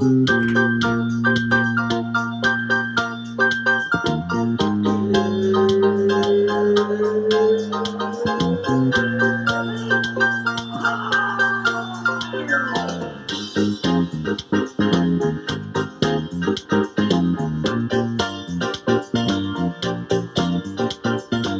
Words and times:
All 0.00 0.06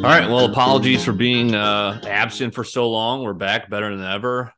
right. 0.06 0.30
Well, 0.30 0.46
apologies 0.46 1.04
for 1.04 1.12
being 1.12 1.54
uh, 1.54 2.00
absent 2.06 2.54
for 2.54 2.64
so 2.64 2.88
long. 2.88 3.22
We're 3.22 3.34
back 3.34 3.68
better 3.68 3.94
than 3.94 4.06
ever. 4.06 4.54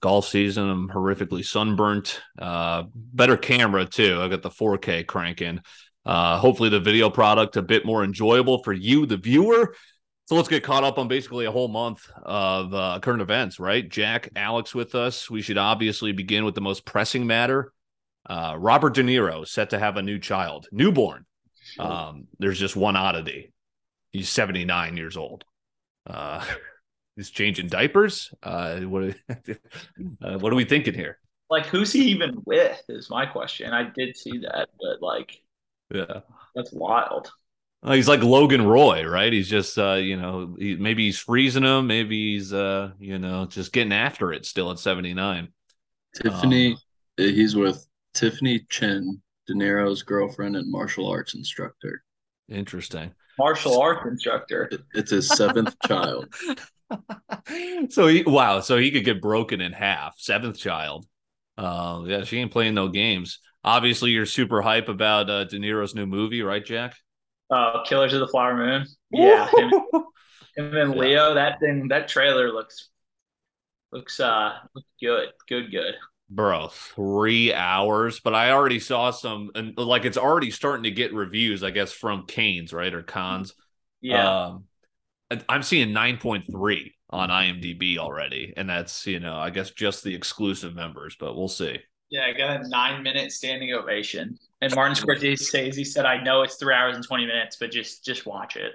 Golf 0.00 0.26
season. 0.26 0.68
I'm 0.68 0.88
horrifically 0.88 1.44
sunburnt. 1.44 2.20
Uh, 2.38 2.84
better 2.94 3.36
camera 3.36 3.84
too. 3.84 4.20
I 4.20 4.28
got 4.28 4.42
the 4.42 4.50
4K 4.50 5.06
cranking. 5.06 5.60
Uh, 6.04 6.38
hopefully, 6.38 6.68
the 6.68 6.80
video 6.80 7.10
product 7.10 7.56
a 7.56 7.62
bit 7.62 7.84
more 7.84 8.04
enjoyable 8.04 8.62
for 8.62 8.72
you, 8.72 9.06
the 9.06 9.16
viewer. 9.16 9.74
So 10.26 10.34
let's 10.34 10.48
get 10.48 10.62
caught 10.62 10.84
up 10.84 10.98
on 10.98 11.08
basically 11.08 11.46
a 11.46 11.50
whole 11.50 11.68
month 11.68 12.06
of 12.22 12.74
uh, 12.74 12.98
current 13.02 13.22
events, 13.22 13.58
right? 13.58 13.88
Jack, 13.88 14.28
Alex 14.36 14.74
with 14.74 14.94
us. 14.94 15.30
We 15.30 15.40
should 15.40 15.58
obviously 15.58 16.12
begin 16.12 16.44
with 16.44 16.54
the 16.54 16.60
most 16.60 16.84
pressing 16.84 17.26
matter. 17.26 17.72
Uh, 18.28 18.54
Robert 18.58 18.94
De 18.94 19.02
Niro 19.02 19.46
set 19.46 19.70
to 19.70 19.78
have 19.78 19.96
a 19.96 20.02
new 20.02 20.18
child, 20.18 20.68
newborn. 20.70 21.24
Um, 21.78 22.26
there's 22.38 22.58
just 22.58 22.76
one 22.76 22.96
oddity 22.96 23.52
he's 24.12 24.28
79 24.28 24.96
years 24.96 25.16
old. 25.16 25.44
Uh, 26.06 26.44
he's 27.18 27.30
changing 27.30 27.66
diapers. 27.66 28.32
Uh, 28.42 28.80
what, 28.80 29.02
are, 29.02 29.14
uh, 30.22 30.38
what 30.38 30.52
are 30.52 30.56
we 30.56 30.64
thinking 30.64 30.94
here? 30.94 31.18
Like, 31.50 31.66
who's 31.66 31.92
he 31.92 32.04
even 32.10 32.42
with? 32.46 32.80
Is 32.88 33.10
my 33.10 33.26
question. 33.26 33.72
I 33.72 33.90
did 33.94 34.16
see 34.16 34.38
that, 34.38 34.68
but 34.80 35.02
like, 35.02 35.42
Yeah. 35.92 36.20
that's 36.54 36.72
wild. 36.72 37.30
Uh, 37.82 37.92
he's 37.92 38.08
like 38.08 38.22
Logan 38.22 38.66
Roy, 38.66 39.04
right? 39.04 39.32
He's 39.32 39.48
just, 39.48 39.78
uh, 39.78 39.94
you 39.94 40.16
know, 40.16 40.56
he, 40.58 40.76
maybe 40.76 41.06
he's 41.06 41.18
freezing 41.18 41.62
him. 41.64 41.86
Maybe 41.86 42.34
he's, 42.34 42.52
uh, 42.52 42.90
you 42.98 43.18
know, 43.18 43.46
just 43.46 43.72
getting 43.72 43.92
after 43.92 44.32
it 44.32 44.46
still 44.46 44.70
at 44.70 44.78
79. 44.78 45.48
Tiffany, 46.14 46.76
he's 47.16 47.54
with 47.56 47.86
Tiffany 48.14 48.60
Chen, 48.68 49.20
De 49.46 49.54
Niro's 49.54 50.02
girlfriend 50.02 50.56
and 50.56 50.70
martial 50.70 51.08
arts 51.08 51.34
instructor. 51.34 52.02
Interesting. 52.48 53.12
Martial 53.38 53.80
arts 53.80 54.04
instructor. 54.06 54.70
It's 54.94 55.12
his 55.12 55.28
seventh 55.28 55.76
child. 55.86 56.34
so 57.90 58.06
he, 58.06 58.22
wow. 58.24 58.60
So 58.60 58.76
he 58.78 58.90
could 58.90 59.04
get 59.04 59.20
broken 59.20 59.60
in 59.60 59.72
half. 59.72 60.14
Seventh 60.18 60.58
child. 60.58 61.06
Uh, 61.56 62.02
yeah, 62.06 62.24
she 62.24 62.38
ain't 62.38 62.52
playing 62.52 62.74
no 62.74 62.88
games. 62.88 63.40
Obviously, 63.64 64.10
you're 64.12 64.26
super 64.26 64.62
hype 64.62 64.88
about 64.88 65.28
uh, 65.28 65.44
De 65.44 65.58
Niro's 65.58 65.94
new 65.94 66.06
movie, 66.06 66.42
right, 66.42 66.64
Jack? 66.64 66.94
Uh, 67.50 67.82
Killers 67.84 68.12
of 68.12 68.20
the 68.20 68.28
Flower 68.28 68.56
Moon. 68.56 68.86
Yeah, 69.10 69.48
him, 69.56 69.72
him 70.56 70.76
and. 70.76 70.94
Leo. 70.96 71.34
That 71.34 71.60
thing, 71.60 71.88
that 71.88 72.08
trailer 72.08 72.52
looks 72.52 72.90
looks 73.92 74.20
uh 74.20 74.52
looks 74.74 74.88
good, 75.00 75.28
good, 75.48 75.70
good. 75.70 75.94
bro 76.30 76.68
three 76.68 77.54
hours 77.54 78.20
but 78.20 78.34
i 78.34 78.50
already 78.50 78.78
saw 78.78 79.10
some 79.10 79.50
and 79.54 79.76
like 79.78 80.04
it's 80.04 80.18
already 80.18 80.50
starting 80.50 80.82
to 80.84 80.90
get 80.90 81.14
reviews 81.14 81.62
i 81.64 81.70
guess 81.70 81.90
from 81.90 82.26
Cannes 82.26 82.72
right 82.72 82.92
or 82.92 83.02
cons 83.02 83.54
Yeah, 84.00 84.28
um 84.28 84.64
i'm 85.48 85.62
seeing 85.62 85.88
9.3 85.88 86.92
on 87.10 87.28
imdb 87.30 87.98
already 87.98 88.52
and 88.56 88.68
that's 88.68 89.06
you 89.06 89.20
know 89.20 89.36
i 89.36 89.50
guess 89.50 89.70
just 89.70 90.04
the 90.04 90.14
exclusive 90.14 90.74
members 90.74 91.16
but 91.18 91.36
we'll 91.36 91.48
see 91.48 91.78
yeah. 92.10 92.24
I 92.24 92.32
got 92.32 92.64
a 92.64 92.68
nine 92.68 93.02
minute 93.02 93.32
standing 93.32 93.74
ovation. 93.74 94.38
And 94.62 94.74
Martin 94.74 94.96
Scorsese 94.96 95.40
says 95.40 95.76
he 95.76 95.84
said, 95.84 96.06
"I 96.06 96.22
know 96.22 96.40
it's 96.40 96.56
three 96.56 96.72
hours 96.72 96.96
and 96.96 97.06
twenty 97.06 97.26
minutes, 97.26 97.56
but 97.60 97.70
just 97.70 98.02
just 98.02 98.24
watch 98.24 98.56
it." 98.56 98.72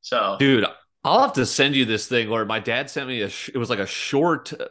So 0.00 0.36
dude 0.40 0.66
i'll 1.04 1.20
have 1.20 1.34
to 1.34 1.46
send 1.46 1.76
you 1.76 1.84
this 1.84 2.06
thing 2.06 2.30
or 2.30 2.44
my 2.44 2.58
dad 2.58 2.88
sent 2.90 3.06
me 3.06 3.20
a 3.20 3.28
sh- 3.28 3.50
it 3.54 3.58
was 3.58 3.70
like 3.70 3.78
a 3.78 3.86
short 3.86 4.52
uh, 4.58 4.66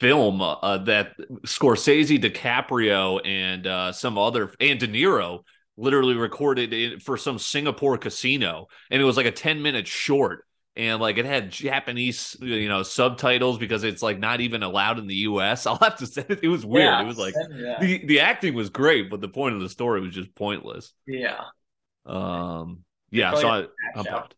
film 0.00 0.42
uh, 0.42 0.78
that 0.78 1.12
scorsese 1.46 2.20
dicaprio 2.20 3.24
and 3.24 3.66
uh, 3.66 3.92
some 3.92 4.18
other 4.18 4.52
and 4.60 4.80
de 4.80 4.88
niro 4.88 5.40
literally 5.76 6.14
recorded 6.14 6.72
in, 6.72 7.00
for 7.00 7.16
some 7.16 7.38
singapore 7.38 7.96
casino 7.98 8.66
and 8.90 9.00
it 9.00 9.04
was 9.04 9.16
like 9.16 9.26
a 9.26 9.32
10 9.32 9.62
minute 9.62 9.86
short 9.86 10.44
and 10.76 11.00
like 11.00 11.18
it 11.18 11.24
had 11.24 11.50
japanese 11.50 12.36
you 12.40 12.68
know 12.68 12.82
subtitles 12.82 13.58
because 13.58 13.84
it's 13.84 14.02
like 14.02 14.18
not 14.18 14.40
even 14.40 14.62
allowed 14.62 14.98
in 14.98 15.06
the 15.06 15.14
us 15.16 15.66
i'll 15.66 15.76
have 15.78 15.96
to 15.96 16.06
say 16.06 16.24
it, 16.28 16.48
was 16.48 16.64
weird 16.64 16.84
Yeah, 16.84 17.02
it 17.02 17.06
was 17.06 17.18
like 17.18 17.34
that. 17.34 17.78
the, 17.80 18.04
the 18.06 18.20
acting 18.20 18.54
was 18.54 18.70
great 18.70 19.10
but 19.10 19.20
the 19.20 19.28
point 19.28 19.54
of 19.54 19.60
the 19.60 19.68
story 19.68 20.00
was 20.00 20.14
just 20.14 20.34
pointless 20.34 20.92
yeah. 21.06 21.40
um 22.06 22.84
yeah 23.10 23.34
so 23.34 23.48
I, 23.48 23.58
I'm 23.94 24.06
out. 24.06 24.06
pumped. 24.06 24.34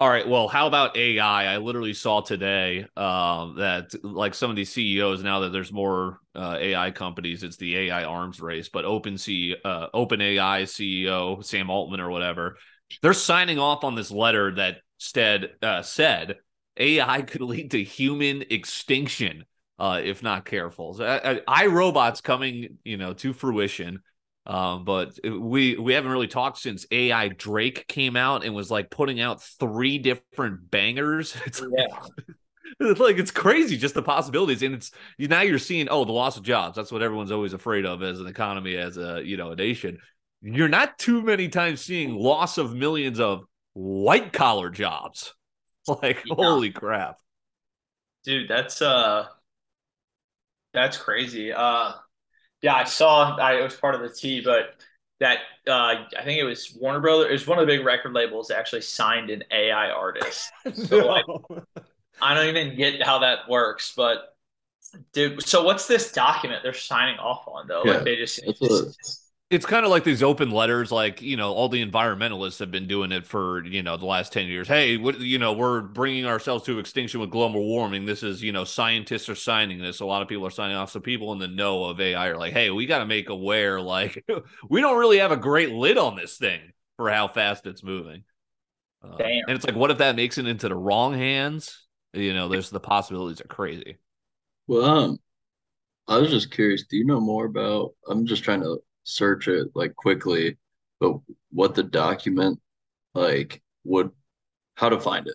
All 0.00 0.08
right. 0.08 0.26
Well, 0.26 0.48
how 0.48 0.66
about 0.66 0.96
AI? 0.96 1.44
I 1.52 1.58
literally 1.58 1.92
saw 1.92 2.22
today 2.22 2.86
um, 2.96 3.56
that 3.58 3.92
like 4.02 4.34
some 4.34 4.48
of 4.48 4.56
these 4.56 4.72
CEOs 4.72 5.22
now 5.22 5.40
that 5.40 5.52
there's 5.52 5.74
more 5.74 6.20
uh, 6.34 6.56
AI 6.58 6.90
companies, 6.90 7.42
it's 7.42 7.58
the 7.58 7.76
AI 7.76 8.04
arms 8.04 8.40
race. 8.40 8.70
But 8.70 8.86
Open 8.86 9.18
C, 9.18 9.56
uh, 9.62 9.88
Open 9.92 10.22
AI 10.22 10.62
CEO 10.62 11.44
Sam 11.44 11.68
Altman 11.68 12.00
or 12.00 12.08
whatever, 12.08 12.56
they're 13.02 13.12
signing 13.12 13.58
off 13.58 13.84
on 13.84 13.94
this 13.94 14.10
letter 14.10 14.54
that 14.54 14.78
stead 14.96 15.50
uh, 15.60 15.82
said 15.82 16.36
AI 16.78 17.20
could 17.20 17.42
lead 17.42 17.72
to 17.72 17.82
human 17.84 18.42
extinction 18.48 19.44
uh, 19.78 20.00
if 20.02 20.22
not 20.22 20.44
careful. 20.44 20.94
So, 20.94 21.04
I, 21.04 21.40
I, 21.46 21.66
iRobots 21.66 22.22
coming, 22.22 22.76
you 22.84 22.96
know, 22.98 23.14
to 23.14 23.32
fruition. 23.32 24.00
Um, 24.46 24.84
but 24.84 25.18
we 25.24 25.76
we 25.76 25.92
haven't 25.92 26.10
really 26.10 26.26
talked 26.26 26.58
since 26.58 26.86
AI 26.90 27.28
Drake 27.28 27.86
came 27.88 28.16
out 28.16 28.44
and 28.44 28.54
was 28.54 28.70
like 28.70 28.90
putting 28.90 29.20
out 29.20 29.42
three 29.42 29.98
different 29.98 30.70
bangers. 30.70 31.36
It's 31.46 31.62
Yeah. 31.70 32.08
it's 32.78 33.00
like 33.00 33.18
it's 33.18 33.30
crazy 33.30 33.76
just 33.76 33.94
the 33.94 34.02
possibilities 34.02 34.62
and 34.62 34.74
it's 34.74 34.90
now 35.18 35.40
you're 35.40 35.58
seeing 35.58 35.88
oh 35.88 36.04
the 36.04 36.12
loss 36.12 36.36
of 36.36 36.42
jobs 36.42 36.76
that's 36.76 36.92
what 36.92 37.02
everyone's 37.02 37.32
always 37.32 37.52
afraid 37.52 37.84
of 37.86 38.02
as 38.02 38.20
an 38.20 38.26
economy 38.26 38.76
as 38.76 38.96
a 38.96 39.22
you 39.24 39.36
know 39.36 39.50
a 39.52 39.56
nation 39.56 39.98
you're 40.42 40.68
not 40.68 40.98
too 40.98 41.22
many 41.22 41.48
times 41.48 41.80
seeing 41.80 42.14
loss 42.14 42.58
of 42.58 42.74
millions 42.74 43.20
of 43.20 43.42
white 43.72 44.32
collar 44.32 44.70
jobs 44.70 45.34
like 46.02 46.24
Yeah. 46.24 46.34
holy 46.36 46.70
crap 46.70 47.16
dude 48.24 48.48
that's 48.48 48.82
uh 48.82 49.26
that's 50.72 50.96
crazy 50.96 51.52
uh 51.52 51.92
yeah 52.62 52.74
i 52.74 52.84
saw 52.84 53.36
i 53.36 53.54
it 53.54 53.62
was 53.62 53.74
part 53.74 53.94
of 53.94 54.00
the 54.00 54.08
t 54.08 54.40
but 54.40 54.74
that 55.18 55.38
uh 55.68 56.04
i 56.18 56.24
think 56.24 56.40
it 56.40 56.44
was 56.44 56.76
warner 56.80 57.00
brothers 57.00 57.28
it 57.28 57.32
was 57.32 57.46
one 57.46 57.58
of 57.58 57.66
the 57.66 57.72
big 57.72 57.84
record 57.84 58.12
labels 58.12 58.48
that 58.48 58.58
actually 58.58 58.80
signed 58.80 59.30
an 59.30 59.42
ai 59.50 59.90
artist. 59.90 60.50
So, 60.74 61.06
like, 61.06 61.24
i 62.20 62.34
don't 62.34 62.48
even 62.54 62.76
get 62.76 63.02
how 63.02 63.20
that 63.20 63.48
works 63.48 63.92
but 63.96 64.36
dude 65.12 65.42
so 65.46 65.62
what's 65.62 65.86
this 65.86 66.12
document 66.12 66.62
they're 66.62 66.72
signing 66.72 67.18
off 67.18 67.46
on 67.46 67.66
though? 67.66 67.82
Yeah, 67.84 67.94
like 67.94 68.04
they 68.04 68.16
just 68.16 68.40
That's 68.44 68.60
what, 68.60 68.94
it's 69.50 69.66
kind 69.66 69.84
of 69.84 69.90
like 69.90 70.04
these 70.04 70.22
open 70.22 70.50
letters 70.50 70.92
like 70.92 71.20
you 71.20 71.36
know 71.36 71.52
all 71.52 71.68
the 71.68 71.84
environmentalists 71.84 72.58
have 72.60 72.70
been 72.70 72.86
doing 72.86 73.10
it 73.12 73.26
for 73.26 73.64
you 73.64 73.82
know 73.82 73.96
the 73.96 74.06
last 74.06 74.32
10 74.32 74.46
years 74.46 74.68
hey 74.68 74.96
what 74.96 75.18
you 75.20 75.38
know 75.38 75.52
we're 75.52 75.80
bringing 75.80 76.24
ourselves 76.24 76.64
to 76.64 76.78
extinction 76.78 77.20
with 77.20 77.30
global 77.30 77.64
warming 77.64 78.06
this 78.06 78.22
is 78.22 78.42
you 78.42 78.52
know 78.52 78.64
scientists 78.64 79.28
are 79.28 79.34
signing 79.34 79.78
this 79.78 80.00
a 80.00 80.06
lot 80.06 80.22
of 80.22 80.28
people 80.28 80.46
are 80.46 80.50
signing 80.50 80.76
off 80.76 80.90
so 80.90 81.00
people 81.00 81.32
in 81.32 81.38
the 81.38 81.48
know 81.48 81.84
of 81.84 82.00
ai 82.00 82.28
are 82.28 82.36
like 82.38 82.52
hey 82.52 82.70
we 82.70 82.86
got 82.86 83.00
to 83.00 83.06
make 83.06 83.28
aware 83.28 83.80
like 83.80 84.24
we 84.68 84.80
don't 84.80 84.98
really 84.98 85.18
have 85.18 85.32
a 85.32 85.36
great 85.36 85.70
lid 85.70 85.98
on 85.98 86.16
this 86.16 86.36
thing 86.36 86.60
for 86.96 87.10
how 87.10 87.26
fast 87.28 87.66
it's 87.66 87.82
moving 87.82 88.22
Uh, 89.02 89.16
Damn. 89.16 89.44
and 89.48 89.56
it's 89.56 89.66
like 89.66 89.76
what 89.76 89.90
if 89.90 89.98
that 89.98 90.16
makes 90.16 90.38
it 90.38 90.46
into 90.46 90.68
the 90.68 90.76
wrong 90.76 91.14
hands 91.14 91.86
you 92.12 92.34
know 92.34 92.48
there's 92.48 92.70
the 92.70 92.80
possibilities 92.80 93.40
are 93.40 93.48
crazy 93.48 93.98
well, 94.66 94.84
um, 94.84 95.18
I 96.08 96.18
was 96.18 96.30
just 96.30 96.50
curious. 96.50 96.84
Do 96.86 96.96
you 96.96 97.04
know 97.04 97.20
more 97.20 97.46
about? 97.46 97.94
I'm 98.08 98.26
just 98.26 98.44
trying 98.44 98.62
to 98.62 98.82
search 99.10 99.48
it 99.48 99.68
like 99.74 99.94
quickly, 99.96 100.56
but 101.00 101.14
what 101.50 101.74
the 101.74 101.82
document 101.82 102.60
like 103.14 103.62
would, 103.84 104.10
how 104.76 104.88
to 104.88 105.00
find 105.00 105.26
it? 105.26 105.34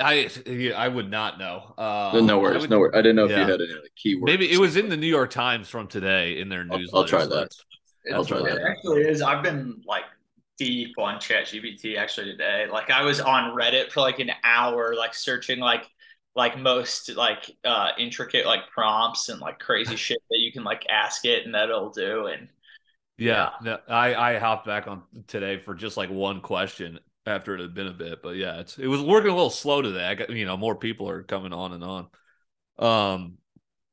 i 0.00 0.30
i 0.76 0.86
would 0.86 1.10
not 1.10 1.40
know 1.40 1.74
uh, 1.76 2.20
no 2.22 2.38
I 2.38 2.42
worries, 2.42 2.60
would- 2.62 2.70
no 2.70 2.78
worries. 2.78 2.94
I 2.94 2.98
didn't 3.02 3.16
know 3.16 3.24
if 3.24 3.30
you 3.30 3.36
had 3.36 3.60
any 3.60 3.72
like 3.74 3.92
keywords. 3.98 4.22
Maybe 4.26 4.52
it 4.52 4.58
was 4.58 4.76
in 4.76 4.88
the 4.88 4.96
New 4.96 5.08
York 5.08 5.30
Times 5.30 5.68
from 5.68 5.88
today 5.88 6.38
in 6.40 6.48
their 6.48 6.64
I'll- 6.70 6.78
newsletter. 6.78 6.96
I'll 6.96 7.08
try 7.08 7.22
so 7.22 7.28
that. 7.30 7.34
that's- 7.34 7.64
I'll 8.12 8.18
that's 8.22 8.28
try 8.28 8.38
that. 8.42 8.62
Actually 8.62 9.02
is. 9.02 9.22
I've 9.22 9.42
been 9.42 9.82
like 9.84 10.04
deep 10.56 10.94
on 10.98 11.16
ChatGPT 11.16 11.96
actually 11.96 12.26
today. 12.30 12.66
Like 12.70 12.90
I 12.90 13.02
was 13.02 13.20
on 13.20 13.56
Reddit 13.56 13.90
for 13.90 14.00
like 14.00 14.20
an 14.20 14.30
hour, 14.44 14.94
like 14.94 15.14
searching 15.14 15.58
like 15.58 15.84
like 16.36 16.56
most 16.56 17.14
like 17.16 17.50
uh 17.64 17.90
intricate 17.98 18.46
like 18.46 18.68
prompts 18.72 19.28
and 19.30 19.40
like 19.40 19.58
crazy 19.58 19.96
shit 20.06 20.18
that 20.30 20.38
you 20.38 20.52
can 20.52 20.62
like 20.62 20.86
ask 20.88 21.24
it 21.24 21.44
and 21.44 21.54
that 21.56 21.68
it'll 21.70 21.90
do. 21.90 22.26
And 22.26 22.48
Yeah, 23.18 23.50
no, 23.62 23.78
I 23.88 24.14
I 24.14 24.38
hopped 24.38 24.66
back 24.66 24.86
on 24.86 25.02
today 25.26 25.58
for 25.58 25.74
just 25.74 25.96
like 25.96 26.08
one 26.10 26.40
question 26.40 27.00
after 27.26 27.54
it 27.54 27.60
had 27.60 27.74
been 27.74 27.88
a 27.88 27.92
bit, 27.92 28.22
but 28.22 28.36
yeah, 28.36 28.60
it's 28.60 28.78
it 28.78 28.86
was 28.86 29.02
working 29.02 29.30
a 29.30 29.34
little 29.34 29.50
slow 29.50 29.82
today. 29.82 30.04
I 30.04 30.14
got 30.14 30.30
you 30.30 30.46
know 30.46 30.56
more 30.56 30.76
people 30.76 31.08
are 31.08 31.22
coming 31.24 31.52
on 31.52 31.72
and 31.72 31.84
on. 31.84 32.08
Um, 32.78 33.38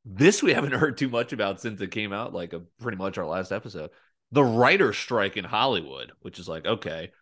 This 0.06 0.44
we 0.44 0.54
haven't 0.54 0.74
heard 0.80 0.98
too 0.98 1.10
much 1.10 1.34
about 1.34 1.62
since 1.62 1.82
it 1.82 1.92
came 1.92 2.14
out, 2.14 2.34
like 2.34 2.54
a, 2.54 2.62
pretty 2.82 2.98
much 3.00 3.18
our 3.20 3.28
last 3.28 3.52
episode. 3.54 3.92
The 4.34 4.46
writer 4.46 4.94
strike 4.94 5.38
in 5.38 5.46
Hollywood, 5.46 6.14
which 6.22 6.40
is 6.40 6.50
like, 6.50 6.66
okay, 6.68 7.14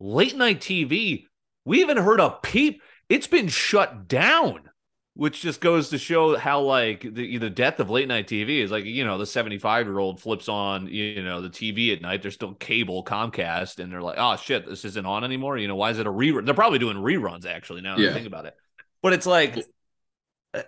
late 0.00 0.36
night 0.36 0.62
TV, 0.62 1.28
we 1.66 1.80
haven't 1.82 1.98
heard 1.98 2.20
a 2.20 2.30
peep. 2.42 2.82
It's 3.10 3.28
been 3.28 3.48
shut 3.48 4.08
down 4.08 4.70
which 5.14 5.42
just 5.42 5.60
goes 5.60 5.90
to 5.90 5.98
show 5.98 6.36
how 6.38 6.60
like 6.60 7.02
the, 7.02 7.36
the 7.36 7.50
death 7.50 7.80
of 7.80 7.90
late 7.90 8.08
night 8.08 8.26
TV 8.26 8.60
is 8.60 8.70
like 8.70 8.84
you 8.84 9.04
know 9.04 9.18
the 9.18 9.26
75 9.26 9.86
year 9.86 9.98
old 9.98 10.20
flips 10.20 10.48
on 10.48 10.86
you 10.86 11.22
know 11.22 11.42
the 11.42 11.50
TV 11.50 11.92
at 11.92 12.00
night 12.00 12.22
there's 12.22 12.34
still 12.34 12.54
cable 12.54 13.04
Comcast 13.04 13.78
and 13.78 13.92
they're 13.92 14.02
like 14.02 14.16
oh 14.18 14.36
shit 14.36 14.66
this 14.66 14.84
isn't 14.84 15.06
on 15.06 15.24
anymore. 15.24 15.58
You 15.58 15.68
know 15.68 15.76
why 15.76 15.90
is 15.90 15.98
it 15.98 16.06
a 16.06 16.12
rerun 16.12 16.46
they're 16.46 16.54
probably 16.54 16.78
doing 16.78 16.96
reruns 16.96 17.46
actually 17.46 17.82
now 17.82 17.96
that. 17.98 18.10
I 18.10 18.14
think 18.14 18.26
about 18.26 18.46
it. 18.46 18.54
But 19.02 19.12
it's 19.12 19.26
like 19.26 19.58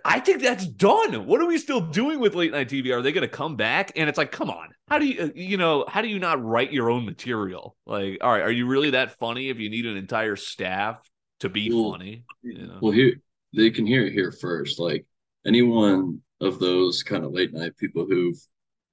I 0.03 0.19
think 0.19 0.41
that's 0.41 0.65
done. 0.65 1.25
What 1.25 1.41
are 1.41 1.45
we 1.45 1.57
still 1.57 1.81
doing 1.81 2.19
with 2.19 2.35
late 2.35 2.51
night 2.51 2.69
TV 2.69 2.91
are 2.91 3.01
they 3.01 3.11
going 3.11 3.21
to 3.21 3.27
come 3.27 3.55
back? 3.55 3.91
And 3.95 4.09
it's 4.09 4.17
like 4.17 4.31
come 4.31 4.51
on. 4.51 4.69
How 4.87 4.99
do 4.99 5.07
you 5.07 5.23
uh, 5.23 5.29
you 5.33 5.57
know 5.57 5.85
how 5.87 6.01
do 6.01 6.07
you 6.07 6.19
not 6.19 6.43
write 6.43 6.71
your 6.71 6.91
own 6.91 7.05
material? 7.05 7.75
Like 7.87 8.19
all 8.21 8.31
right 8.31 8.43
are 8.43 8.51
you 8.51 8.67
really 8.67 8.91
that 8.91 9.17
funny 9.17 9.49
if 9.49 9.57
you 9.57 9.71
need 9.71 9.87
an 9.87 9.97
entire 9.97 10.35
staff 10.35 11.01
to 11.39 11.49
be 11.49 11.71
well, 11.73 11.93
funny? 11.93 12.25
You 12.43 12.67
know? 12.67 12.77
well 12.79 12.91
here 12.91 13.15
they 13.55 13.71
can 13.71 13.85
hear 13.85 14.05
it 14.05 14.13
here 14.13 14.31
first. 14.31 14.79
Like 14.79 15.05
anyone 15.45 16.21
of 16.41 16.59
those 16.59 17.03
kind 17.03 17.23
of 17.23 17.31
late 17.31 17.53
night 17.53 17.77
people 17.77 18.05
who've 18.05 18.39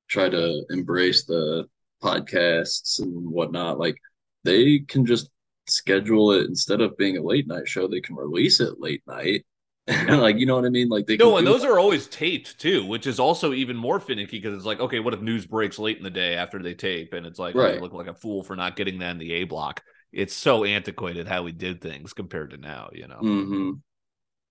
tried 0.08 0.30
to 0.30 0.64
embrace 0.70 1.24
the 1.24 1.66
podcasts 2.02 3.00
and 3.00 3.30
whatnot, 3.30 3.78
like 3.78 3.96
they 4.44 4.80
can 4.80 5.06
just 5.06 5.30
schedule 5.66 6.32
it 6.32 6.46
instead 6.46 6.80
of 6.80 6.96
being 6.96 7.16
a 7.16 7.22
late 7.22 7.46
night 7.46 7.68
show, 7.68 7.86
they 7.86 8.00
can 8.00 8.16
release 8.16 8.60
it 8.60 8.80
late 8.80 9.02
night. 9.06 9.44
like 10.08 10.38
you 10.38 10.46
know 10.46 10.54
what 10.54 10.64
I 10.64 10.68
mean? 10.68 10.88
Like 10.88 11.06
they 11.06 11.16
no, 11.16 11.38
and 11.38 11.46
those 11.46 11.62
that. 11.62 11.70
are 11.70 11.78
always 11.78 12.06
taped 12.06 12.60
too, 12.60 12.86
which 12.86 13.08
is 13.08 13.18
also 13.18 13.52
even 13.52 13.76
more 13.76 13.98
finicky 13.98 14.38
because 14.38 14.56
it's 14.56 14.64
like, 14.64 14.78
okay, 14.78 15.00
what 15.00 15.12
if 15.12 15.20
news 15.20 15.44
breaks 15.44 15.76
late 15.76 15.96
in 15.96 16.04
the 16.04 16.10
day 16.10 16.36
after 16.36 16.62
they 16.62 16.74
tape, 16.74 17.12
and 17.14 17.26
it's 17.26 17.38
like, 17.38 17.56
right. 17.56 17.78
oh, 17.78 17.80
look 17.80 17.92
like 17.92 18.06
a 18.06 18.14
fool 18.14 18.44
for 18.44 18.54
not 18.54 18.76
getting 18.76 19.00
that 19.00 19.10
in 19.10 19.18
the 19.18 19.32
A 19.32 19.44
block. 19.44 19.82
It's 20.12 20.34
so 20.34 20.64
antiquated 20.64 21.26
how 21.26 21.42
we 21.42 21.50
did 21.50 21.80
things 21.80 22.12
compared 22.12 22.50
to 22.50 22.58
now, 22.58 22.90
you 22.92 23.08
know. 23.08 23.18
Mm-hmm. 23.20 23.70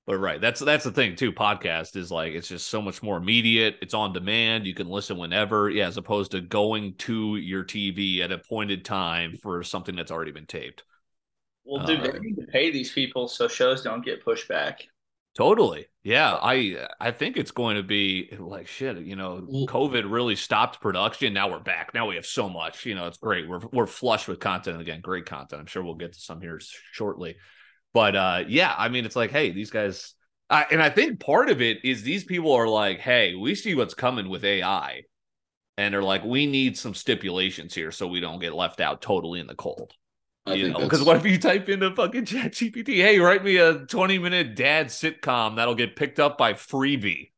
But 0.08 0.18
right, 0.18 0.42
that's 0.42 0.60
that's 0.60 0.84
the 0.84 0.92
thing 0.92 1.16
too. 1.16 1.32
Podcast 1.32 1.96
is 1.96 2.12
like 2.12 2.34
it's 2.34 2.48
just 2.48 2.68
so 2.68 2.82
much 2.82 3.04
more 3.04 3.18
immediate. 3.18 3.78
It's 3.82 3.94
on 3.94 4.14
demand. 4.14 4.66
You 4.66 4.74
can 4.74 4.90
listen 4.90 5.18
whenever. 5.18 5.70
Yeah, 5.70 5.88
as 5.88 5.98
opposed 5.98 6.32
to 6.32 6.42
going 6.42 6.96
to 7.00 7.36
your 7.38 7.64
TV 7.64 8.20
at 8.22 8.32
a 8.32 8.36
appointed 8.36 8.84
time 8.84 9.38
for 9.42 9.64
something 9.64 9.96
that's 9.96 10.12
already 10.12 10.32
been 10.32 10.48
taped. 10.48 10.84
Well, 11.64 11.86
dude, 11.86 12.00
uh, 12.02 12.12
they 12.12 12.20
need 12.20 12.36
to 12.38 12.48
pay 12.48 12.72
these 12.72 12.92
people 12.92 13.28
so 13.28 13.48
shows 13.48 13.84
don't 13.84 14.04
get 14.04 14.24
pushed 14.24 14.48
back. 14.48 14.88
Totally. 15.38 15.86
Yeah, 16.04 16.34
I 16.42 16.88
I 17.00 17.12
think 17.12 17.38
it's 17.38 17.52
going 17.52 17.78
to 17.78 17.84
be 17.84 18.36
like 18.38 18.68
shit, 18.68 18.98
you 18.98 19.16
know, 19.16 19.48
COVID 19.70 20.12
really 20.12 20.36
stopped 20.36 20.82
production. 20.82 21.32
Now 21.34 21.50
we're 21.50 21.60
back. 21.60 21.94
Now 21.94 22.08
we 22.08 22.16
have 22.16 22.26
so 22.26 22.50
much, 22.50 22.86
you 22.86 22.96
know, 22.96 23.08
it's 23.08 23.20
great. 23.20 23.48
We're 23.48 23.62
we're 23.72 23.86
flush 23.86 24.28
with 24.28 24.40
content 24.40 24.82
again. 24.82 25.00
Great 25.00 25.26
content. 25.26 25.62
I'm 25.62 25.68
sure 25.68 25.84
we'll 25.84 25.96
get 25.96 26.14
to 26.14 26.20
some 26.20 26.42
here 26.42 26.60
shortly. 26.92 27.38
But 27.94 28.16
uh, 28.16 28.44
yeah, 28.48 28.74
I 28.78 28.90
mean, 28.90 29.06
it's 29.06 29.16
like, 29.16 29.32
hey, 29.32 29.52
these 29.52 29.70
guys, 29.70 30.14
I, 30.50 30.66
and 30.72 30.82
I 30.82 30.90
think 30.90 31.20
part 31.20 31.50
of 31.50 31.62
it 31.62 31.84
is 31.84 32.04
these 32.04 32.24
people 32.24 32.54
are 32.54 32.68
like, 32.68 33.00
hey, 33.00 33.36
we 33.36 33.56
see 33.56 33.76
what's 33.76 33.94
coming 33.94 34.30
with 34.30 34.46
AI, 34.46 35.04
and 35.78 35.94
they're 35.94 36.04
like, 36.04 36.24
we 36.24 36.46
need 36.46 36.78
some 36.78 36.94
stipulations 36.94 37.74
here 37.74 37.92
so 37.92 38.08
we 38.08 38.20
don't 38.20 38.40
get 38.40 38.54
left 38.54 38.80
out 38.80 39.02
totally 39.02 39.40
in 39.40 39.48
the 39.48 39.56
cold. 39.56 39.94
I 40.46 40.54
you 40.54 40.70
know, 40.70 40.80
because 40.80 41.04
what 41.04 41.18
if 41.18 41.26
you 41.26 41.38
type 41.38 41.70
into 41.70 41.94
fucking 41.94 42.26
Chat 42.26 42.54
GPT, 42.54 42.96
hey, 42.96 43.20
write 43.20 43.44
me 43.44 43.58
a 43.58 43.80
20 43.86 44.18
minute 44.18 44.56
dad 44.56 44.88
sitcom 44.88 45.58
that'll 45.58 45.76
get 45.76 45.96
picked 45.96 46.20
up 46.20 46.38
by 46.38 46.54
Freevee. 46.54 47.30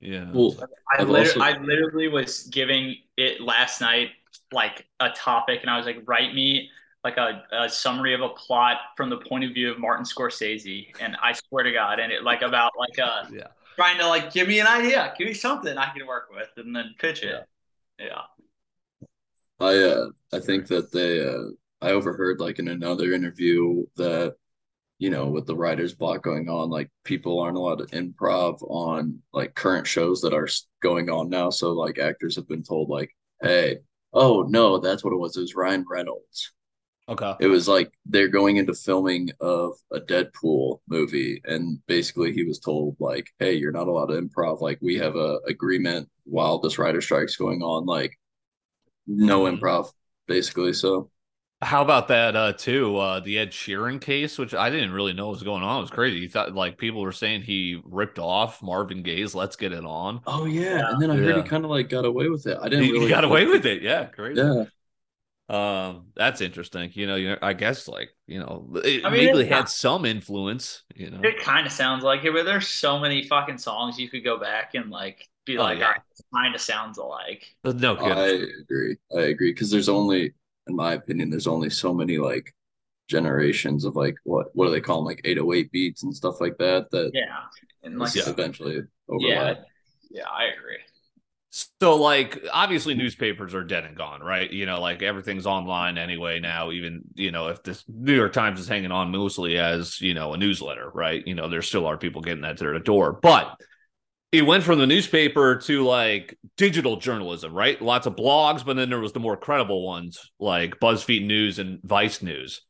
Yeah. 0.00 0.30
Well, 0.32 0.56
I, 0.92 1.02
literally, 1.02 1.20
also... 1.20 1.40
I 1.40 1.58
literally 1.62 2.08
was 2.08 2.44
giving 2.44 2.96
it 3.16 3.40
last 3.40 3.80
night 3.80 4.10
like 4.52 4.86
a 4.98 5.10
topic, 5.10 5.60
and 5.62 5.70
I 5.70 5.76
was 5.76 5.86
like, 5.86 6.02
write 6.06 6.34
me 6.34 6.68
like 7.02 7.16
a, 7.16 7.42
a, 7.52 7.68
summary 7.68 8.14
of 8.14 8.20
a 8.20 8.28
plot 8.30 8.76
from 8.96 9.08
the 9.08 9.16
point 9.16 9.44
of 9.44 9.52
view 9.52 9.70
of 9.70 9.78
Martin 9.78 10.04
Scorsese, 10.04 10.88
and 11.00 11.16
I 11.22 11.32
swear 11.32 11.64
to 11.64 11.72
God, 11.72 11.98
and 11.98 12.12
it 12.12 12.24
like 12.24 12.42
about 12.42 12.72
like 12.78 12.98
a 12.98 13.28
yeah. 13.32 13.46
trying 13.76 13.98
to 13.98 14.06
like 14.06 14.32
give 14.32 14.48
me 14.48 14.60
an 14.60 14.66
idea, 14.66 15.14
give 15.18 15.26
me 15.26 15.34
something 15.34 15.76
I 15.78 15.92
can 15.96 16.06
work 16.06 16.28
with, 16.30 16.48
and 16.56 16.76
then 16.76 16.94
pitch 16.98 17.22
it. 17.22 17.46
Yeah. 17.98 18.06
yeah. 18.06 19.06
I 19.60 19.76
uh 19.76 20.06
I 20.32 20.40
think 20.40 20.66
that 20.68 20.92
they 20.92 21.26
uh 21.26 21.50
I 21.80 21.92
overheard 21.92 22.40
like 22.40 22.58
in 22.58 22.68
another 22.68 23.12
interview 23.12 23.84
that 23.96 24.36
you 24.98 25.10
know 25.10 25.28
with 25.28 25.46
the 25.46 25.56
writers 25.56 25.94
block 25.94 26.22
going 26.22 26.48
on 26.48 26.68
like 26.68 26.90
people 27.04 27.40
aren't 27.40 27.56
allowed 27.56 27.78
to 27.78 27.96
improv 27.96 28.58
on 28.70 29.18
like 29.32 29.54
current 29.54 29.86
shows 29.86 30.20
that 30.20 30.34
are 30.34 30.48
going 30.82 31.08
on 31.08 31.30
now 31.30 31.48
so 31.48 31.72
like 31.72 31.98
actors 31.98 32.36
have 32.36 32.46
been 32.46 32.62
told 32.62 32.90
like 32.90 33.14
hey 33.42 33.78
oh 34.12 34.42
no 34.42 34.78
that's 34.78 35.02
what 35.02 35.14
it 35.14 35.18
was 35.18 35.36
it 35.36 35.40
was 35.40 35.54
Ryan 35.54 35.86
Reynolds 35.88 36.52
Okay. 37.10 37.34
It 37.40 37.48
was 37.48 37.66
like 37.66 37.92
they're 38.06 38.28
going 38.28 38.56
into 38.56 38.72
filming 38.72 39.30
of 39.40 39.72
a 39.92 39.98
Deadpool 39.98 40.78
movie, 40.88 41.42
and 41.44 41.84
basically 41.86 42.32
he 42.32 42.44
was 42.44 42.60
told 42.60 42.96
like, 43.00 43.26
"Hey, 43.40 43.54
you're 43.54 43.72
not 43.72 43.88
allowed 43.88 44.06
to 44.06 44.22
improv. 44.22 44.60
Like, 44.60 44.78
we 44.80 44.94
have 44.98 45.16
a 45.16 45.40
agreement 45.48 46.08
while 46.24 46.60
this 46.60 46.78
writer 46.78 47.00
strike's 47.00 47.36
going 47.36 47.62
on. 47.62 47.84
Like, 47.84 48.16
no 49.08 49.42
mm-hmm. 49.42 49.62
improv, 49.62 49.90
basically." 50.28 50.72
So, 50.72 51.10
how 51.62 51.82
about 51.82 52.06
that 52.08 52.36
uh 52.36 52.52
too? 52.52 52.96
Uh 52.96 53.18
the 53.18 53.40
Ed 53.40 53.50
Sheeran 53.50 54.00
case, 54.00 54.38
which 54.38 54.54
I 54.54 54.70
didn't 54.70 54.92
really 54.92 55.12
know 55.12 55.30
was 55.30 55.42
going 55.42 55.64
on. 55.64 55.78
It 55.78 55.82
was 55.82 55.90
crazy. 55.90 56.20
You 56.20 56.28
thought 56.28 56.54
like 56.54 56.78
people 56.78 57.00
were 57.00 57.10
saying 57.10 57.42
he 57.42 57.82
ripped 57.84 58.20
off 58.20 58.62
Marvin 58.62 59.02
Gaye's 59.02 59.34
"Let's 59.34 59.56
Get 59.56 59.72
It 59.72 59.84
On." 59.84 60.20
Oh 60.28 60.44
yeah, 60.44 60.78
yeah. 60.78 60.90
and 60.90 61.02
then 61.02 61.10
I 61.10 61.16
heard 61.16 61.36
he 61.36 61.42
kind 61.42 61.64
of 61.64 61.72
like 61.72 61.88
got 61.88 62.04
away 62.04 62.28
with 62.28 62.46
it. 62.46 62.56
I 62.62 62.68
didn't. 62.68 62.84
He, 62.84 62.92
really 62.92 63.06
he 63.06 63.10
got 63.10 63.24
away 63.24 63.46
with 63.46 63.66
it. 63.66 63.82
Yeah, 63.82 64.04
crazy. 64.04 64.40
Yeah. 64.40 64.66
Um, 65.50 66.06
that's 66.14 66.40
interesting. 66.40 66.92
You 66.94 67.08
know, 67.08 67.16
you 67.16 67.30
know, 67.30 67.38
I 67.42 67.54
guess 67.54 67.88
like 67.88 68.10
you 68.28 68.38
know, 68.38 68.70
it 68.84 69.04
I 69.04 69.10
mean, 69.10 69.34
maybe 69.34 69.48
had 69.48 69.68
some 69.68 70.04
influence. 70.04 70.84
You 70.94 71.10
know, 71.10 71.20
it 71.24 71.40
kind 71.40 71.66
of 71.66 71.72
sounds 71.72 72.04
like 72.04 72.24
it, 72.24 72.32
but 72.32 72.44
there's 72.44 72.68
so 72.68 73.00
many 73.00 73.24
fucking 73.24 73.58
songs 73.58 73.98
you 73.98 74.08
could 74.08 74.22
go 74.22 74.38
back 74.38 74.74
and 74.74 74.90
like 74.90 75.28
be 75.44 75.58
oh, 75.58 75.62
like, 75.62 75.80
yeah. 75.80 75.94
kind 76.32 76.54
of 76.54 76.60
sounds 76.60 76.98
alike. 76.98 77.52
No, 77.64 77.96
good. 77.96 78.12
I 78.12 78.28
agree. 78.60 78.96
I 79.16 79.22
agree 79.22 79.50
because 79.50 79.72
there's 79.72 79.88
only, 79.88 80.32
in 80.68 80.76
my 80.76 80.92
opinion, 80.92 81.30
there's 81.30 81.48
only 81.48 81.68
so 81.68 81.92
many 81.92 82.18
like 82.18 82.54
generations 83.08 83.84
of 83.84 83.96
like 83.96 84.14
what 84.22 84.54
what 84.54 84.66
do 84.66 84.70
they 84.70 84.80
call 84.80 84.98
them 84.98 85.06
like 85.06 85.20
808 85.24 85.72
beats 85.72 86.04
and 86.04 86.14
stuff 86.14 86.40
like 86.40 86.56
that 86.58 86.88
that 86.92 87.10
yeah 87.12 87.40
and 87.82 87.98
like 87.98 88.14
eventually 88.14 88.82
overlap. 89.08 89.56
yeah 90.12 90.20
yeah 90.22 90.28
I 90.30 90.44
agree. 90.44 90.78
So, 91.52 91.96
like, 91.96 92.44
obviously, 92.52 92.94
newspapers 92.94 93.54
are 93.54 93.64
dead 93.64 93.84
and 93.84 93.96
gone, 93.96 94.20
right? 94.22 94.48
You 94.48 94.66
know, 94.66 94.80
like 94.80 95.02
everything's 95.02 95.46
online 95.46 95.98
anyway 95.98 96.38
now. 96.38 96.70
Even 96.70 97.02
you 97.14 97.32
know, 97.32 97.48
if 97.48 97.62
this 97.64 97.84
New 97.88 98.14
York 98.14 98.32
Times 98.32 98.60
is 98.60 98.68
hanging 98.68 98.92
on 98.92 99.10
mostly 99.10 99.58
as 99.58 100.00
you 100.00 100.14
know 100.14 100.32
a 100.32 100.36
newsletter, 100.36 100.88
right? 100.94 101.26
You 101.26 101.34
know, 101.34 101.48
there 101.48 101.62
still 101.62 101.86
are 101.86 101.98
people 101.98 102.22
getting 102.22 102.42
that 102.42 102.58
to 102.58 102.64
their 102.64 102.78
door, 102.78 103.12
but 103.12 103.60
it 104.30 104.42
went 104.42 104.62
from 104.62 104.78
the 104.78 104.86
newspaper 104.86 105.56
to 105.56 105.84
like 105.84 106.38
digital 106.56 106.96
journalism, 106.96 107.52
right? 107.52 107.80
Lots 107.82 108.06
of 108.06 108.14
blogs, 108.14 108.64
but 108.64 108.76
then 108.76 108.88
there 108.88 109.00
was 109.00 109.12
the 109.12 109.18
more 109.18 109.36
credible 109.36 109.84
ones 109.84 110.30
like 110.38 110.78
BuzzFeed 110.78 111.26
News 111.26 111.58
and 111.58 111.80
Vice 111.82 112.22
News. 112.22 112.62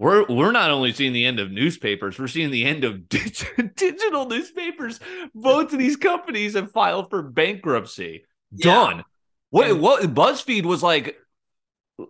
We're 0.00 0.24
we're 0.30 0.50
not 0.50 0.70
only 0.70 0.94
seeing 0.94 1.12
the 1.12 1.26
end 1.26 1.40
of 1.40 1.52
newspapers, 1.52 2.18
we're 2.18 2.26
seeing 2.26 2.50
the 2.50 2.64
end 2.64 2.84
of 2.84 3.06
digital 3.10 4.24
newspapers. 4.24 4.98
Both 5.34 5.74
of 5.74 5.78
these 5.78 5.96
companies 5.96 6.54
have 6.54 6.72
filed 6.72 7.10
for 7.10 7.20
bankruptcy. 7.20 8.24
Done. 8.56 8.96
Yeah. 8.96 9.02
What 9.50 9.78
what 9.78 10.02
BuzzFeed 10.14 10.64
was 10.64 10.82
like 10.82 11.18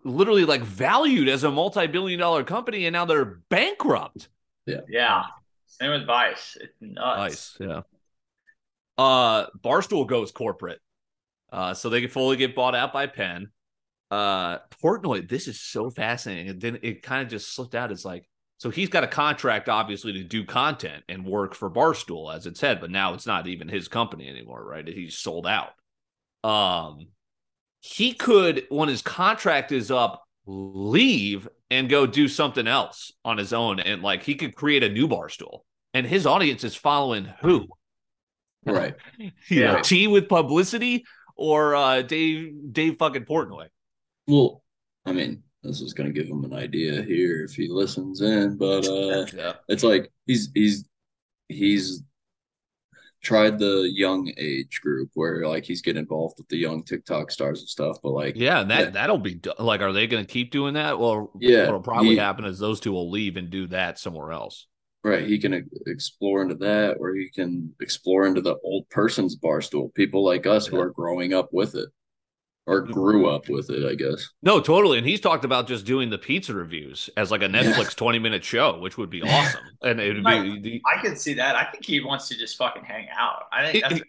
literally 0.04 0.44
like 0.44 0.62
valued 0.62 1.28
as 1.28 1.42
a 1.42 1.50
multi-billion 1.50 2.20
dollar 2.20 2.44
company 2.44 2.86
and 2.86 2.92
now 2.92 3.06
they're 3.06 3.40
bankrupt. 3.48 4.28
Yeah. 4.66 4.82
Yeah. 4.88 5.24
Same 5.66 5.90
with 5.90 6.06
Vice. 6.06 6.56
It's 6.60 6.76
nuts. 6.80 7.56
Vice, 7.58 7.68
yeah. 7.68 7.80
Uh 8.98 9.46
Barstool 9.64 10.06
goes 10.06 10.30
corporate. 10.30 10.78
Uh 11.52 11.74
so 11.74 11.88
they 11.88 12.02
can 12.02 12.10
fully 12.10 12.36
get 12.36 12.54
bought 12.54 12.76
out 12.76 12.92
by 12.92 13.08
Penn 13.08 13.50
uh 14.10 14.58
Portnoy, 14.82 15.28
this 15.28 15.48
is 15.48 15.60
so 15.60 15.90
fascinating. 15.90 16.48
And 16.48 16.60
then 16.60 16.78
it 16.82 17.02
kind 17.02 17.22
of 17.22 17.28
just 17.28 17.54
slipped 17.54 17.74
out. 17.74 17.92
It's 17.92 18.04
like, 18.04 18.28
so 18.58 18.68
he's 18.70 18.88
got 18.88 19.04
a 19.04 19.08
contract, 19.08 19.68
obviously, 19.68 20.12
to 20.14 20.24
do 20.24 20.44
content 20.44 21.02
and 21.08 21.24
work 21.24 21.54
for 21.54 21.70
Barstool, 21.70 22.34
as 22.34 22.46
it 22.46 22.56
said, 22.56 22.80
but 22.80 22.90
now 22.90 23.14
it's 23.14 23.26
not 23.26 23.46
even 23.46 23.68
his 23.68 23.88
company 23.88 24.28
anymore, 24.28 24.62
right? 24.62 24.86
He's 24.86 25.16
sold 25.16 25.46
out. 25.46 25.70
Um, 26.44 27.08
he 27.80 28.12
could, 28.12 28.66
when 28.68 28.90
his 28.90 29.00
contract 29.00 29.72
is 29.72 29.90
up, 29.90 30.22
leave 30.46 31.48
and 31.70 31.88
go 31.88 32.06
do 32.06 32.28
something 32.28 32.66
else 32.66 33.12
on 33.24 33.38
his 33.38 33.52
own, 33.52 33.80
and 33.80 34.02
like 34.02 34.22
he 34.22 34.34
could 34.34 34.54
create 34.54 34.82
a 34.82 34.88
new 34.88 35.08
Barstool, 35.08 35.60
and 35.94 36.06
his 36.06 36.26
audience 36.26 36.64
is 36.64 36.74
following 36.74 37.32
who? 37.40 37.68
Right. 38.66 38.94
yeah. 39.50 39.80
T 39.80 40.06
with 40.06 40.28
publicity 40.28 41.04
or 41.36 41.74
uh 41.74 42.02
Dave 42.02 42.52
Dave 42.72 42.96
fucking 42.98 43.24
Portnoy. 43.24 43.68
Well, 44.30 44.62
I 45.06 45.12
mean, 45.12 45.42
this 45.62 45.80
is 45.80 45.92
going 45.92 46.12
to 46.12 46.18
give 46.18 46.30
him 46.30 46.44
an 46.44 46.52
idea 46.54 47.02
here 47.02 47.44
if 47.44 47.52
he 47.54 47.68
listens 47.68 48.20
in, 48.20 48.56
but 48.56 48.86
uh, 48.88 49.26
yeah. 49.36 49.54
it's 49.68 49.82
like 49.82 50.10
he's 50.26 50.50
he's 50.54 50.84
he's 51.48 52.02
tried 53.22 53.58
the 53.58 53.90
young 53.94 54.32
age 54.38 54.80
group 54.82 55.10
where 55.12 55.46
like 55.46 55.64
he's 55.64 55.82
getting 55.82 56.00
involved 56.00 56.36
with 56.38 56.48
the 56.48 56.56
young 56.56 56.82
TikTok 56.82 57.30
stars 57.30 57.60
and 57.60 57.68
stuff. 57.68 57.98
But 58.02 58.12
like, 58.12 58.34
Yeah, 58.36 58.62
that 58.64 58.80
Yeah. 58.80 58.90
that'll 58.90 59.18
be 59.18 59.40
like, 59.58 59.82
are 59.82 59.92
they 59.92 60.06
going 60.06 60.24
to 60.24 60.32
keep 60.32 60.50
doing 60.50 60.74
that? 60.74 60.98
Well, 60.98 61.30
Yeah, 61.38 61.66
what'll 61.66 61.82
probably 61.82 62.10
he- 62.12 62.16
happen 62.16 62.46
is 62.46 62.58
those 62.58 62.80
two 62.80 62.92
will 62.92 63.10
leave 63.10 63.36
and 63.36 63.50
do 63.50 63.66
that 63.68 63.98
somewhere 63.98 64.32
else. 64.32 64.66
right, 65.04 65.26
he 65.26 65.38
can 65.38 65.68
explore 65.86 66.40
into 66.42 66.54
that, 66.56 66.96
or 66.98 67.14
he 67.14 67.28
can 67.30 67.74
explore 67.80 68.26
into 68.26 68.40
the 68.40 68.56
old 68.64 68.88
person's 68.90 69.34
bar 69.36 69.60
stool. 69.60 69.90
People 69.94 70.24
like 70.24 70.46
us 70.46 70.66
who 70.66 70.78
are 70.80 70.90
growing 70.90 71.34
up 71.34 71.48
with 71.52 71.74
it, 71.74 71.88
or 72.70 72.80
grew 72.92 73.28
up 73.30 73.48
with 73.48 73.70
it, 73.70 73.84
I 73.90 73.94
guess. 73.94 74.28
No, 74.42 74.60
totally. 74.60 74.98
And 74.98 75.06
he's 75.06 75.20
talked 75.20 75.44
about 75.44 75.66
just 75.66 75.84
doing 75.84 76.10
the 76.10 76.18
pizza 76.18 76.54
reviews 76.54 77.10
as 77.16 77.30
like 77.30 77.42
a 77.42 77.46
Netflix 77.48 77.94
20 77.96 78.18
minute 78.18 78.44
show, 78.44 78.78
which 78.78 78.96
would 78.98 79.10
be 79.10 79.22
awesome. 79.22 79.60
And 79.82 80.00
it 80.00 80.14
would 80.14 80.24
be, 80.24 80.60
the, 80.60 80.82
I 80.86 81.00
can 81.02 81.16
see 81.16 81.34
that. 81.34 81.56
I 81.56 81.64
think 81.64 81.84
he 81.84 82.00
wants 82.00 82.28
to 82.28 82.36
just 82.38 82.56
fucking 82.56 82.84
hang 82.84 83.08
out. 83.16 83.44
I 83.52 83.64
think 83.72 83.74
He- 83.74 83.80
that's 83.90 84.00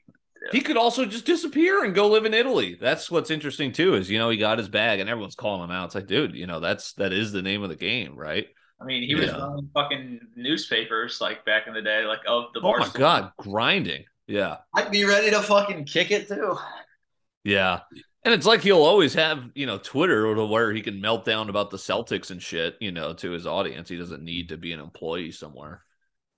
he 0.51 0.61
could 0.61 0.75
also 0.75 1.05
just 1.05 1.25
disappear 1.27 1.83
and 1.83 1.93
go 1.93 2.07
live 2.07 2.25
in 2.25 2.33
Italy. 2.33 2.75
That's 2.81 3.11
what's 3.11 3.29
interesting 3.29 3.71
too, 3.71 3.93
is, 3.93 4.09
you 4.09 4.17
know, 4.17 4.31
he 4.31 4.37
got 4.37 4.57
his 4.57 4.69
bag 4.69 4.99
and 4.99 5.07
everyone's 5.07 5.35
calling 5.35 5.63
him 5.63 5.69
out. 5.69 5.85
It's 5.85 5.95
like, 5.95 6.07
dude, 6.07 6.33
you 6.33 6.47
know, 6.47 6.59
that's, 6.59 6.93
that 6.93 7.13
is 7.13 7.31
the 7.31 7.43
name 7.43 7.61
of 7.61 7.69
the 7.69 7.75
game, 7.75 8.15
right? 8.15 8.47
I 8.81 8.85
mean, 8.85 9.03
he 9.03 9.13
was 9.13 9.27
Yeah. 9.27 9.37
running 9.37 9.69
fucking 9.71 10.19
newspapers 10.35 11.21
like 11.21 11.45
back 11.45 11.67
in 11.67 11.75
the 11.75 11.81
day, 11.83 12.05
like 12.05 12.21
of 12.27 12.45
the 12.55 12.61
Oh 12.63 12.75
my 12.79 12.89
God, 12.91 13.31
grinding. 13.37 14.05
Yeah. 14.25 14.57
I'd 14.73 14.89
be 14.89 15.05
ready 15.05 15.29
to 15.29 15.41
fucking 15.43 15.85
kick 15.85 16.09
it 16.09 16.27
too. 16.27 16.57
Yeah. 17.43 17.81
And 18.23 18.33
it's 18.33 18.45
like 18.45 18.61
he'll 18.61 18.83
always 18.83 19.15
have, 19.15 19.43
you 19.55 19.65
know, 19.65 19.79
Twitter 19.79 20.33
to 20.35 20.45
where 20.45 20.71
he 20.71 20.81
can 20.81 21.01
melt 21.01 21.25
down 21.25 21.49
about 21.49 21.71
the 21.71 21.77
Celtics 21.77 22.29
and 22.29 22.41
shit, 22.41 22.75
you 22.79 22.91
know, 22.91 23.13
to 23.13 23.31
his 23.31 23.47
audience. 23.47 23.89
He 23.89 23.97
doesn't 23.97 24.23
need 24.23 24.49
to 24.49 24.57
be 24.57 24.73
an 24.73 24.79
employee 24.79 25.31
somewhere. 25.31 25.83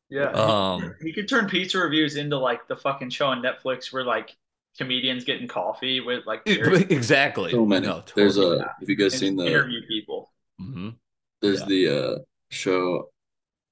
Yeah. 0.09 0.29
Um, 0.29 0.95
he 1.01 1.11
could 1.11 1.27
turn 1.27 1.49
pizza 1.49 1.79
reviews 1.79 2.15
into 2.15 2.37
like 2.37 2.67
the 2.67 2.75
fucking 2.75 3.09
show 3.09 3.27
on 3.27 3.41
Netflix 3.41 3.91
where 3.91 4.03
like 4.05 4.35
comedians 4.77 5.23
getting 5.23 5.47
coffee 5.47 5.99
with 5.99 6.25
like 6.25 6.45
Jerry 6.45 6.83
exactly. 6.89 7.51
So 7.51 7.65
many. 7.65 7.87
No, 7.87 8.03
There's 8.15 8.35
totally. 8.35 8.59
a. 8.59 8.63
Have 8.63 8.89
you 8.89 8.95
guys 8.95 9.13
and 9.13 9.19
seen 9.19 9.35
the? 9.35 9.47
interview 9.47 9.85
people. 9.87 10.31
Mhm. 10.61 10.95
There's 11.41 11.61
yeah. 11.61 11.65
the 11.67 11.89
uh 11.89 12.17
show. 12.49 13.09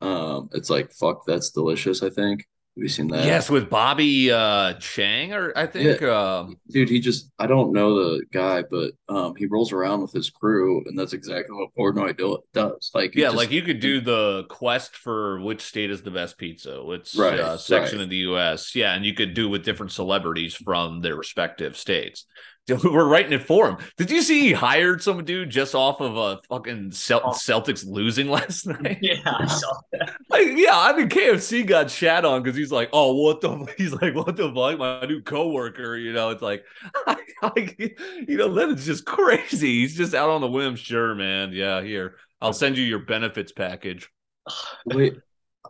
Um, 0.02 0.50
it's 0.54 0.70
like 0.70 0.92
fuck. 0.92 1.26
That's 1.26 1.52
delicious. 1.52 2.04
I 2.04 2.10
think. 2.10 2.46
Have 2.78 2.84
you 2.84 2.88
seen 2.88 3.08
that? 3.10 3.26
Yes, 3.26 3.50
with 3.50 3.70
Bobby 3.70 4.32
uh 4.32 4.76
Chang, 4.76 5.34
or 5.34 5.52
I 5.58 5.66
think 5.66 6.02
um 6.04 6.56
dude 6.70 6.88
he 6.90 7.02
just 7.02 7.30
i 7.38 7.46
don't 7.46 7.74
know 7.74 7.96
the 7.96 8.24
guy 8.32 8.64
but 8.70 8.92
um 9.10 9.36
he 9.36 9.46
rolls 9.46 9.74
around 9.74 10.02
with 10.02 10.14
his 10.14 10.30
crew 10.30 10.82
and 10.86 10.98
that's 10.98 11.12
exactly 11.12 11.54
what 11.54 11.76
portnoy 11.78 12.18
do, 12.18 12.38
does 12.54 12.90
like 12.94 13.14
yeah, 13.14 13.26
just- 13.26 13.36
like 13.36 13.52
you 13.52 13.62
could 13.62 13.82
do 13.82 14.00
the 14.00 14.46
quest 14.50 14.96
for 14.96 15.42
which 15.42 15.62
state 15.62 15.92
is 15.92 16.02
the 16.02 16.12
best 16.12 16.38
pizza, 16.38 16.82
which 16.82 17.14
Right, 17.14 17.40
uh, 17.40 17.58
section 17.58 17.98
right. 18.00 18.04
of 18.06 18.10
the 18.10 18.18
U.S. 18.18 18.74
Yeah, 18.74 18.94
and 18.94 19.04
you 19.06 19.14
could 19.14 19.34
do 19.34 19.50
with 19.50 19.66
different 19.66 19.92
celebrities 19.92 20.56
from 20.56 21.02
their 21.02 21.16
respective 21.18 21.76
states. 21.76 22.26
We're 22.84 23.08
writing 23.08 23.34
it 23.34 23.44
for 23.44 23.68
him. 23.70 23.78
Did 23.98 24.12
you 24.12 24.22
see 24.22 24.42
he 24.42 24.54
hired 24.54 25.02
some 25.02 25.24
dude 25.26 25.50
just 25.50 25.74
off 25.76 26.00
of 26.00 26.16
a 26.16 26.40
fucking 26.48 26.92
Cel- 26.92 27.22
Oh. 27.26 27.30
Celtics 27.32 27.86
losing 27.86 28.28
last 28.30 28.68
night? 28.68 29.00
Yeah, 29.02 29.20
I 29.26 29.46
saw 29.48 29.72
that. 29.94 30.16
Like, 30.30 30.48
yeah, 30.56 30.78
I 30.78 30.96
mean 30.96 31.10
KFC 31.10 31.66
got 31.66 31.90
shat 31.90 32.24
on 32.24 32.44
because 32.44 32.56
he's 32.58 32.72
like, 32.72 32.90
oh, 32.94 33.14
what 33.22 33.42
the? 33.42 33.52
He's 33.78 33.94
like, 33.94 34.16
what 34.16 34.36
the 34.36 34.54
fuck? 34.54 34.78
My 34.80 35.06
new 35.06 35.22
coworker, 35.22 35.98
you 35.98 36.14
know, 36.14 36.30
it's 36.30 36.42
like, 36.42 36.64
like, 37.42 37.78
you 38.28 38.38
know, 38.38 38.54
then 38.54 38.72
it's 38.72 38.86
just 38.86 39.06
crazy. 39.06 39.82
He's 39.82 39.96
just 39.96 40.14
out 40.14 40.30
on 40.30 40.42
the 40.42 40.48
whim. 40.48 40.76
Sure, 40.76 41.16
man. 41.16 41.52
Yeah, 41.54 41.82
here, 41.82 42.16
I'll 42.42 42.54
send 42.54 42.78
you 42.78 42.84
your 42.84 43.00
benefits 43.00 43.52
package. 43.52 44.10
wait 44.86 45.14
uh, 45.14 45.20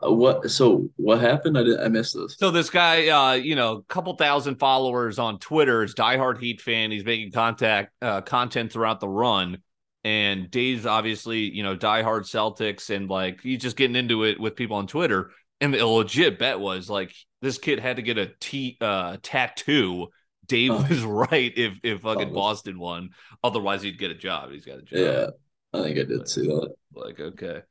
what 0.04 0.50
so 0.50 0.90
what 0.96 1.20
happened 1.20 1.58
i 1.58 1.64
did 1.64 1.80
i 1.80 1.88
missed 1.88 2.16
this 2.16 2.36
So 2.40 2.50
this 2.50 2.70
guy, 2.70 3.10
uh, 3.10 3.34
you 3.34 3.56
know, 3.56 3.74
a 3.78 3.84
couple 3.84 4.16
thousand 4.16 4.56
followers 4.56 5.20
on 5.20 5.38
Twitter, 5.38 5.84
is 5.84 5.94
diehard 5.94 6.40
Heat 6.40 6.62
fan. 6.62 6.92
He's 6.92 7.06
making 7.06 7.32
contact 7.34 7.92
uh, 8.02 8.22
content 8.22 8.72
throughout 8.72 9.00
the 9.00 9.10
run, 9.10 9.58
and 10.04 10.50
Dave's 10.50 10.86
obviously, 10.86 11.40
you 11.40 11.62
know, 11.64 11.76
diehard 11.76 12.22
Celtics, 12.22 12.90
and 12.90 13.10
like 13.10 13.42
he's 13.42 13.60
just 13.62 13.76
getting 13.78 13.96
into 13.96 14.24
it 14.24 14.40
with 14.40 14.56
people 14.56 14.78
on 14.78 14.88
Twitter. 14.88 15.32
And 15.60 15.74
the 15.74 15.86
legit 15.86 16.40
bet 16.40 16.60
was 16.60 16.90
like 16.90 17.14
this 17.42 17.58
kid 17.60 17.80
had 17.80 17.98
to 17.98 18.02
get 18.02 18.18
a 18.18 18.32
t 18.40 18.78
uh, 18.82 19.18
tattoo. 19.22 20.08
Dave 20.48 20.72
Oh. 20.72 20.86
was 20.90 21.04
right 21.30 21.52
if 21.56 21.74
if 21.84 22.02
fucking 22.02 22.30
Oh. 22.32 22.34
Boston 22.34 22.80
won, 22.80 23.10
otherwise 23.44 23.82
he'd 23.84 24.00
get 24.00 24.10
a 24.12 24.16
job. 24.16 24.52
He's 24.52 24.66
got 24.66 24.80
a 24.80 24.82
job. 24.82 25.00
yeah 25.00 25.28
i 25.74 25.84
think 25.84 25.98
i 26.00 26.04
did 26.04 26.28
see 26.28 26.42
that 26.48 26.74
Like, 26.94 27.20
okay. 27.20 27.62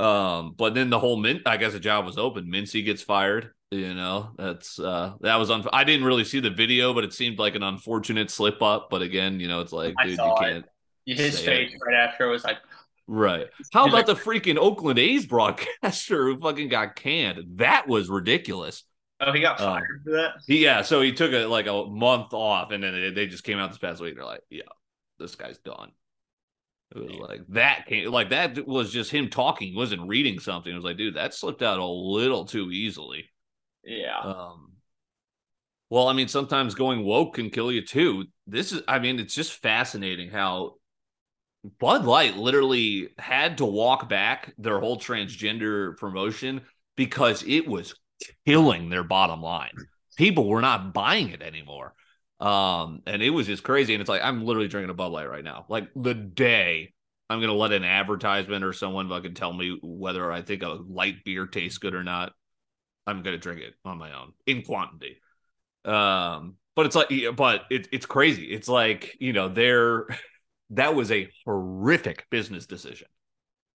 Um, 0.00 0.54
but 0.56 0.74
then 0.74 0.88
the 0.90 0.98
whole 0.98 1.16
mint, 1.16 1.42
I 1.46 1.56
guess 1.58 1.72
the 1.72 1.80
job 1.80 2.06
was 2.06 2.16
open. 2.18 2.46
Mintzy 2.46 2.84
gets 2.84 3.02
fired. 3.02 3.50
You 3.72 3.94
know, 3.94 4.30
that's 4.36 4.80
uh 4.80 5.14
that 5.20 5.36
was 5.36 5.50
un- 5.50 5.64
I 5.72 5.84
didn't 5.84 6.04
really 6.04 6.24
see 6.24 6.40
the 6.40 6.50
video, 6.50 6.92
but 6.92 7.04
it 7.04 7.12
seemed 7.12 7.38
like 7.38 7.54
an 7.54 7.62
unfortunate 7.62 8.30
slip 8.30 8.62
up. 8.62 8.88
But 8.90 9.02
again, 9.02 9.38
you 9.38 9.46
know, 9.46 9.60
it's 9.60 9.72
like, 9.72 9.94
dude, 10.02 10.18
you 10.18 10.34
can't 10.40 10.64
His 11.06 11.38
Say 11.38 11.44
face 11.68 11.78
right 11.86 11.94
after 11.94 12.26
was 12.28 12.42
like, 12.42 12.56
right. 13.06 13.46
How 13.72 13.86
about 13.86 14.06
the 14.06 14.14
freaking 14.16 14.56
Oakland 14.58 14.98
A's 14.98 15.24
broadcaster 15.26 16.24
who 16.24 16.40
fucking 16.40 16.68
got 16.68 16.96
canned? 16.96 17.58
That 17.58 17.86
was 17.86 18.08
ridiculous. 18.08 18.82
oh, 19.20 19.30
he 19.32 19.40
got 19.40 19.60
Oh. 19.60 19.64
fired 19.66 20.02
for 20.04 20.12
that. 20.12 20.30
He, 20.48 20.64
yeah, 20.64 20.82
so 20.82 21.00
he 21.00 21.12
took 21.12 21.32
a 21.32 21.46
like 21.46 21.68
a 21.68 21.84
month 21.84 22.32
off, 22.32 22.72
and 22.72 22.82
then 22.82 22.92
they, 22.94 23.10
they 23.10 23.26
just 23.28 23.44
came 23.44 23.58
out 23.58 23.68
this 23.70 23.78
past 23.78 24.00
week. 24.00 24.16
They're 24.16 24.24
like, 24.24 24.42
yeah, 24.50 24.62
this 25.20 25.36
guy's 25.36 25.58
done. 25.58 25.92
It 26.94 26.98
was 26.98 27.28
like 27.28 27.40
that 27.50 27.86
came 27.86 28.10
like 28.10 28.30
that 28.30 28.66
was 28.66 28.92
just 28.92 29.12
him 29.12 29.30
talking. 29.30 29.76
Wasn't 29.76 30.08
reading 30.08 30.40
something. 30.40 30.72
It 30.72 30.74
was 30.74 30.84
like, 30.84 30.96
dude, 30.96 31.14
that 31.16 31.34
slipped 31.34 31.62
out 31.62 31.78
a 31.78 31.86
little 31.86 32.44
too 32.44 32.70
easily. 32.72 33.26
Yeah. 33.84 34.18
Um, 34.18 34.72
well, 35.88 36.08
I 36.08 36.12
mean, 36.12 36.28
sometimes 36.28 36.74
going 36.74 37.04
woke 37.04 37.34
can 37.34 37.50
kill 37.50 37.70
you 37.70 37.84
too. 37.84 38.24
This 38.46 38.72
is, 38.72 38.82
I 38.88 38.98
mean, 38.98 39.18
it's 39.18 39.34
just 39.34 39.52
fascinating 39.52 40.30
how 40.30 40.74
Bud 41.78 42.04
Light 42.04 42.36
literally 42.36 43.10
had 43.18 43.58
to 43.58 43.64
walk 43.66 44.08
back 44.08 44.54
their 44.58 44.80
whole 44.80 44.98
transgender 44.98 45.96
promotion 45.96 46.62
because 46.96 47.44
it 47.46 47.66
was 47.66 47.94
killing 48.46 48.88
their 48.88 49.04
bottom 49.04 49.42
line. 49.42 49.72
People 50.16 50.48
were 50.48 50.60
not 50.60 50.92
buying 50.94 51.30
it 51.30 51.42
anymore. 51.42 51.94
Um, 52.40 53.02
and 53.06 53.22
it 53.22 53.30
was 53.30 53.46
just 53.46 53.62
crazy. 53.62 53.94
And 53.94 54.00
it's 54.00 54.08
like, 54.08 54.22
I'm 54.22 54.44
literally 54.44 54.68
drinking 54.68 54.90
a 54.90 54.94
Bud 54.94 55.12
Light 55.12 55.28
right 55.30 55.44
now. 55.44 55.66
Like 55.68 55.90
the 55.94 56.14
day 56.14 56.92
I'm 57.28 57.38
going 57.38 57.50
to 57.50 57.54
let 57.54 57.72
an 57.72 57.84
advertisement 57.84 58.64
or 58.64 58.72
someone 58.72 59.08
fucking 59.08 59.34
tell 59.34 59.52
me 59.52 59.78
whether 59.82 60.32
I 60.32 60.42
think 60.42 60.62
a 60.62 60.68
light 60.68 61.24
beer 61.24 61.46
tastes 61.46 61.78
good 61.78 61.94
or 61.94 62.02
not, 62.02 62.32
I'm 63.06 63.22
going 63.22 63.34
to 63.34 63.38
drink 63.38 63.60
it 63.62 63.74
on 63.84 63.98
my 63.98 64.12
own 64.18 64.32
in 64.46 64.62
quantity. 64.62 65.18
Um, 65.84 66.56
but 66.76 66.86
it's 66.86 66.96
like, 66.96 67.10
yeah, 67.10 67.32
but 67.32 67.62
it, 67.70 67.88
it's 67.92 68.06
crazy. 68.06 68.44
It's 68.52 68.68
like, 68.68 69.16
you 69.20 69.32
know, 69.32 69.48
they're, 69.48 70.06
that 70.70 70.94
was 70.94 71.10
a 71.12 71.28
horrific 71.44 72.26
business 72.30 72.66
decision, 72.66 73.08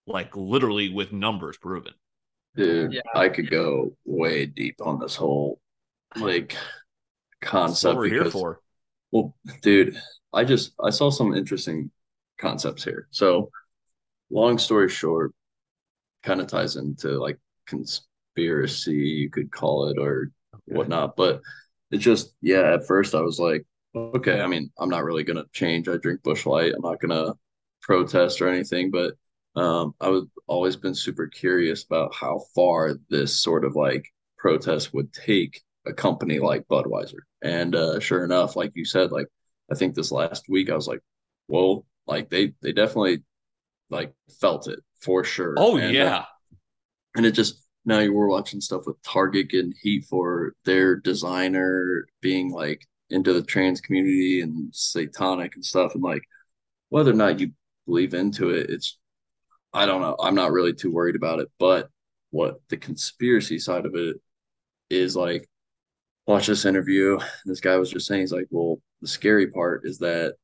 like 0.08 0.36
literally 0.36 0.90
with 0.94 1.14
numbers 1.14 1.58
proven. 1.58 1.94
dude 2.56 2.94
Yeah. 2.94 3.02
i 3.14 3.30
could 3.30 3.50
go 3.50 3.96
way 4.06 4.46
deep 4.46 4.76
on 4.82 5.00
this 5.00 5.16
whole 5.16 5.60
like 6.16 6.56
That's 6.56 6.85
concept 7.42 7.96
what 7.96 8.00
we're 8.00 8.10
here 8.10 8.32
for. 8.32 8.60
Well, 9.12 9.36
dude, 9.62 9.98
I 10.34 10.44
just 10.44 10.74
I 10.84 10.90
saw 10.90 11.10
some 11.10 11.34
interesting 11.34 11.92
concepts 12.38 12.84
here. 12.84 13.08
So, 13.12 13.50
long 14.30 14.58
story 14.58 14.90
short, 14.90 15.34
kind 16.24 16.42
of 16.42 16.48
ties 16.48 16.76
into 16.76 17.20
like 17.20 17.40
conspiracy, 17.68 18.94
you 18.94 19.30
could 19.30 19.52
call 19.52 19.90
it, 19.90 19.98
or 19.98 20.32
whatnot. 20.66 21.16
But 21.16 21.42
it 21.92 21.98
just, 21.98 22.34
yeah, 22.42 22.74
at 22.74 22.88
first 22.88 23.16
I 23.16 23.22
was 23.22 23.40
like, 23.40 23.66
okay, 23.96 24.42
I 24.42 24.48
mean, 24.48 24.72
I'm 24.78 24.90
not 24.90 25.04
really 25.04 25.24
gonna 25.24 25.46
change. 25.54 25.88
I 25.88 25.98
drink 25.98 26.24
Busch 26.24 26.46
Light. 26.46 26.74
I'm 26.76 26.82
not 26.82 27.00
gonna 27.00 27.34
protest 27.82 28.42
or 28.42 28.50
anything, 28.50 28.92
but 28.92 29.14
um, 29.56 29.96
I 30.02 30.10
was 30.10 30.26
always 30.48 30.76
been 30.76 30.96
super 30.96 31.28
curious 31.28 31.84
about 31.84 32.14
how 32.14 32.42
far 32.54 32.96
this 33.10 33.42
sort 33.42 33.64
of 33.64 33.76
like 33.76 34.06
protest 34.38 34.94
would 34.94 35.14
take 35.14 35.62
a 35.86 35.94
company 35.94 36.40
like 36.40 36.68
Budweiser. 36.68 37.20
And 37.44 37.76
uh, 37.76 38.00
sure 38.00 38.24
enough, 38.24 38.56
like 38.56 38.72
you 38.76 38.86
said, 38.86 39.12
like 39.12 39.28
I 39.72 39.76
think 39.76 39.96
this 39.96 40.12
last 40.12 40.46
week 40.50 40.70
I 40.70 40.76
was 40.76 40.88
like, 40.88 41.02
whoa, 41.48 41.86
like 42.08 42.30
they 42.30 42.54
they 42.62 42.72
definitely 42.72 43.24
like 43.90 44.14
felt 44.42 44.68
it 44.68 44.80
for 45.02 45.24
sure. 45.24 45.56
Oh, 45.58 45.78
And, 45.78 45.86
uh, 45.86 45.90
yeah. 45.90 46.26
and 47.16 47.26
it 47.26 47.32
just 47.32 47.62
now 47.86 48.00
you 48.00 48.14
were 48.14 48.28
watching 48.28 48.62
stuff 48.62 48.84
with 48.86 49.02
Target 49.04 49.50
getting 49.50 49.74
heat 49.82 50.06
for 50.06 50.54
their 50.66 50.96
designer 50.96 52.08
being 52.22 52.52
like 52.52 52.82
into 53.10 53.34
the 53.34 53.44
trans 53.44 53.82
community 53.82 54.42
and 54.42 54.74
satanic 54.74 55.56
and 55.56 55.64
stuff 55.66 55.94
and 55.94 56.04
like 56.04 56.24
whether 56.90 57.12
or 57.12 57.16
not 57.16 57.40
you 57.40 57.52
believe 57.86 58.14
into 58.14 58.50
it 58.50 58.70
it's 58.70 58.98
I 59.74 59.86
don't 59.86 60.02
know 60.02 60.16
I'm 60.20 60.36
not 60.36 60.52
really 60.52 60.74
too 60.74 60.92
worried 60.92 61.16
about 61.16 61.40
it 61.40 61.50
but 61.60 61.90
what 62.32 62.62
the 62.70 62.78
conspiracy 62.78 63.60
side 63.60 63.86
of 63.86 63.96
it 63.96 64.18
is 64.90 65.16
like 65.16 65.48
watch 66.28 66.48
this 66.48 66.66
interview 66.66 67.18
this 67.46 67.60
guy 67.60 67.78
was 67.78 67.90
just 67.90 68.08
saying 68.08 68.22
he's 68.22 68.32
like 68.32 68.48
well 68.50 68.78
the 69.02 69.08
scary 69.08 69.48
part 69.48 69.82
is 69.86 70.00
that 70.00 70.36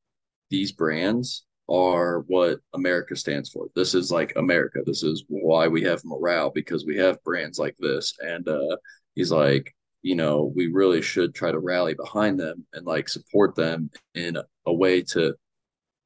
these 0.50 0.72
brands 0.72 1.46
are 1.70 2.20
what 2.28 2.60
America 2.74 3.16
stands 3.16 3.50
for. 3.50 3.68
This 3.76 3.96
is 3.96 4.12
like 4.12 4.34
America. 4.36 4.80
This 4.86 5.04
is 5.04 5.24
why 5.30 5.68
we 5.68 5.82
have 5.84 6.04
morale 6.04 6.52
because 6.52 6.86
we 6.86 6.98
have 6.98 7.24
brands 7.24 7.58
like 7.58 7.76
this. 7.80 8.14
And 8.20 8.48
uh, 8.48 8.76
he's 9.16 9.32
like, 9.32 9.74
you 10.02 10.16
know, 10.16 10.52
we 10.54 10.68
really 10.68 11.02
should 11.02 11.34
try 11.34 11.52
to 11.52 11.60
rally 11.60 11.94
behind 11.94 12.40
them 12.40 12.66
and 12.74 12.86
like 12.86 13.08
support 13.08 13.56
them 13.56 13.90
in 14.16 14.38
a 14.66 14.74
way 14.74 15.02
to 15.02 15.34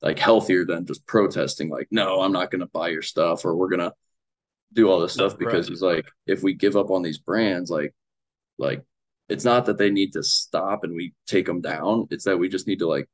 like 0.01 0.19
healthier 0.19 0.65
than 0.65 0.85
just 0.85 1.05
protesting, 1.07 1.69
like, 1.69 1.87
no, 1.89 2.21
I'm 2.21 2.33
not 2.33 2.51
going 2.51 2.59
to 2.59 2.67
buy 2.67 2.89
your 2.89 3.01
stuff 3.01 3.43
or 3.43 3.55
we're 3.55 3.69
going 3.69 3.79
to 3.79 3.93
do 4.73 4.89
all 4.89 4.99
this 4.99 5.13
stuff 5.13 5.37
because 5.37 5.65
right. 5.65 5.69
he's 5.69 5.81
like, 5.81 6.05
if 6.27 6.43
we 6.43 6.53
give 6.53 6.75
up 6.75 6.91
on 6.91 7.01
these 7.01 7.17
brands, 7.17 7.71
like, 7.71 7.95
like 8.59 8.83
it's 9.29 9.45
not 9.45 9.65
that 9.65 9.77
they 9.77 9.89
need 9.89 10.13
to 10.13 10.23
stop 10.23 10.83
and 10.83 10.95
we 10.95 11.13
take 11.27 11.45
them 11.45 11.61
down. 11.61 12.07
It's 12.11 12.25
that 12.25 12.37
we 12.37 12.49
just 12.49 12.67
need 12.67 12.79
to 12.79 12.87
like 12.87 13.07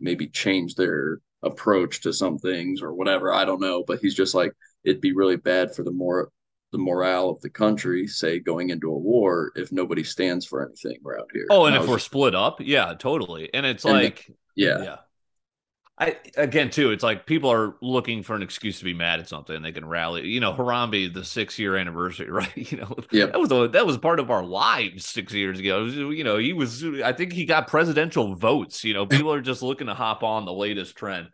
maybe 0.00 0.26
change 0.28 0.74
their 0.74 1.20
approach 1.42 2.00
to 2.02 2.12
some 2.12 2.38
things 2.38 2.82
or 2.82 2.94
whatever. 2.94 3.32
I 3.32 3.44
don't 3.44 3.60
know. 3.60 3.84
But 3.86 4.00
he's 4.00 4.14
just 4.14 4.34
like, 4.34 4.52
it'd 4.84 5.00
be 5.00 5.12
really 5.12 5.36
bad 5.36 5.74
for 5.74 5.82
the 5.82 5.92
more 5.92 6.30
the 6.72 6.78
morale 6.78 7.28
of 7.28 7.40
the 7.42 7.50
country, 7.50 8.06
say 8.06 8.38
going 8.38 8.70
into 8.70 8.90
a 8.90 8.98
war, 8.98 9.52
if 9.56 9.70
nobody 9.72 10.02
stands 10.02 10.46
for 10.46 10.66
anything 10.66 10.98
around 11.06 11.28
here. 11.32 11.46
Oh, 11.50 11.66
and, 11.66 11.74
and 11.74 11.84
if 11.84 11.88
we're 11.88 11.96
just, 11.96 12.06
split 12.06 12.34
up, 12.34 12.60
yeah, 12.60 12.94
totally. 12.98 13.52
And 13.52 13.66
it's 13.66 13.84
and 13.84 13.94
like, 13.94 14.26
the, 14.26 14.34
yeah, 14.56 14.82
yeah. 14.82 14.96
I 16.02 16.16
again 16.36 16.70
too, 16.70 16.90
it's 16.90 17.04
like 17.04 17.26
people 17.26 17.50
are 17.52 17.76
looking 17.80 18.24
for 18.24 18.34
an 18.34 18.42
excuse 18.42 18.78
to 18.80 18.84
be 18.84 18.92
mad 18.92 19.20
at 19.20 19.28
something 19.28 19.54
and 19.54 19.64
they 19.64 19.70
can 19.70 19.86
rally. 19.86 20.26
You 20.26 20.40
know, 20.40 20.52
Harambe, 20.52 21.14
the 21.14 21.24
six 21.24 21.60
year 21.60 21.76
anniversary, 21.76 22.28
right? 22.30 22.56
You 22.56 22.78
know, 22.78 22.96
yeah, 23.12 23.26
that 23.26 23.38
was 23.38 23.52
a, 23.52 23.68
that 23.68 23.86
was 23.86 23.98
part 23.98 24.18
of 24.18 24.28
our 24.30 24.42
lives 24.42 25.06
six 25.06 25.32
years 25.32 25.60
ago. 25.60 25.84
Was, 25.84 25.94
you 25.94 26.24
know, 26.24 26.38
he 26.38 26.52
was. 26.52 26.84
I 26.84 27.12
think 27.12 27.32
he 27.32 27.44
got 27.44 27.68
presidential 27.68 28.34
votes. 28.34 28.82
You 28.82 28.94
know, 28.94 29.06
people 29.06 29.32
are 29.32 29.40
just 29.40 29.62
looking 29.62 29.86
to 29.86 29.94
hop 29.94 30.24
on 30.24 30.44
the 30.44 30.52
latest 30.52 30.96
trend. 30.96 31.28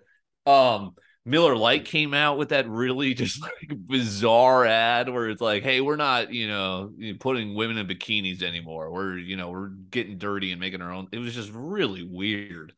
Um, 0.45 0.95
Miller 1.25 1.57
Lite 1.57 1.87
came 1.87 2.13
out 2.13 2.37
with 2.37 2.51
that 2.51 2.69
really 2.69 3.15
just 3.15 3.41
like 3.41 3.73
bizarre 3.87 4.67
ad 4.67 5.09
where 5.09 5.31
it's 5.31 5.41
like, 5.41 5.63
hey, 5.63 5.81
we're 5.81 5.97
not, 5.97 6.31
you 6.31 6.47
know, 6.47 6.93
putting 7.21 7.55
women 7.55 7.79
in 7.79 7.87
bikinis 7.87 8.43
anymore. 8.43 8.93
We're, 8.93 9.17
you 9.17 9.37
know, 9.37 9.49
we're 9.51 9.69
getting 9.69 10.19
dirty 10.19 10.53
and 10.53 10.61
making 10.61 10.83
our 10.83 10.93
own. 10.93 11.09
It 11.11 11.21
was 11.21 11.35
just 11.35 11.53
really 11.55 12.03
weird. 12.03 12.75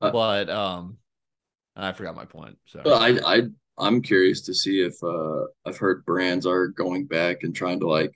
Uh, 0.00 0.10
but 0.10 0.50
um 0.50 0.96
I 1.76 1.92
forgot 1.92 2.14
my 2.14 2.24
point. 2.24 2.56
So 2.66 2.80
I 2.86 3.36
I 3.36 3.42
I'm 3.78 4.02
curious 4.02 4.42
to 4.42 4.54
see 4.54 4.80
if 4.80 4.94
uh 5.02 5.44
I've 5.66 5.78
heard 5.78 6.04
brands 6.04 6.46
are 6.46 6.68
going 6.68 7.06
back 7.06 7.42
and 7.42 7.54
trying 7.54 7.80
to 7.80 7.88
like 7.88 8.12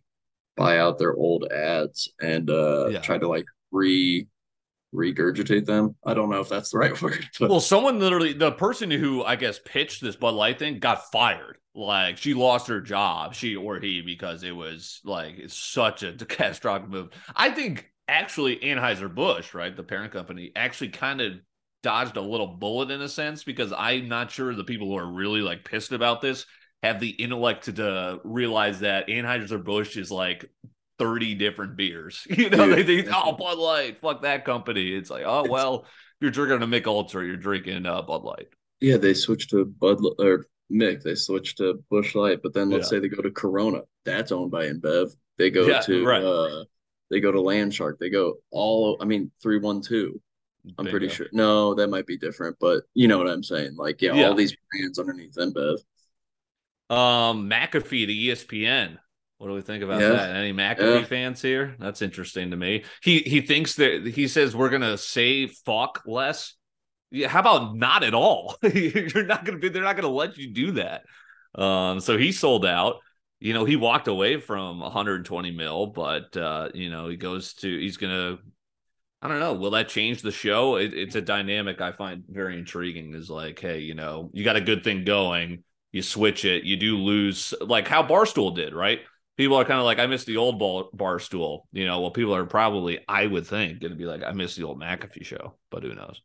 buy 0.57 0.79
out 0.79 0.99
their 0.99 1.15
old 1.15 1.51
ads 1.53 2.09
and 2.21 2.51
uh 2.51 2.89
yeah. 2.89 3.01
try 3.01 3.19
to 3.19 3.29
like 3.29 3.47
re 3.71 4.27
regurgitate 4.95 5.67
them. 5.67 5.97
I 6.05 6.15
don't 6.15 6.31
know 6.31 6.41
if 6.41 6.49
that's 6.49 6.71
the 6.71 6.79
right 6.79 7.01
word. 7.03 7.25
But. 7.39 7.51
Well, 7.51 7.61
someone 7.61 7.99
literally, 7.99 8.33
the 8.33 8.53
person 8.53 8.91
who 8.91 9.23
I 9.23 9.37
guess 9.37 9.61
pitched 9.65 10.01
this 10.01 10.17
Bud 10.17 10.35
Light 10.35 10.59
thing 10.59 10.79
got 10.79 11.11
fired. 11.11 11.59
Like 11.75 12.17
she 12.17 12.35
lost 12.35 12.69
her 12.69 12.81
job, 12.81 13.35
she 13.35 13.55
or 13.55 13.79
he, 13.79 14.03
because 14.03 14.43
it 14.43 14.55
was 14.57 15.01
like 15.05 15.39
it's 15.39 15.57
such 15.57 16.03
a 16.03 16.13
catastrophic 16.29 16.89
move. 16.89 17.11
I 17.37 17.51
think 17.51 17.91
actually 18.09 18.57
Anheuser 18.57 19.15
Busch, 19.15 19.55
right, 19.55 19.75
the 19.75 19.85
parent 19.85 20.13
company, 20.13 20.51
actually 20.57 20.89
kind 20.89 21.21
of 21.21 21.35
dodged 21.83 22.17
a 22.17 22.21
little 22.21 22.47
bullet 22.47 22.91
in 22.91 23.01
a 23.01 23.09
sense 23.09 23.45
because 23.45 23.73
I'm 23.77 24.09
not 24.09 24.31
sure 24.31 24.55
the 24.55 24.65
people 24.65 24.89
who 24.89 24.97
are 24.97 25.13
really 25.13 25.41
like 25.41 25.65
pissed 25.65 25.93
about 25.93 26.21
this 26.21 26.47
have 26.83 27.01
the 27.01 27.11
intellect 27.11 27.65
to, 27.65 27.73
to 27.73 28.21
realize 28.25 28.81
that 28.81 29.09
Anheuser 29.09 29.63
Busch 29.63 29.97
is 29.97 30.11
like 30.11 30.51
30 30.99 31.35
different 31.35 31.77
beers. 31.77 32.27
You 32.39 32.51
know, 32.51 32.69
they 32.69 32.85
think, 32.85 33.09
oh, 33.13 33.33
Bud 33.33 33.59
Light, 33.59 34.01
fuck 34.01 34.23
that 34.23 34.45
company. 34.45 34.93
It's 34.93 35.11
like, 35.11 35.25
oh, 35.27 35.47
well, 35.49 35.87
you're 36.21 36.31
drinking 36.31 36.63
a 36.63 36.67
Mich 36.67 36.87
Ultra, 36.87 37.25
you're 37.27 37.37
drinking 37.37 37.87
uh, 37.87 38.03
Bud 38.03 38.23
Light. 38.23 38.49
Yeah, 38.81 38.97
they 38.97 39.15
switched 39.15 39.51
to 39.51 39.65
Bud 39.65 39.99
or 40.19 40.47
Mick, 40.73 41.03
they 41.03 41.15
switched 41.15 41.59
to 41.59 41.83
Busch 41.91 42.15
Light, 42.15 42.41
but 42.43 42.53
then 42.53 42.71
let's 42.71 42.87
yeah. 42.87 42.99
say 42.99 43.01
they 43.01 43.09
go 43.09 43.23
to 43.23 43.31
Corona, 43.31 43.81
that's 44.05 44.33
owned 44.33 44.51
by 44.51 44.67
InBev. 44.67 45.11
They 45.37 45.51
go 45.51 45.67
yeah, 45.67 45.81
to, 45.81 46.05
right. 46.05 46.23
uh, 46.23 46.65
they 47.11 47.21
go 47.21 47.33
to 47.33 47.39
Landshark, 47.39 47.99
they 47.99 48.11
go 48.11 48.35
all, 48.51 48.99
I 49.01 49.05
mean, 49.05 49.31
312. 49.43 50.21
I'm 50.79 50.87
pretty 50.87 51.09
sure. 51.09 51.27
No, 51.33 51.75
that 51.75 51.89
might 51.89 52.07
be 52.07 52.17
different, 52.17 52.57
but 52.61 52.85
you 52.95 53.09
know 53.09 53.19
what 53.19 53.29
I'm 53.29 53.43
saying. 53.43 53.77
Like, 53.77 54.03
yeah, 54.03 54.15
yeah. 54.15 54.29
all 54.29 54.35
these 54.35 54.55
brands 54.71 54.99
underneath 54.99 55.35
InBev. 55.35 55.79
Um, 56.91 57.49
McAfee, 57.49 58.07
the 58.07 58.29
ESPN. 58.29 58.99
What 59.39 59.49
do 59.49 59.55
we 59.55 59.61
think 59.61 59.85
about 59.85 60.01
yeah. 60.01 60.09
that? 60.11 60.37
Any 60.37 60.53
McAfee 60.53 61.01
yeah. 61.01 61.05
fans 61.05 61.41
here? 61.41 61.77
That's 61.79 62.03
interesting 62.03 62.51
to 62.51 62.57
me. 62.57 62.85
He 63.03 63.21
he 63.21 63.41
thinks 63.41 63.77
that 63.77 64.05
he 64.07 64.27
says 64.27 64.55
we're 64.55 64.69
gonna 64.69 64.99
say 64.99 65.47
fuck 65.47 66.03
less. 66.07 66.55
Yeah, 67.11 67.29
how 67.29 67.41
about 67.41 67.77
not 67.77 68.03
at 68.03 68.15
all? 68.15 68.57
You're 68.75 69.25
not 69.25 69.45
gonna 69.45 69.59
be. 69.59 69.69
They're 69.69 69.83
not 69.83 69.97
gonna 69.97 70.09
let 70.09 70.37
you 70.39 70.53
do 70.53 70.73
that. 70.73 71.05
Um, 71.55 72.01
so 72.01 72.19
he 72.19 72.33
sold 72.33 72.67
out. 72.67 72.97
You 73.39 73.55
know, 73.55 73.65
he 73.65 73.77
walked 73.77 74.09
away 74.09 74.41
from 74.41 74.81
120 74.81 75.53
mil, 75.53 75.87
but 75.87 76.37
uh, 76.37 76.71
you 76.75 76.91
know, 76.91 77.09
he 77.09 77.17
goes 77.17 77.55
to. 77.55 77.79
He's 77.79 77.97
gonna. 77.97 78.39
I 79.21 79.29
don't 79.29 79.41
know. 79.41 79.55
Will 79.55 79.73
that 79.73 79.89
change 79.89 80.23
the 80.23 80.31
show? 80.31 80.77
It, 80.77 80.95
it's 80.95 81.17
a 81.17 81.21
dynamic 81.21 81.81
I 81.81 81.93
find 81.93 82.23
very 82.29 82.57
intriguing. 82.59 83.15
Is 83.15 83.31
like, 83.31 83.59
hey, 83.59 83.81
you 83.81 83.95
know, 83.95 84.31
you 84.33 84.45
got 84.45 84.57
a 84.57 84.61
good 84.61 84.85
thing 84.85 85.05
going. 85.05 85.65
You 85.91 86.03
switch 86.03 86.45
it. 86.45 86.65
You 86.65 86.77
do 86.77 86.99
lose, 86.99 87.55
like 87.61 87.89
how 87.89 88.03
Barstool 88.03 88.55
did, 88.55 88.75
right? 88.75 89.01
people 89.39 89.57
are 89.57 89.65
kind 89.65 89.79
of 89.79 89.87
like, 89.87 90.01
I 90.01 90.07
miss 90.07 90.25
the 90.25 90.37
old 90.37 90.59
ball, 90.59 90.91
bar 90.93 91.19
stool. 91.19 91.67
You 91.73 91.87
know, 91.87 92.01
well, 92.01 92.11
people 92.11 92.35
are 92.35 92.45
probably, 92.45 92.99
I 93.09 93.27
would 93.27 93.47
think, 93.47 93.81
going 93.81 93.93
to 93.93 93.97
be 93.97 94.05
like, 94.05 94.23
I 94.23 94.33
miss 94.33 94.57
the 94.57 94.65
old 94.65 94.79
McAfee 94.79 95.25
show, 95.25 95.55
but 95.71 95.85
who 95.85 95.95
knows? 95.95 96.21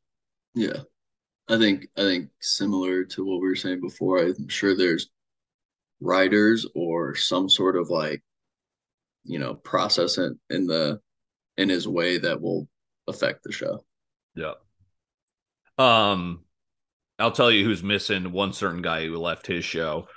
Yeah, 0.55 0.81
I 1.47 1.57
think 1.57 1.87
I 1.97 2.01
think 2.01 2.29
similar 2.41 3.05
to 3.05 3.25
what 3.25 3.41
we 3.41 3.47
were 3.47 3.55
saying 3.55 3.81
before. 3.81 4.19
I'm 4.19 4.49
sure 4.49 4.75
there's 4.75 5.09
writers 6.01 6.67
or 6.75 7.15
some 7.15 7.49
sort 7.49 7.77
of 7.77 7.89
like, 7.89 8.21
you 9.23 9.39
know, 9.39 9.53
process 9.53 10.17
in, 10.17 10.37
in 10.49 10.67
the 10.67 10.99
in 11.57 11.69
his 11.69 11.87
way 11.87 12.17
that 12.17 12.41
will 12.41 12.67
affect 13.07 13.43
the 13.43 13.51
show. 13.51 13.83
Yeah. 14.35 14.53
Um, 15.77 16.43
I'll 17.19 17.31
tell 17.31 17.51
you 17.51 17.65
who's 17.65 17.83
missing 17.83 18.31
one 18.31 18.53
certain 18.53 18.81
guy 18.81 19.05
who 19.05 19.17
left 19.17 19.47
his 19.47 19.65
show 19.65 20.07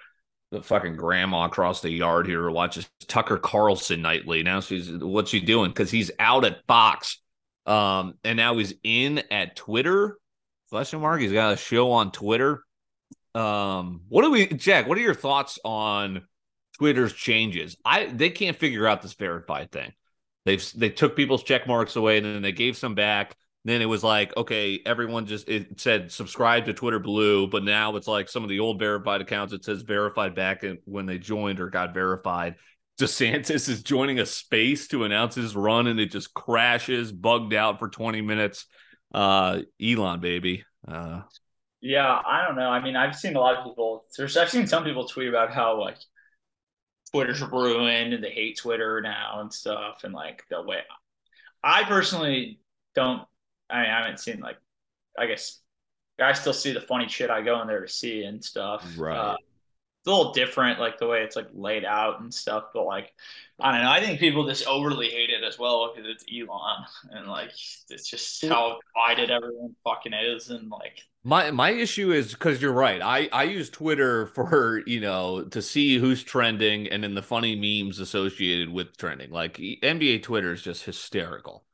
the 0.51 0.62
fucking 0.62 0.96
grandma 0.96 1.44
across 1.44 1.81
the 1.81 1.90
yard 1.90 2.27
here 2.27 2.51
watches 2.51 2.88
Tucker 3.07 3.38
Carlson 3.38 4.03
nightly. 4.03 4.42
Now 4.42 4.61
she's 4.61 4.90
what's 4.90 5.31
she 5.31 5.40
doing? 5.40 5.70
Because 5.70 5.90
he's 5.90 6.11
out 6.18 6.44
at 6.44 6.64
Fox. 6.66 7.20
Um, 7.66 8.14
and 8.22 8.37
now 8.37 8.57
he's 8.57 8.75
in 8.85 9.22
at 9.31 9.57
Twitter. 9.57 10.18
Question 10.70 11.01
mark. 11.01 11.20
He's 11.20 11.33
got 11.33 11.55
a 11.55 11.57
show 11.57 11.92
on 11.92 12.12
Twitter. 12.12 12.62
Um, 13.35 14.03
what 14.09 14.22
do 14.22 14.31
we 14.31 14.46
Jack? 14.46 14.87
What 14.87 14.99
are 14.99 15.03
your 15.03 15.14
thoughts 15.14 15.59
on 15.64 16.22
Twitter's 16.79 17.12
changes? 17.12 17.77
I 17.85 18.07
they 18.07 18.31
can't 18.31 18.57
figure 18.57 18.87
out 18.87 19.03
this 19.03 19.14
verified 19.14 19.72
thing. 19.72 19.92
They've 20.46 20.72
they 20.76 20.90
took 20.90 21.16
people's 21.16 21.42
check 21.42 21.66
marks 21.66 21.96
away 21.96 22.18
and 22.18 22.24
then 22.24 22.40
they 22.40 22.52
gave 22.52 22.76
some 22.76 22.94
back. 22.94 23.37
Then 23.64 23.82
it 23.82 23.87
was 23.87 24.04
like, 24.04 24.35
okay, 24.37 24.80
everyone 24.87 25.26
just 25.26 25.48
it 25.48 25.80
said 25.80 26.12
subscribe 26.12 26.66
to 26.66 26.72
Twitter 26.72 27.00
Blue, 27.00 27.48
but 27.48 27.64
now 27.64 27.96
it's 27.96 28.06
like 28.06 28.28
some 28.28 28.44
of 28.44 28.48
the 28.48 28.61
old 28.61 28.78
verified 28.78 29.20
accounts. 29.20 29.52
It 29.52 29.64
says 29.64 29.82
verified 29.82 30.37
back 30.37 30.64
when 30.85 31.04
they 31.04 31.18
joined 31.18 31.59
or 31.59 31.68
got 31.68 31.92
verified. 31.92 32.54
DeSantis 33.00 33.68
is 33.68 33.82
joining 33.82 34.20
a 34.20 34.26
space 34.26 34.87
to 34.88 35.02
announce 35.02 35.35
his 35.35 35.56
run, 35.56 35.88
and 35.88 35.98
it 35.98 36.12
just 36.12 36.32
crashes, 36.32 37.11
bugged 37.11 37.52
out 37.52 37.80
for 37.80 37.88
20 37.88 38.22
minutes. 38.22 38.66
Uh, 39.12 39.62
Elon, 39.82 40.20
baby. 40.20 40.64
Uh, 40.87 41.22
yeah, 41.80 42.20
I 42.24 42.46
don't 42.46 42.56
know. 42.56 42.70
I 42.70 42.80
mean, 42.80 42.94
I've 42.94 43.16
seen 43.16 43.35
a 43.35 43.40
lot 43.40 43.56
of 43.56 43.64
people. 43.64 44.04
I've 44.18 44.48
seen 44.48 44.68
some 44.68 44.85
people 44.85 45.09
tweet 45.09 45.28
about 45.28 45.52
how 45.52 45.80
like 45.80 45.98
Twitter's 47.12 47.42
ruined 47.42 48.12
and 48.14 48.22
they 48.22 48.30
hate 48.30 48.58
Twitter 48.58 49.00
now 49.00 49.40
and 49.40 49.52
stuff, 49.52 50.04
and 50.04 50.14
like 50.14 50.44
the 50.50 50.62
way. 50.62 50.80
I 51.62 51.84
personally 51.84 52.60
don't 52.94 53.22
I, 53.68 53.82
mean, 53.82 53.90
I 53.90 53.98
haven't 54.00 54.20
seen 54.20 54.40
like, 54.40 54.58
I 55.18 55.26
guess 55.26 55.60
I 56.20 56.32
still 56.32 56.52
see 56.52 56.72
the 56.72 56.80
funny 56.80 57.08
shit 57.08 57.30
I 57.30 57.42
go 57.42 57.60
in 57.60 57.68
there 57.68 57.82
to 57.82 57.88
see 57.88 58.24
and 58.24 58.42
stuff. 58.44 58.86
Right. 58.96 59.16
Uh, 59.16 59.36
it's 59.38 60.06
a 60.06 60.10
little 60.14 60.32
different, 60.32 60.78
like 60.78 60.98
the 60.98 61.06
way 61.06 61.22
it's 61.22 61.36
like 61.36 61.48
laid 61.52 61.84
out 61.84 62.20
and 62.20 62.32
stuff. 62.32 62.66
But 62.72 62.84
like, 62.84 63.12
I 63.58 63.72
don't 63.72 63.82
know. 63.82 63.90
I 63.90 64.00
think 64.00 64.20
people 64.20 64.46
just 64.46 64.66
overly 64.66 65.08
hate 65.08 65.30
it 65.30 65.42
as 65.42 65.58
well 65.58 65.92
because 65.92 66.08
it's 66.08 66.24
Elon 66.32 66.84
and 67.10 67.26
like 67.26 67.50
it's 67.90 68.08
just 68.08 68.44
how 68.44 68.78
divided 68.94 69.30
everyone 69.30 69.74
fucking 69.84 70.14
is 70.14 70.50
and 70.50 70.70
like. 70.70 71.00
My 71.26 71.50
my 71.50 71.70
issue 71.70 72.12
is 72.12 72.30
because 72.30 72.62
you're 72.62 72.72
right. 72.72 73.02
I 73.02 73.28
I 73.32 73.42
use 73.44 73.68
Twitter 73.68 74.26
for 74.34 74.80
you 74.86 75.00
know 75.00 75.42
to 75.42 75.60
see 75.60 75.98
who's 75.98 76.22
trending 76.22 76.86
and 76.86 77.02
then 77.02 77.16
the 77.16 77.22
funny 77.22 77.56
memes 77.56 77.98
associated 77.98 78.72
with 78.72 78.96
trending. 78.96 79.32
Like 79.32 79.56
NBA 79.56 80.22
Twitter 80.22 80.52
is 80.52 80.62
just 80.62 80.84
hysterical. 80.84 81.64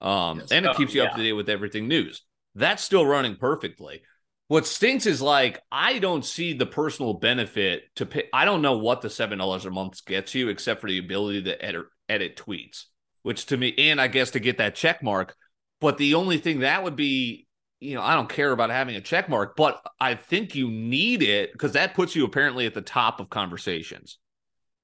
Um, 0.00 0.40
yes. 0.40 0.50
and 0.50 0.66
it 0.66 0.76
keeps 0.76 0.94
you 0.94 1.02
yeah. 1.02 1.08
up 1.10 1.16
to 1.16 1.22
date 1.22 1.32
with 1.32 1.48
everything 1.48 1.86
news. 1.86 2.22
That's 2.56 2.82
still 2.82 3.06
running 3.06 3.36
perfectly. 3.36 4.02
What 4.48 4.66
stinks 4.66 5.06
is 5.06 5.22
like 5.22 5.62
I 5.70 6.00
don't 6.00 6.24
see 6.24 6.54
the 6.54 6.66
personal 6.66 7.14
benefit 7.14 7.84
to 7.96 8.06
pay. 8.06 8.24
I 8.32 8.44
don't 8.44 8.62
know 8.62 8.78
what 8.78 9.00
the 9.00 9.10
seven 9.10 9.38
dollars 9.38 9.64
a 9.64 9.70
month 9.70 10.04
gets 10.06 10.34
you, 10.34 10.48
except 10.48 10.80
for 10.80 10.88
the 10.88 10.98
ability 10.98 11.44
to 11.44 11.64
edit 11.64 11.86
edit 12.08 12.36
tweets, 12.36 12.86
which 13.22 13.46
to 13.46 13.56
me, 13.56 13.74
and 13.78 14.00
I 14.00 14.08
guess 14.08 14.32
to 14.32 14.40
get 14.40 14.58
that 14.58 14.74
check 14.74 15.04
mark. 15.04 15.36
But 15.80 15.98
the 15.98 16.14
only 16.14 16.38
thing 16.38 16.60
that 16.60 16.82
would 16.82 16.96
be, 16.96 17.46
you 17.80 17.94
know, 17.94 18.02
I 18.02 18.14
don't 18.14 18.28
care 18.28 18.52
about 18.52 18.70
having 18.70 18.96
a 18.96 19.00
check 19.00 19.28
mark, 19.28 19.56
but 19.56 19.80
I 20.00 20.14
think 20.14 20.54
you 20.54 20.70
need 20.70 21.22
it 21.22 21.52
because 21.52 21.72
that 21.72 21.94
puts 21.94 22.16
you 22.16 22.24
apparently 22.24 22.66
at 22.66 22.74
the 22.74 22.82
top 22.82 23.20
of 23.20 23.30
conversations. 23.30 24.18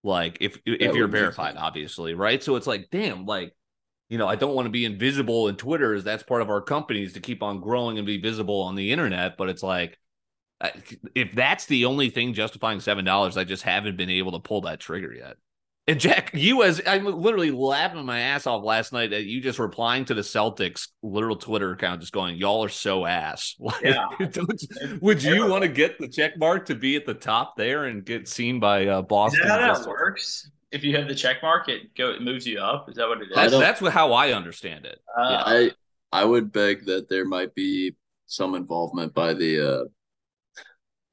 Like 0.02 0.38
if 0.40 0.58
if 0.66 0.94
you're 0.94 1.08
verified, 1.08 1.56
obviously, 1.56 2.14
right? 2.14 2.42
So 2.42 2.56
it's 2.56 2.66
like, 2.66 2.88
damn, 2.92 3.26
like 3.26 3.54
you 4.08 4.18
know, 4.18 4.28
I 4.28 4.36
don't 4.36 4.54
want 4.54 4.66
to 4.66 4.70
be 4.70 4.84
invisible 4.84 5.48
in 5.48 5.56
Twitter 5.56 5.94
as 5.94 6.04
that's 6.04 6.22
part 6.22 6.42
of 6.42 6.50
our 6.50 6.60
companies 6.60 7.14
to 7.14 7.20
keep 7.20 7.42
on 7.42 7.60
growing 7.60 7.98
and 7.98 8.06
be 8.06 8.20
visible 8.20 8.60
on 8.60 8.74
the 8.74 8.92
internet. 8.92 9.36
But 9.38 9.48
it's 9.48 9.62
like, 9.62 9.98
if 11.14 11.32
that's 11.32 11.66
the 11.66 11.86
only 11.86 12.10
thing 12.10 12.34
justifying 12.34 12.80
seven 12.80 13.04
dollars, 13.04 13.36
I 13.36 13.44
just 13.44 13.62
haven't 13.62 13.96
been 13.96 14.10
able 14.10 14.32
to 14.32 14.40
pull 14.40 14.60
that 14.62 14.78
trigger 14.78 15.12
yet. 15.12 15.36
And 15.86 16.00
Jack, 16.00 16.30
you 16.32 16.62
as 16.62 16.80
I'm 16.86 17.04
literally 17.04 17.50
laughing 17.50 18.06
my 18.06 18.20
ass 18.20 18.46
off 18.46 18.64
last 18.64 18.92
night 18.92 19.12
at 19.12 19.24
you 19.24 19.42
just 19.42 19.58
replying 19.58 20.06
to 20.06 20.14
the 20.14 20.22
Celtics 20.22 20.88
literal 21.02 21.36
Twitter 21.36 21.72
account, 21.72 22.00
just 22.00 22.12
going, 22.12 22.36
"Y'all 22.36 22.64
are 22.64 22.70
so 22.70 23.04
ass." 23.04 23.54
Like, 23.60 23.82
Yeah. 23.82 24.06
would 25.02 25.22
you 25.22 25.46
want 25.46 25.62
to 25.62 25.68
get 25.68 25.98
the 25.98 26.08
check 26.08 26.38
mark 26.38 26.66
to 26.66 26.74
be 26.74 26.96
at 26.96 27.04
the 27.04 27.12
top 27.12 27.56
there 27.58 27.84
and 27.84 28.02
get 28.02 28.28
seen 28.28 28.60
by 28.60 28.86
uh, 28.86 29.00
Is 29.00 29.06
Boston? 29.08 29.46
that 29.46 29.60
how 29.60 29.74
that 29.74 29.86
works? 29.86 30.50
If 30.72 30.84
you 30.84 30.96
have 30.96 31.06
the 31.06 31.14
check 31.14 31.42
mark, 31.42 31.68
it 31.68 31.94
go 31.94 32.12
it 32.12 32.22
moves 32.22 32.46
you 32.46 32.60
up. 32.60 32.88
Is 32.88 32.96
that 32.96 33.06
what 33.06 33.20
it 33.20 33.28
is? 33.28 33.34
That's 33.34 33.52
that's 33.52 33.80
what, 33.82 33.92
how 33.92 34.14
I 34.14 34.32
understand 34.32 34.86
it. 34.86 34.98
Uh, 35.18 35.42
I 35.44 35.70
I 36.12 36.24
would 36.24 36.50
beg 36.50 36.86
that 36.86 37.10
there 37.10 37.26
might 37.26 37.54
be 37.54 37.94
some 38.24 38.54
involvement 38.54 39.12
by 39.12 39.34
the 39.34 39.60
uh 39.60 39.84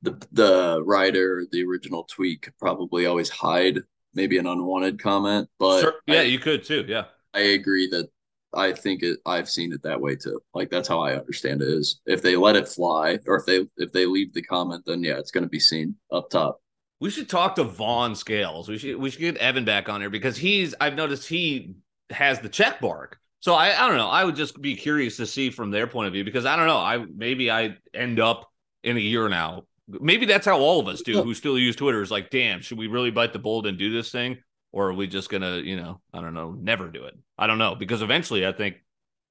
the 0.02 0.28
the 0.32 0.82
writer, 0.86 1.46
the 1.52 1.66
original 1.66 2.06
tweet 2.06 2.44
could 2.44 2.58
probably 2.58 3.06
always 3.06 3.30
hide 3.30 3.82
maybe 4.14 4.38
an 4.38 4.48
unwanted 4.48 5.02
comment, 5.02 5.50
but 5.60 5.82
Sure. 5.82 5.94
Yeah, 6.08 6.20
I, 6.20 6.24
you 6.24 6.40
could 6.40 6.64
too. 6.64 6.86
Yeah. 6.88 7.06
I 7.34 7.40
agree 7.40 7.88
that 7.88 8.10
I 8.54 8.74
think 8.74 9.04
it 9.04 9.20
I've 9.26 9.50
seen 9.50 9.72
it 9.72 9.82
that 9.84 10.00
way 10.00 10.16
too. 10.16 10.42
Like 10.54 10.70
that's 10.70 10.88
how 10.88 11.00
I 11.00 11.16
understand 11.16 11.62
it 11.62 11.70
is 11.70 12.02
if 12.06 12.22
they 12.22 12.36
let 12.36 12.56
it 12.56 12.68
fly 12.68 13.20
or 13.28 13.38
if 13.38 13.46
they 13.46 13.68
if 13.78 13.92
they 13.92 14.06
leave 14.06 14.34
the 14.34 14.42
comment, 14.42 14.84
then 14.86 15.04
yeah, 15.04 15.18
it's 15.18 15.32
gonna 15.32 15.48
be 15.48 15.60
seen 15.60 15.96
up 16.12 16.30
top. 16.30 16.62
We 17.00 17.10
should 17.10 17.30
talk 17.30 17.56
to 17.56 17.64
Vaughn 17.64 18.16
Scales. 18.16 18.68
We 18.68 18.78
should 18.78 18.98
we 18.98 19.10
should 19.10 19.22
get 19.22 19.38
Evan 19.38 19.66
back 19.66 19.90
on 19.90 20.02
here 20.02 20.10
because 20.10 20.38
he's 20.38 20.76
I've 20.82 20.96
noticed 20.96 21.28
he 21.28 21.76
has 22.10 22.40
the 22.40 22.50
check 22.50 22.82
mark. 22.82 23.18
So 23.40 23.56
I, 23.56 23.70
I 23.70 23.88
don't 23.88 23.98
know. 23.98 24.10
I 24.10 24.24
would 24.24 24.36
just 24.36 24.62
be 24.62 24.76
curious 24.76 25.18
to 25.18 25.26
see 25.26 25.50
from 25.50 25.72
their 25.72 25.88
point 25.88 26.08
of 26.08 26.14
view 26.14 26.24
because 26.24 26.46
I 26.46 26.56
don't 26.56 26.68
know. 26.68 26.78
I 26.78 27.04
maybe 27.16 27.50
I 27.50 27.78
end 27.94 28.20
up 28.20 28.48
in 28.84 28.98
a 28.98 29.00
year 29.00 29.30
now. 29.30 29.64
Maybe 29.88 30.26
that's 30.26 30.46
how 30.46 30.60
all 30.60 30.80
of 30.80 30.88
us 30.88 31.02
do 31.02 31.22
who 31.22 31.34
still 31.34 31.58
use 31.58 31.76
Twitter 31.76 32.02
is 32.02 32.12
like, 32.12 32.30
damn, 32.30 32.62
should 32.62 32.78
we 32.78 32.88
really 32.88 33.12
bite 33.12 33.34
the 33.34 33.40
bullet 33.40 33.66
and 33.66 33.78
do 33.78 33.92
this 33.92 34.12
thing? 34.12 34.38
Or 34.72 34.90
are 34.90 34.94
we 34.94 35.08
just 35.08 35.30
gonna, 35.30 35.58
you 35.58 35.76
know, 35.76 36.00
I 36.14 36.22
don't 36.22 36.34
know, 36.34 36.52
never 36.52 36.88
do 36.88 37.04
it? 37.06 37.18
I 37.38 37.48
don't 37.48 37.58
know. 37.58 37.76
Because 37.76 38.02
eventually 38.02 38.48
I 38.48 38.54
think 38.54 38.78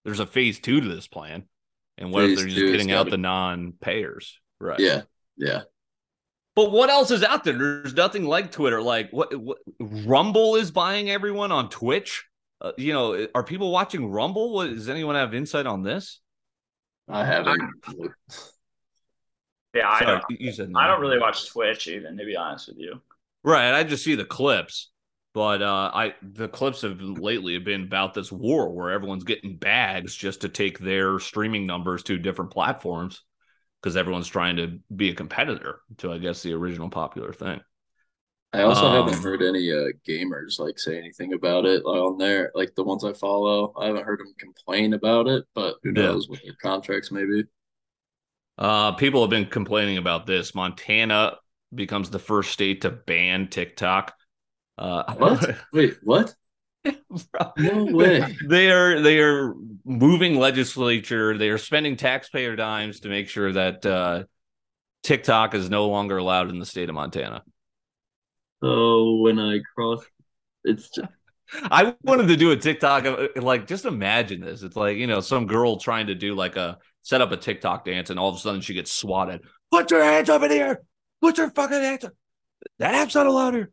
there's 0.05 0.21
a 0.21 0.27
phase 0.27 0.59
two 0.59 0.81
to 0.81 0.89
this 0.89 1.09
plan. 1.09 1.45
And 1.97 2.13
what 2.13 2.25
if 2.25 2.37
they're 2.37 2.49
just 2.49 2.61
getting 2.61 2.91
out 2.93 3.05
gotta- 3.05 3.11
the 3.13 3.19
non-payers? 3.19 4.39
Right. 4.61 4.81
Yeah, 4.81 5.03
yeah. 5.37 5.63
But 6.57 6.73
what 6.73 6.91
else 6.91 7.11
is 7.11 7.23
out 7.23 7.45
there? 7.45 7.57
There's 7.57 7.95
nothing 7.95 8.25
like 8.25 8.51
Twitter. 8.51 8.83
Like 8.83 9.11
what, 9.13 9.35
what 9.39 9.59
Rumble 9.79 10.57
is 10.57 10.71
buying 10.71 11.09
everyone 11.09 11.53
on 11.53 11.71
Twitch. 11.71 12.27
Uh, 12.61 12.73
you 12.77 12.93
know, 12.93 13.27
are 13.35 13.45
people 13.45 13.71
watching 13.71 14.11
Rumble? 14.11 14.53
What, 14.53 14.69
does 14.69 14.89
anyone 14.91 15.15
have 15.15 15.33
insight 15.33 15.67
on 15.67 15.83
this? 15.83 16.21
I 17.09 17.25
haven't. 17.25 17.63
Yeah, 19.75 19.89
I 19.89 20.05
don't. 20.05 20.23
you 20.29 20.53
said 20.53 20.71
no. 20.71 20.81
I 20.83 20.87
don't 20.87 21.01
really 21.01 21.19
watch 21.19 21.49
Twitch 21.49 21.89
even, 21.89 22.17
to 22.17 22.25
be 22.25 22.37
honest 22.37 22.69
with 22.69 22.79
you. 22.79 23.01
Right, 23.43 23.73
I 23.73 23.85
just 23.85 24.05
see 24.05 24.15
the 24.17 24.25
clips, 24.25 24.91
but 25.33 25.63
uh, 25.63 25.91
I 25.95 26.15
the 26.23 26.49
clips 26.49 26.83
have 26.83 27.01
lately 27.01 27.55
have 27.55 27.65
been 27.65 27.85
about 27.85 28.13
this 28.15 28.31
war 28.31 28.71
where 28.73 28.91
everyone's 28.91 29.25
getting 29.25 29.57
bags 29.57 30.15
just 30.15 30.43
to 30.43 30.49
take 30.51 30.79
their 30.79 31.19
streaming 31.19 31.67
numbers 31.67 32.03
to 32.05 32.19
different 32.19 32.51
platforms 32.51 33.23
because 33.83 33.97
everyone's 33.97 34.29
trying 34.29 34.57
to 34.57 34.81
be 34.95 35.11
a 35.11 35.15
competitor 35.15 35.81
to, 35.99 36.13
I 36.13 36.19
guess, 36.19 36.43
the 36.43 36.55
original 36.55 36.91
popular 36.91 37.33
thing. 37.33 37.61
I 38.53 38.63
also 38.63 38.89
Um, 38.89 38.91
haven't 38.91 39.23
heard 39.23 39.43
any 39.43 39.71
uh, 39.73 39.91
gamers 40.09 40.59
like 40.59 40.79
say 40.79 40.99
anything 40.99 41.33
about 41.35 41.67
it 41.67 41.83
on 41.85 42.19
there. 42.19 42.51
Like 42.55 42.75
the 42.75 42.83
ones 42.85 43.05
I 43.05 43.13
follow, 43.13 43.73
I 43.77 43.87
haven't 43.87 44.05
heard 44.05 44.19
them 44.21 44.35
complain 44.39 44.93
about 44.95 45.29
it. 45.29 45.45
But 45.55 45.77
who 45.83 45.93
Yeah. 45.95 46.17
knows 46.17 46.29
with 46.29 46.43
their 46.43 46.55
contracts, 46.61 47.13
maybe. 47.13 47.45
Uh, 48.61 48.93
people 48.93 49.23
have 49.23 49.31
been 49.31 49.47
complaining 49.47 49.97
about 49.97 50.27
this. 50.27 50.55
Montana 50.55 51.37
becomes 51.75 52.11
the 52.11 52.19
first 52.19 52.53
state 52.53 52.83
to 52.83 52.91
ban 52.91 53.49
TikTok. 53.49 54.15
Uh, 54.77 55.15
What? 55.19 55.57
Wait, 55.73 55.97
what? 56.03 56.35
No 57.59 57.85
way. 57.85 58.25
they 58.49 58.71
are 58.71 59.01
they 59.01 59.19
are 59.19 59.55
moving 59.85 60.39
legislature. 60.39 61.37
They 61.37 61.49
are 61.51 61.59
spending 61.59 61.97
taxpayer 61.97 62.57
dimes 62.57 63.01
to 63.01 63.09
make 63.09 63.29
sure 63.29 63.53
that 63.53 63.85
uh, 63.85 64.25
TikTok 65.03 65.55
is 65.55 65.69
no 65.69 65.89
longer 65.89 66.17
allowed 66.17 66.49
in 66.49 66.59
the 66.59 66.65
state 66.67 66.89
of 66.89 66.95
Montana. 66.95 67.43
So 68.63 69.17
when 69.17 69.39
I 69.39 69.61
cross, 69.75 70.05
it's 70.65 70.89
just 70.91 71.09
I 71.53 71.95
wanted 72.03 72.29
to 72.29 72.37
do 72.37 72.53
a 72.53 72.57
TikTok. 72.57 73.37
Like, 73.37 73.67
just 73.67 73.85
imagine 73.85 74.41
this. 74.41 74.63
It's 74.63 74.77
like 74.77 74.97
you 74.97 75.07
know, 75.07 75.21
some 75.21 75.47
girl 75.47 75.77
trying 75.79 76.07
to 76.07 76.15
do 76.15 76.35
like 76.35 76.57
a 76.57 76.79
set 77.03 77.21
up 77.21 77.33
a 77.33 77.37
TikTok 77.37 77.85
dance, 77.85 78.11
and 78.11 78.19
all 78.19 78.29
of 78.29 78.37
a 78.37 78.39
sudden 78.39 78.61
she 78.61 78.75
gets 78.75 78.91
swatted. 78.91 79.43
Put 79.71 79.91
your 79.91 80.03
hands 80.03 80.29
up 80.29 80.43
in 80.43 80.49
the 80.51 80.57
air. 80.57 80.83
Put 81.21 81.39
your 81.39 81.51
fucking 81.51 81.81
hands 81.81 82.05
up. 82.05 82.13
That 82.79 82.95
app's 82.95 83.15
not 83.15 83.27
allowed 83.27 83.55
here. 83.55 83.71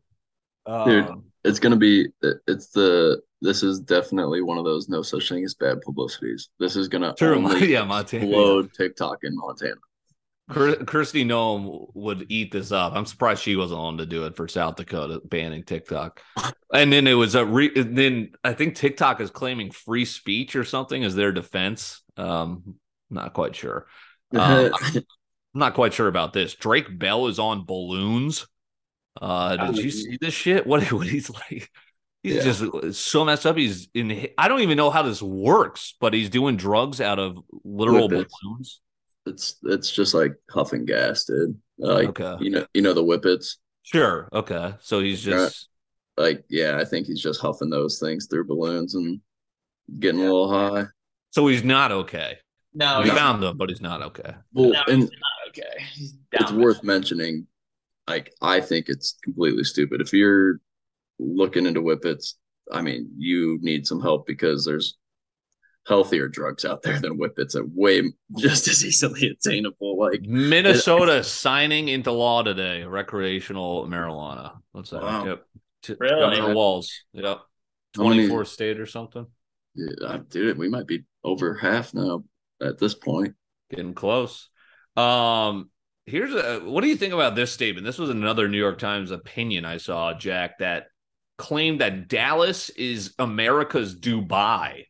Dude. 0.86 1.06
Um, 1.06 1.24
it's 1.44 1.60
gonna 1.60 1.78
be 1.78 2.08
it's 2.48 2.70
the 2.72 3.22
this 3.42 3.64
is 3.64 3.80
definitely 3.80 4.42
one 4.42 4.58
of 4.58 4.66
those 4.66 4.90
no 4.90 5.02
such 5.02 5.30
thing 5.30 5.44
as 5.46 5.54
bad 5.54 5.82
publicities. 5.82 6.50
This 6.60 6.76
is 6.76 6.88
gonna 6.90 7.14
True, 7.18 7.36
only 7.36 7.68
yeah, 7.72 7.84
Montana. 7.86 8.26
explode 8.26 8.74
TikTok 8.74 9.20
in 9.24 9.36
Montana. 9.36 9.76
Kir- 10.50 10.84
Kirsty 10.86 11.26
Noem 11.26 11.88
would 11.94 12.26
eat 12.30 12.52
this 12.52 12.72
up. 12.72 12.94
I'm 12.96 13.06
surprised 13.06 13.44
she 13.44 13.56
wasn't 13.58 13.80
on 13.82 13.98
to 13.98 14.06
do 14.06 14.26
it 14.26 14.36
for 14.36 14.48
South 14.48 14.76
Dakota 14.78 15.22
banning 15.26 15.64
TikTok. 15.64 16.22
And 16.74 16.92
then 16.92 17.08
it 17.08 17.14
was 17.14 17.34
a 17.34 17.46
re- 17.46 17.72
and 17.78 17.98
then 17.98 18.32
I 18.44 18.52
think 18.52 18.76
TikTok 18.76 19.22
is 19.22 19.32
claiming 19.32 19.72
free 19.72 20.04
speech 20.04 20.54
or 20.54 20.66
something 20.66 21.02
as 21.02 21.16
their 21.16 21.32
defense. 21.32 22.04
Um, 22.18 22.76
not 23.10 23.34
quite 23.34 23.56
sure. 23.56 23.88
Um, 24.36 24.72
I'm 24.84 25.04
not 25.54 25.74
quite 25.74 25.94
sure 25.94 26.10
about 26.10 26.34
this. 26.34 26.54
Drake 26.56 27.00
Bell 27.00 27.28
is 27.28 27.40
on 27.40 27.66
balloons. 27.66 28.46
Uh, 29.20 29.68
did 29.72 29.78
you 29.86 29.90
see 29.90 30.18
this 30.20 30.34
shit? 30.34 30.68
What 30.68 30.92
what 30.92 31.08
he's 31.08 31.30
like? 31.30 31.72
He's 32.24 32.36
Yeah. 32.36 32.42
just 32.52 33.00
so 33.02 33.24
messed 33.24 33.46
up. 33.46 33.56
He's 33.56 33.88
in. 33.94 34.28
I 34.38 34.50
don't 34.50 34.60
even 34.60 34.76
know 34.78 34.90
how 34.90 35.02
this 35.04 35.22
works, 35.22 35.96
but 36.02 36.14
he's 36.14 36.30
doing 36.30 36.58
drugs 36.58 37.00
out 37.00 37.20
of 37.20 37.38
literal 37.64 38.10
Whippets. 38.10 38.32
balloons. 38.44 38.82
it's 39.26 39.56
it's 39.64 39.92
just 39.92 40.14
like 40.14 40.34
huffing 40.52 40.84
gas, 40.86 41.24
dude. 41.24 41.58
Like 41.78 42.10
Okay. 42.20 42.44
you 42.44 42.52
know 42.52 42.66
you 42.74 42.82
know 42.82 42.94
the 42.94 43.04
whippets. 43.04 43.58
Sure. 43.84 44.28
Okay. 44.34 44.74
So 44.82 45.00
he's 45.00 45.22
just 45.24 45.70
Like 46.18 46.44
yeah, 46.50 46.78
I 46.78 46.84
think 46.84 47.08
he's 47.08 47.22
just 47.22 47.40
huffing 47.40 47.70
those 47.70 48.00
things 48.00 48.28
through 48.28 48.48
balloons 48.48 48.94
and 48.96 49.22
getting 50.00 50.20
a 50.20 50.24
little 50.24 50.52
high. 50.52 50.88
so 51.32 51.48
he's 51.48 51.64
not 51.64 51.92
okay. 51.94 52.40
No, 52.78 53.02
we 53.02 53.10
found 53.10 53.44
him, 53.44 53.58
but 53.58 53.70
he's 53.70 53.82
not 53.82 54.04
okay. 54.04 54.36
Well, 54.54 54.70
no, 54.70 54.82
and 54.88 55.02
he's 55.02 55.10
not 55.10 55.50
okay. 55.50 55.84
He's 55.96 56.12
down. 56.12 56.44
it's 56.44 56.52
worth 56.52 56.84
mentioning. 56.84 57.48
Like 58.08 58.34
I 58.42 58.62
think 58.62 58.88
it's 58.88 59.18
completely 59.24 59.64
stupid. 59.64 60.00
If 60.00 60.14
you're 60.14 60.60
looking 61.20 61.66
into 61.66 61.82
whippets, 61.82 62.36
I 62.72 62.82
mean, 62.82 63.10
you 63.18 63.58
need 63.62 63.88
some 63.88 64.00
help 64.00 64.28
because 64.28 64.64
there's 64.64 64.96
healthier 65.88 66.28
drugs 66.28 66.66
out 66.66 66.84
there 66.84 67.00
than 67.00 67.18
whippets 67.18 67.56
and 67.56 67.72
way 67.74 68.04
just 68.38 68.68
as 68.68 68.86
easily 68.86 69.28
attainable. 69.30 69.98
Like 69.98 70.22
Minnesota 70.22 71.24
signing 71.24 71.88
into 71.88 72.12
law 72.12 72.44
today 72.44 72.84
recreational 72.84 73.88
marijuana. 73.88 74.52
What's 74.72 74.92
that? 74.92 75.02
Wow. 75.02 75.26
Yep. 75.26 75.46
T- 75.84 75.96
Really? 76.00 76.20
Governor 76.38 76.54
Walz. 76.54 76.92
Yep. 77.14 77.40
How 77.96 78.04
many- 78.10 78.28
24th 78.28 78.48
state 78.48 78.80
or 78.80 78.86
something. 78.86 79.26
yeah, 79.76 80.18
dude, 80.30 80.58
we 80.60 80.70
might 80.70 80.86
be 80.88 81.06
over 81.24 81.56
half 81.56 81.94
now 81.94 82.24
at 82.62 82.78
this 82.78 82.94
point. 82.94 83.36
Getting 83.70 83.94
close. 83.94 84.50
Um, 84.96 85.70
here's 86.06 86.34
a 86.34 86.60
what 86.62 86.82
do 86.82 86.88
you 86.88 86.96
think 86.96 87.14
about 87.14 87.36
this 87.36 87.52
statement? 87.52 87.86
This 87.86 87.98
was 87.98 88.10
another 88.10 88.48
New 88.48 88.58
York 88.58 88.80
Times 88.80 89.12
opinion 89.12 89.66
I 89.66 89.78
saw, 89.78 90.14
Jack, 90.14 90.60
that 90.60 90.88
claimed 91.38 91.82
that 91.82 92.08
Dallas 92.08 92.70
is 92.72 93.14
America's 93.20 93.96
Dubai. 93.96 94.86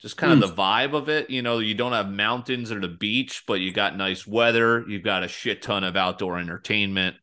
Just 0.00 0.16
kind 0.16 0.32
Hmm. 0.32 0.42
of 0.42 0.48
the 0.50 0.56
vibe 0.60 0.94
of 0.94 1.08
it. 1.08 1.30
You 1.30 1.42
know, 1.42 1.58
you 1.60 1.74
don't 1.74 1.92
have 1.92 2.08
mountains 2.10 2.72
or 2.72 2.80
the 2.80 2.88
beach, 2.88 3.44
but 3.46 3.60
you 3.60 3.72
got 3.72 3.96
nice 3.96 4.26
weather. 4.26 4.84
You've 4.88 5.04
got 5.04 5.22
a 5.22 5.28
shit 5.28 5.62
ton 5.62 5.84
of 5.84 5.96
outdoor 5.96 6.38
entertainment. 6.38 7.16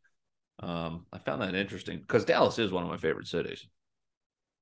Um, 0.61 1.05
I 1.11 1.17
found 1.17 1.41
that 1.41 1.55
interesting 1.55 1.99
because 1.99 2.25
Dallas 2.25 2.59
is 2.59 2.71
one 2.71 2.83
of 2.83 2.89
my 2.89 2.97
favorite 2.97 3.27
cities. 3.27 3.65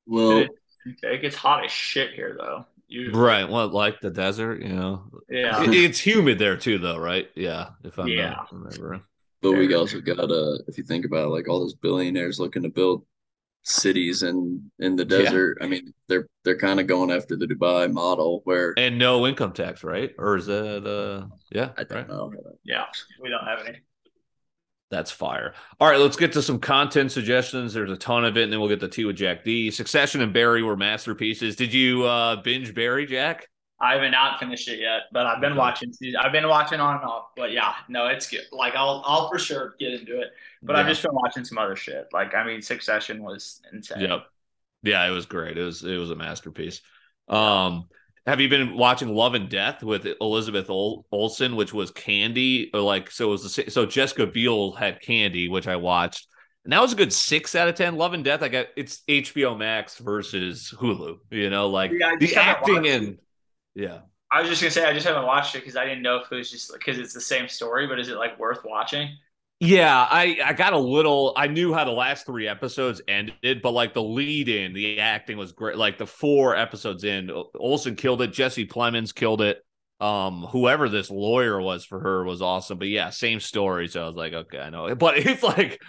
Well, 0.08 0.40
It, 0.40 0.52
it 1.04 1.22
gets 1.22 1.36
hot 1.36 1.66
as 1.66 1.72
shit 1.72 2.14
here, 2.14 2.36
though. 2.40 2.66
You, 2.88 3.12
Right. 3.12 3.48
Well, 3.50 3.68
like 3.70 4.00
the 4.00 4.10
desert, 4.10 4.62
you 4.62 4.74
know. 4.74 5.10
Yeah. 5.30 5.62
It- 5.64 5.74
it's 5.74 6.00
humid 6.00 6.40
there 6.40 6.58
too, 6.58 6.78
though, 6.78 6.98
right? 6.98 7.30
Yeah. 7.36 7.70
If 7.84 8.00
I'm 8.00 8.08
Yeah. 8.08 8.30
not 8.32 8.54
remembering. 8.54 9.04
but 9.42 9.52
we 9.52 9.74
also 9.76 10.02
got 10.02 10.20
uh 10.32 10.58
if 10.68 10.78
you 10.78 10.84
think 10.84 11.06
about 11.06 11.26
it, 11.26 11.30
like 11.30 11.48
all 11.48 11.60
those 11.60 11.76
billionaires 11.76 12.40
looking 12.40 12.64
to 12.64 12.70
build 12.70 13.06
cities 13.64 14.24
in 14.24 14.72
in 14.80 14.96
the 14.96 15.04
Yeah. 15.04 15.24
desert. 15.24 15.58
I 15.62 15.68
mean, 15.68 15.94
they're 16.08 16.28
they're 16.44 16.58
kind 16.58 16.80
of 16.80 16.88
going 16.88 17.12
after 17.12 17.36
the 17.36 17.46
Dubai 17.46 17.92
model 17.92 18.42
where 18.46 18.74
And 18.78 18.98
no 18.98 19.28
income 19.28 19.52
tax, 19.54 19.84
right? 19.84 20.14
Or 20.18 20.38
is 20.38 20.46
that 20.48 20.86
uh 20.88 21.28
yeah, 21.52 21.72
I 21.78 21.84
don't 21.84 21.98
right. 21.98 22.08
know. 22.08 22.34
Yeah. 22.64 22.86
We 23.22 23.30
don't 23.30 23.46
have 23.46 23.66
any. 23.68 23.80
That's 24.90 25.12
fire. 25.12 25.54
All 25.82 25.90
right, 25.90 26.00
let's 26.00 26.16
get 26.16 26.32
to 26.34 26.42
some 26.42 26.60
content 26.60 27.12
suggestions. 27.12 27.74
There's 27.74 27.92
a 27.92 27.98
ton 27.98 28.24
of 28.24 28.38
it, 28.38 28.44
and 28.44 28.54
then 28.54 28.60
we'll 28.62 28.70
get 28.70 28.80
the 28.80 28.88
tea 28.88 29.04
with 29.04 29.18
Jack 29.18 29.44
D. 29.44 29.70
Succession 29.70 30.22
and 30.22 30.32
Barry 30.34 30.64
were 30.64 30.78
masterpieces. 30.78 31.56
Did 31.58 31.74
you 31.74 32.06
uh 32.06 32.38
binge 32.42 32.74
Barry, 32.74 33.06
Jack? 33.06 33.48
I 33.80 33.94
haven't 33.94 34.12
not 34.12 34.40
finished 34.40 34.68
it 34.70 34.80
yet, 34.80 35.02
but 35.12 35.28
I've 35.28 35.42
been 35.42 35.52
Okay. 35.52 35.60
watching. 35.60 35.92
I've 36.20 36.32
been 36.32 36.48
watching 36.48 36.80
on 36.80 36.96
and 36.96 37.04
off. 37.04 37.26
But 37.36 37.52
yeah, 37.52 37.74
no, 37.90 38.08
it's 38.08 38.30
good. 38.30 38.46
Like 38.52 38.76
I'll 38.76 39.04
I'll 39.06 39.30
for 39.30 39.38
sure 39.38 39.76
get 39.80 39.94
into 39.94 40.20
it. 40.22 40.30
But 40.64 40.78
I've 40.78 40.88
just 40.88 41.04
been 41.04 41.14
watching 41.14 41.44
some 41.44 41.58
other 41.58 41.76
shit. 41.76 42.08
Like 42.14 42.34
I 42.34 42.46
mean, 42.46 42.62
Succession 42.62 43.22
was 43.22 43.62
insane. 43.74 44.02
Yep. 44.02 44.26
Yeah, 44.84 45.06
it 45.06 45.12
was 45.12 45.26
great. 45.26 45.58
It 45.58 45.64
was 45.64 45.84
it 45.84 45.98
was 45.98 46.12
a 46.12 46.16
masterpiece. 46.16 46.82
Um, 47.28 47.90
have 48.28 48.42
you 48.42 48.50
been 48.50 48.76
watching 48.78 49.10
Love 49.10 49.34
and 49.36 49.50
Death 49.50 49.84
with 49.84 50.08
Elizabeth 50.22 50.70
Ol- 50.70 51.06
Olsen, 51.12 51.56
which 51.56 51.74
was 51.74 51.92
Candy? 51.92 52.70
Or 52.74 52.82
like, 52.82 53.10
so 53.10 53.30
it 53.30 53.32
was 53.32 53.56
the 53.56 53.72
so 53.72 53.86
Jessica 53.86 54.28
Biel 54.28 54.74
had 54.74 55.02
Candy, 55.02 55.50
which 55.50 55.68
I 55.68 55.78
watched, 55.78 56.28
and 56.64 56.74
that 56.74 56.82
was 56.82 56.94
a 56.94 56.98
good 56.98 57.14
six 57.14 57.56
out 57.56 57.70
of 57.70 57.76
ten. 57.76 57.96
Love 57.96 58.14
and 58.14 58.24
Death, 58.26 58.44
I 58.44 58.50
got 58.50 58.68
it's 58.76 59.02
HBO 59.08 59.58
Max 59.58 59.98
versus 59.98 60.74
Hulu. 60.78 61.18
You 61.32 61.50
know, 61.50 61.70
like 61.70 61.92
Yeah, 61.92 62.16
the 62.20 62.36
acting 62.36 62.88
and 62.88 63.18
yeah. 63.74 64.00
I 64.32 64.42
was 64.42 64.50
just 64.50 64.62
gonna 64.62 64.72
say 64.72 64.86
I 64.86 64.94
just 64.94 65.08
haven't 65.08 65.26
watched 65.26 65.56
it 65.56 65.60
because 65.60 65.78
I 65.78 65.86
didn't 65.86 66.02
know 66.04 66.18
if 66.18 66.32
it 66.32 66.36
was 66.36 66.52
just 66.52 66.74
because 66.74 67.00
it's 67.00 67.14
the 67.14 67.22
same 67.22 67.48
story, 67.48 67.88
but 67.88 68.00
is 68.00 68.10
it 68.10 68.18
like 68.18 68.38
worth 68.38 68.64
watching? 68.66 69.10
Yeah, 69.60 70.06
I 70.08 70.38
I 70.46 70.54
got 70.54 70.74
a 70.74 70.78
little. 70.78 71.34
I 71.36 71.48
knew 71.48 71.74
how 71.74 71.84
the 71.84 71.92
last 71.92 72.28
three 72.28 72.48
episodes 72.48 73.02
ended, 73.08 73.64
but 73.64 73.72
like 73.72 73.94
the 73.96 74.04
lead 74.04 74.50
in, 74.50 74.74
the 74.74 75.00
acting 75.00 75.38
was 75.38 75.52
great. 75.52 75.78
Like 75.78 75.98
the 75.98 76.06
four 76.06 76.56
episodes 76.56 77.04
in, 77.04 77.32
Olsen 77.56 77.96
killed 77.96 78.22
it. 78.22 78.34
Jesse 78.34 78.68
Plemons 78.68 79.16
killed 79.16 79.42
it. 79.42 79.64
Um, 80.00 80.44
whoever 80.44 80.90
this 80.90 81.10
lawyer 81.10 81.60
was 81.60 81.86
for 81.86 82.00
her 82.00 82.24
was 82.24 82.40
awesome. 82.40 82.78
But 82.78 82.90
yeah, 82.90 83.10
same 83.10 83.40
story. 83.40 83.88
So 83.88 84.04
I 84.04 84.06
was 84.08 84.16
like, 84.16 84.34
okay, 84.34 84.60
I 84.60 84.70
know. 84.70 84.94
But 84.94 85.18
it's 85.26 85.42
like, 85.42 85.82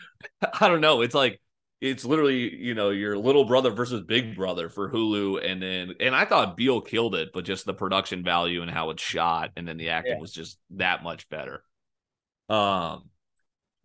I 0.58 0.68
don't 0.68 0.80
know. 0.80 1.02
It's 1.02 1.14
like 1.14 1.38
it's 1.82 2.06
literally 2.06 2.54
you 2.56 2.74
know 2.74 2.88
your 2.88 3.18
little 3.18 3.44
brother 3.44 3.70
versus 3.70 4.00
big 4.00 4.34
brother 4.34 4.70
for 4.70 4.90
Hulu, 4.90 5.44
and 5.46 5.60
then 5.62 5.92
and 6.00 6.16
I 6.16 6.24
thought 6.24 6.56
Biel 6.56 6.80
killed 6.80 7.14
it, 7.14 7.30
but 7.34 7.44
just 7.44 7.66
the 7.66 7.74
production 7.74 8.24
value 8.24 8.62
and 8.62 8.70
how 8.70 8.88
it's 8.90 9.02
shot, 9.02 9.50
and 9.58 9.68
then 9.68 9.76
the 9.76 9.90
acting 9.90 10.14
Yeah. 10.14 10.20
was 10.20 10.32
just 10.32 10.58
that 10.70 11.02
much 11.02 11.28
better. 11.28 11.62
Um. 12.48 13.10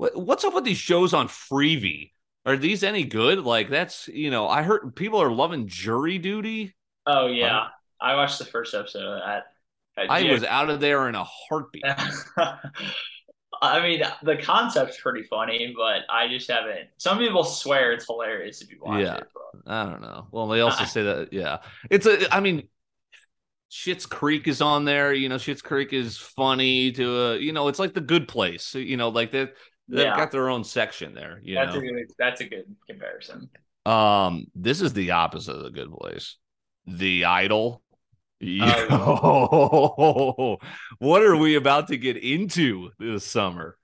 What, 0.03 0.17
what's 0.17 0.43
up 0.43 0.53
with 0.53 0.65
these 0.65 0.77
shows 0.77 1.13
on 1.13 1.29
Freevee? 1.29 2.11
Are 2.45 2.57
these 2.57 2.83
any 2.83 3.05
good? 3.05 3.39
Like 3.39 3.69
that's 3.69 4.09
you 4.09 4.31
know, 4.31 4.49
I 4.49 4.61
heard 4.61 4.93
people 4.97 5.21
are 5.21 5.31
loving 5.31 5.69
Jury 5.69 6.17
Duty. 6.17 6.75
Oh 7.07 7.27
yeah, 7.27 7.67
I 8.01 8.15
watched 8.15 8.37
the 8.37 8.43
first 8.43 8.73
episode 8.73 9.05
of 9.05 9.21
that. 9.25 9.45
I 10.09 10.19
Yeah. 10.19 10.33
was 10.33 10.43
out 10.43 10.69
of 10.69 10.81
there 10.81 11.07
in 11.07 11.15
a 11.15 11.23
heartbeat. 11.23 11.83
I 13.61 13.81
mean, 13.81 14.03
the 14.23 14.35
concept's 14.35 14.99
pretty 14.99 15.23
funny, 15.23 15.73
but 15.77 16.01
I 16.13 16.27
just 16.27 16.51
haven't. 16.51 16.89
Some 16.97 17.17
people 17.19 17.45
swear 17.45 17.93
it's 17.93 18.05
hilarious 18.05 18.61
if 18.61 18.69
you 18.71 18.79
watch 18.81 19.01
Yeah. 19.03 19.15
it. 19.15 19.27
But 19.33 19.71
I 19.71 19.85
don't 19.85 20.01
know. 20.01 20.27
Well, 20.31 20.47
they 20.49 20.59
also 20.59 20.83
say 20.83 21.03
that 21.03 21.31
yeah, 21.31 21.59
it's 21.89 22.05
a. 22.05 22.33
I 22.35 22.41
mean, 22.41 22.67
Schitt's 23.71 24.05
Creek 24.05 24.47
is 24.47 24.61
on 24.61 24.85
there. 24.85 25.13
You 25.13 25.29
know, 25.29 25.35
Schitt's 25.37 25.61
Creek 25.61 25.93
is 25.93 26.17
funny 26.17 26.91
to 26.93 27.21
uh, 27.21 27.33
you 27.35 27.53
know, 27.53 27.69
it's 27.69 27.79
like 27.79 27.93
the 27.93 28.01
Good 28.01 28.27
Place. 28.27 28.75
You 28.75 28.97
know, 28.97 29.09
like 29.09 29.31
they 29.31 29.47
they've 29.87 30.05
Yeah. 30.05 30.15
got 30.15 30.31
their 30.31 30.49
own 30.49 30.63
section 30.63 31.13
there. 31.13 31.39
You 31.43 31.55
that's 31.55 31.73
know, 31.73 31.79
a 31.79 31.83
good. 31.83 32.11
That's 32.17 32.41
a 32.41 32.45
good 32.45 32.75
comparison. 32.89 33.49
Um, 33.85 34.47
this 34.55 34.81
is 34.81 34.93
the 34.93 35.11
opposite 35.11 35.55
of 35.55 35.63
the 35.63 35.69
good 35.71 35.91
place. 35.91 36.37
The 36.87 37.25
idol. 37.25 37.81
Oh. 38.61 40.57
What 40.99 41.21
are 41.23 41.35
we 41.35 41.55
about 41.55 41.87
to 41.89 41.97
get 41.97 42.17
into 42.17 42.91
this 42.99 43.25
summer? 43.25 43.77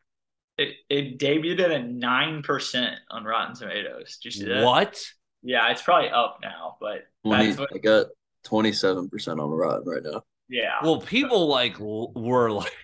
It, 0.57 0.75
it 0.89 1.19
debuted 1.19 1.59
at 1.62 1.71
a 1.71 1.79
nine 1.83 2.43
percent 2.43 2.95
on 3.09 3.23
Rotten 3.23 3.55
Tomatoes. 3.55 4.17
Did 4.21 4.25
you 4.35 4.41
see 4.41 4.47
that? 4.49 4.63
What? 4.65 5.01
Yeah, 5.41 5.69
it's 5.69 5.81
probably 5.81 6.09
up 6.09 6.39
now, 6.41 6.75
but 6.81 7.05
20, 7.25 7.45
that's 7.45 7.59
what. 7.59 7.69
I 7.73 7.77
got 7.77 8.07
27% 8.45 9.39
on 9.41 9.49
Rotten 9.49 9.88
right 9.88 10.03
now. 10.03 10.23
Yeah. 10.49 10.75
Well, 10.83 10.99
people 10.99 11.47
like 11.47 11.77
were 11.79 12.51
like 12.51 12.75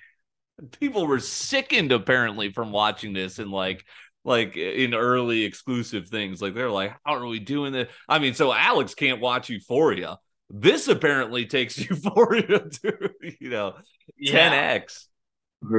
people 0.80 1.06
were 1.08 1.20
sickened 1.20 1.92
apparently 1.92 2.52
from 2.52 2.72
watching 2.72 3.14
this 3.14 3.40
and 3.40 3.52
like 3.52 3.84
like 4.24 4.58
in 4.58 4.94
early 4.94 5.44
exclusive 5.44 6.08
things. 6.10 6.42
Like 6.42 6.54
they're 6.56 6.72
like, 6.72 6.94
how 7.06 7.16
are 7.16 7.28
we 7.28 7.40
doing 7.40 7.74
this? 7.74 7.90
I 8.10 8.20
mean, 8.20 8.34
so 8.34 8.52
Alex 8.54 8.96
can't 8.96 9.22
watch 9.22 9.50
Euphoria. 9.50 10.18
This 10.50 10.88
apparently 10.88 11.46
takes 11.46 11.78
Euphoria 11.90 12.60
to 12.70 13.10
you 13.40 13.50
know 13.50 13.76
yeah. 14.18 14.80
10x. 14.80 15.06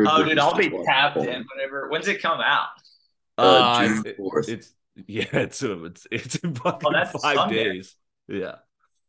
Oh, 0.09 0.25
dude, 0.25 0.39
I'll 0.39 0.55
be 0.55 0.69
one 0.69 0.85
tapped 0.85 1.17
in 1.17 1.45
whenever. 1.55 1.89
When's 1.91 2.09
it 2.09 2.21
come 2.21 2.41
out? 2.41 2.69
Uh, 3.39 3.87
June 3.87 4.03
it- 4.07 4.17
it's 4.49 4.73
yeah, 5.07 5.25
it's 5.33 5.63
uh, 5.63 5.85
it's 5.85 6.07
it's 6.11 6.35
in 6.37 6.55
fucking 6.55 6.89
Oh, 6.95 7.05
five 7.21 7.37
Sunday. 7.37 7.65
days. 7.65 7.95
Yeah. 8.29 8.57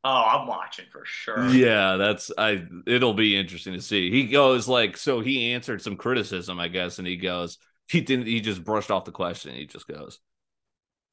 Oh, 0.07 0.23
I'm 0.39 0.47
watching 0.47 0.85
for 0.91 1.03
sure. 1.05 1.47
Yeah, 1.49 1.97
that's 1.97 2.31
I 2.37 2.63
it'll 2.85 3.13
be 3.13 3.35
interesting 3.35 3.73
to 3.73 3.81
see. 3.81 4.09
He 4.11 4.27
goes 4.27 4.67
like 4.67 4.95
so 4.97 5.19
he 5.21 5.51
answered 5.53 5.81
some 5.81 5.97
criticism, 5.97 6.59
I 6.59 6.67
guess, 6.69 6.99
and 6.99 7.07
he 7.07 7.17
goes, 7.17 7.57
he 7.89 8.01
didn't 8.01 8.27
he 8.27 8.39
just 8.39 8.63
brushed 8.63 8.91
off 8.91 9.05
the 9.05 9.11
question. 9.11 9.53
He 9.55 9.65
just 9.65 9.87
goes, 9.87 10.19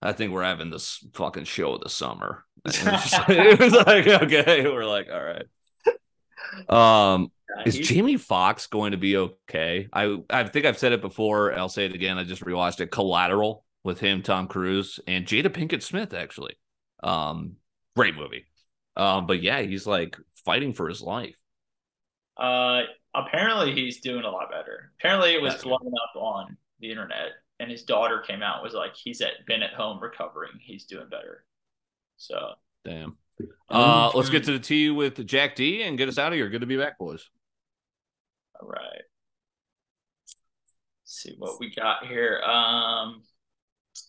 I 0.03 0.13
think 0.13 0.33
we're 0.33 0.45
having 0.45 0.71
this 0.71 1.05
fucking 1.15 1.45
show 1.45 1.75
of 1.75 1.81
the 1.81 1.89
summer. 1.89 2.45
It, 2.67 2.85
was 2.85 3.11
just- 3.11 3.23
it 3.29 3.59
was 3.59 3.73
like, 3.73 4.07
okay, 4.07 4.65
we're 4.69 4.87
like, 4.87 5.09
all 5.13 5.23
right. 5.23 5.47
Um, 6.69 7.31
is 7.67 7.77
Jamie 7.79 8.17
Foxx 8.17 8.67
going 8.67 8.93
to 8.93 8.97
be 8.99 9.17
okay? 9.17 9.89
I 9.93 10.19
I 10.31 10.45
think 10.45 10.67
I've 10.67 10.79
said 10.79 10.93
it 10.93 11.01
before. 11.01 11.53
I'll 11.57 11.69
say 11.69 11.85
it 11.87 11.95
again. 11.95 12.19
I 12.19 12.25
just 12.25 12.45
rewatched 12.45 12.81
it. 12.81 12.91
Collateral 12.91 13.65
with 13.83 14.01
him, 14.01 14.23
Tom 14.23 14.47
Cruise, 14.47 15.01
and 15.07 15.27
Jada 15.27 15.49
Pinkett 15.49 15.83
Smith. 15.83 16.15
Actually, 16.15 16.57
um, 17.03 17.57
great 17.97 18.15
movie. 18.15 18.47
Um, 18.97 19.27
but 19.27 19.43
yeah, 19.43 19.61
he's 19.63 19.87
like 19.87 20.17
fighting 20.45 20.73
for 20.73 20.89
his 20.89 21.03
life. 21.03 21.37
Uh, 22.37 22.83
apparently 23.15 23.73
he's 23.73 24.01
doing 24.01 24.25
a 24.25 24.31
lot 24.31 24.51
better. 24.51 24.93
Apparently 24.99 25.35
it 25.35 25.43
was 25.43 25.55
That's 25.55 25.65
blowing 25.65 25.87
up 25.87 26.21
on 26.21 26.57
the 26.81 26.91
internet, 26.91 27.31
and 27.61 27.71
his 27.71 27.83
daughter 27.85 28.21
came 28.21 28.43
out 28.43 28.57
and 28.57 28.65
was 28.65 28.75
like, 28.75 28.95
he's 28.95 29.21
at 29.21 29.47
been 29.47 29.63
at 29.63 29.73
home 29.75 30.01
recovering. 30.01 30.53
He's 30.61 30.85
doing 30.85 31.09
better. 31.09 31.45
So 32.17 32.55
Damn. 32.85 33.17
Uh, 33.69 34.13
let's 34.15 34.31
get 34.31 34.45
to 34.45 34.53
the 34.53 34.59
tea 34.59 34.91
with 34.91 35.27
Jack 35.27 35.57
D 35.57 35.83
and 35.83 35.99
get 35.99 36.09
us 36.09 36.19
out 36.19 36.33
of 36.33 36.37
here. 36.37 36.49
Good 36.49 36.61
to 36.61 36.67
be 36.67 36.77
back, 36.77 36.99
boys. 36.99 37.29
all 38.61 38.69
right. 38.69 39.03
Let's 41.03 41.23
see 41.23 41.35
what 41.39 41.59
we 41.59 41.75
got 41.75 42.07
here. 42.07 42.41
Um, 42.43 43.23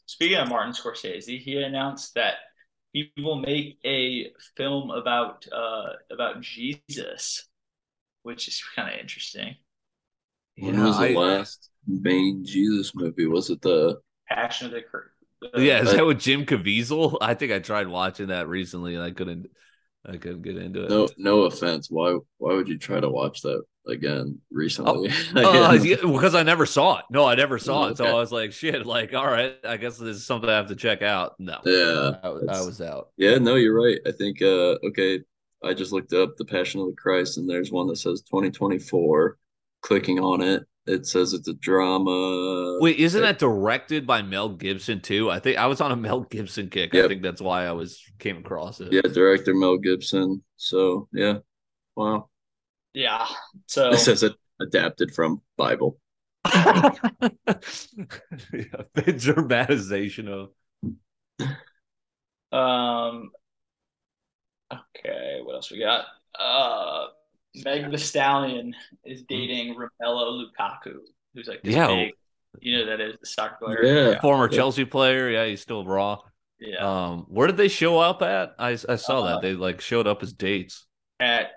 speaking 0.05 0.37
of 0.37 0.49
Martin 0.49 0.73
Scorsese, 0.73 1.39
he 1.39 1.61
announced 1.61 2.13
that 2.15 2.35
he 2.95 3.11
will 3.21 3.35
make 3.35 3.77
a 3.85 4.31
film 4.55 4.89
about 4.89 5.45
uh 5.51 5.87
about 6.09 6.39
Jesus, 6.39 7.45
which 8.23 8.47
is 8.47 8.63
kind 8.75 8.93
of 8.93 8.99
interesting. 8.99 9.55
When 10.57 10.75
Yeah, 10.75 10.85
was 10.85 10.97
the 10.97 11.09
I- 11.09 11.13
last 11.13 11.69
main 11.85 12.45
Jesus 12.45 12.95
movie? 12.95 13.27
Was 13.27 13.49
it 13.49 13.61
the 13.61 13.99
Passion 14.29 14.67
of 14.67 14.73
the 14.73 14.81
Cr- 14.81 15.59
Yeah, 15.59 15.81
is 15.83 15.91
that 15.91 16.05
with 16.05 16.19
Jim 16.21 16.45
Caviezel? 16.45 17.17
I 17.19 17.33
think 17.33 17.51
I 17.51 17.59
tried 17.59 17.87
watching 17.89 18.27
that 18.27 18.47
recently 18.47 18.95
and 18.95 19.03
I 19.03 19.11
couldn't. 19.11 19.47
I 20.07 20.17
couldn't 20.17 20.43
get 20.43 20.55
into 20.57 20.83
it. 20.83 20.89
no 20.89 21.09
no 21.17 21.41
offense? 21.43 21.89
Why 21.91 22.17
why 22.37 22.53
would 22.53 22.69
you 22.69 22.77
try 22.77 22.99
to 22.99 23.09
watch 23.09 23.41
that 23.41 23.61
again 23.87 24.39
recently? 24.51 25.11
Uh, 25.35 25.77
because 25.77 26.35
I 26.35 26.43
never 26.43 26.65
saw 26.65 26.99
it. 26.99 27.05
No, 27.11 27.25
I 27.25 27.35
never 27.35 27.59
saw 27.59 27.83
Oh, 27.85 27.87
it. 27.87 27.97
So 27.97 28.05
okay. 28.05 28.13
I 28.13 28.15
was 28.15 28.31
like, 28.31 28.51
shit, 28.51 28.85
like, 28.85 29.13
all 29.13 29.27
right, 29.27 29.55
I 29.67 29.77
guess 29.77 29.97
this 29.97 30.17
is 30.17 30.25
something 30.25 30.49
I 30.49 30.55
have 30.55 30.67
to 30.67 30.75
check 30.75 31.01
out. 31.01 31.35
No. 31.39 31.59
Yeah, 31.65 32.17
I, 32.23 32.29
was- 32.29 32.47
I 32.49 32.65
was 32.65 32.81
out. 32.81 33.09
Yeah, 33.17 33.37
no, 33.37 33.55
you're 33.55 33.79
right. 33.79 33.99
I 34.05 34.11
think 34.11 34.41
uh 34.41 34.77
okay, 34.87 35.19
I 35.63 35.73
just 35.73 35.91
looked 35.91 36.13
up 36.13 36.35
the 36.37 36.45
Passion 36.45 36.81
of 36.81 36.87
the 36.87 36.95
Christ 36.95 37.37
and 37.37 37.49
there's 37.49 37.71
one 37.71 37.87
that 37.87 37.97
says 37.97 38.21
2024. 38.21 39.37
Clicking 39.81 40.19
on 40.19 40.41
it, 40.41 40.63
it 40.87 41.05
says 41.05 41.33
it's 41.33 41.47
a 41.47 41.53
drama. 41.53 42.79
Wait, 42.81 42.97
isn't 42.97 43.21
that 43.21 43.37
directed 43.37 44.07
by 44.07 44.23
Mel 44.23 44.49
Gibson 44.49 44.99
too? 44.99 45.29
I 45.29 45.39
think 45.39 45.57
I 45.57 45.67
was 45.67 45.79
on 45.79 45.91
a 45.91 45.95
Mel 46.07 46.21
Gibson 46.21 46.69
kick. 46.69 46.95
I 46.95 47.07
think 47.07 47.21
that's 47.21 47.41
why 47.41 47.65
I 47.67 47.71
was 47.71 48.01
came 48.17 48.37
across 48.37 48.81
it. 48.81 48.91
Yeah, 48.91 49.01
director 49.01 49.53
Mel 49.53 49.77
Gibson. 49.77 50.43
So 50.55 51.07
yeah. 51.13 51.37
Wow. 51.95 52.29
Yeah. 52.95 53.27
So 53.67 53.89
It 53.91 53.97
says 53.99 54.23
it 54.23 54.33
adapted 54.59 55.13
from 55.13 55.41
Bible. 55.57 55.99
yeah, 56.53 57.25
the 58.93 59.15
dramatization 59.17 60.27
of 60.27 60.49
Um. 62.51 63.31
Okay, 64.71 65.41
what 65.43 65.55
else 65.55 65.71
we 65.71 65.79
got? 65.79 66.05
Uh, 66.37 67.07
Meg 67.63 67.89
Thee 67.91 67.97
Stallion 67.97 68.73
is 69.05 69.23
dating 69.23 69.75
Romelu 69.75 70.45
Lukaku, 70.45 70.97
who's 71.33 71.47
like 71.47 71.61
Yeah. 71.63 71.87
big, 71.87 72.13
you 72.61 72.77
know, 72.77 72.85
that 72.87 72.99
is 72.99 73.15
the 73.19 73.25
soccer 73.27 73.57
player. 73.63 73.83
Yeah. 73.83 74.21
former 74.21 74.49
Yeah. 74.49 74.57
Chelsea 74.57 74.85
player. 74.85 75.29
Yeah, 75.29 75.45
he's 75.45 75.61
still 75.61 75.85
raw. 75.85 76.19
yeah. 76.59 76.77
Um, 76.77 77.25
where 77.29 77.47
did 77.47 77.57
they 77.57 77.67
show 77.67 77.99
up 77.99 78.21
at? 78.21 78.55
I 78.57 78.71
I 78.71 78.95
saw 78.95 79.21
Uh, 79.21 79.27
that 79.33 79.41
they 79.41 79.53
like 79.53 79.81
showed 79.81 80.07
up 80.07 80.23
as 80.23 80.33
dates. 80.33 80.85
At 81.19 81.51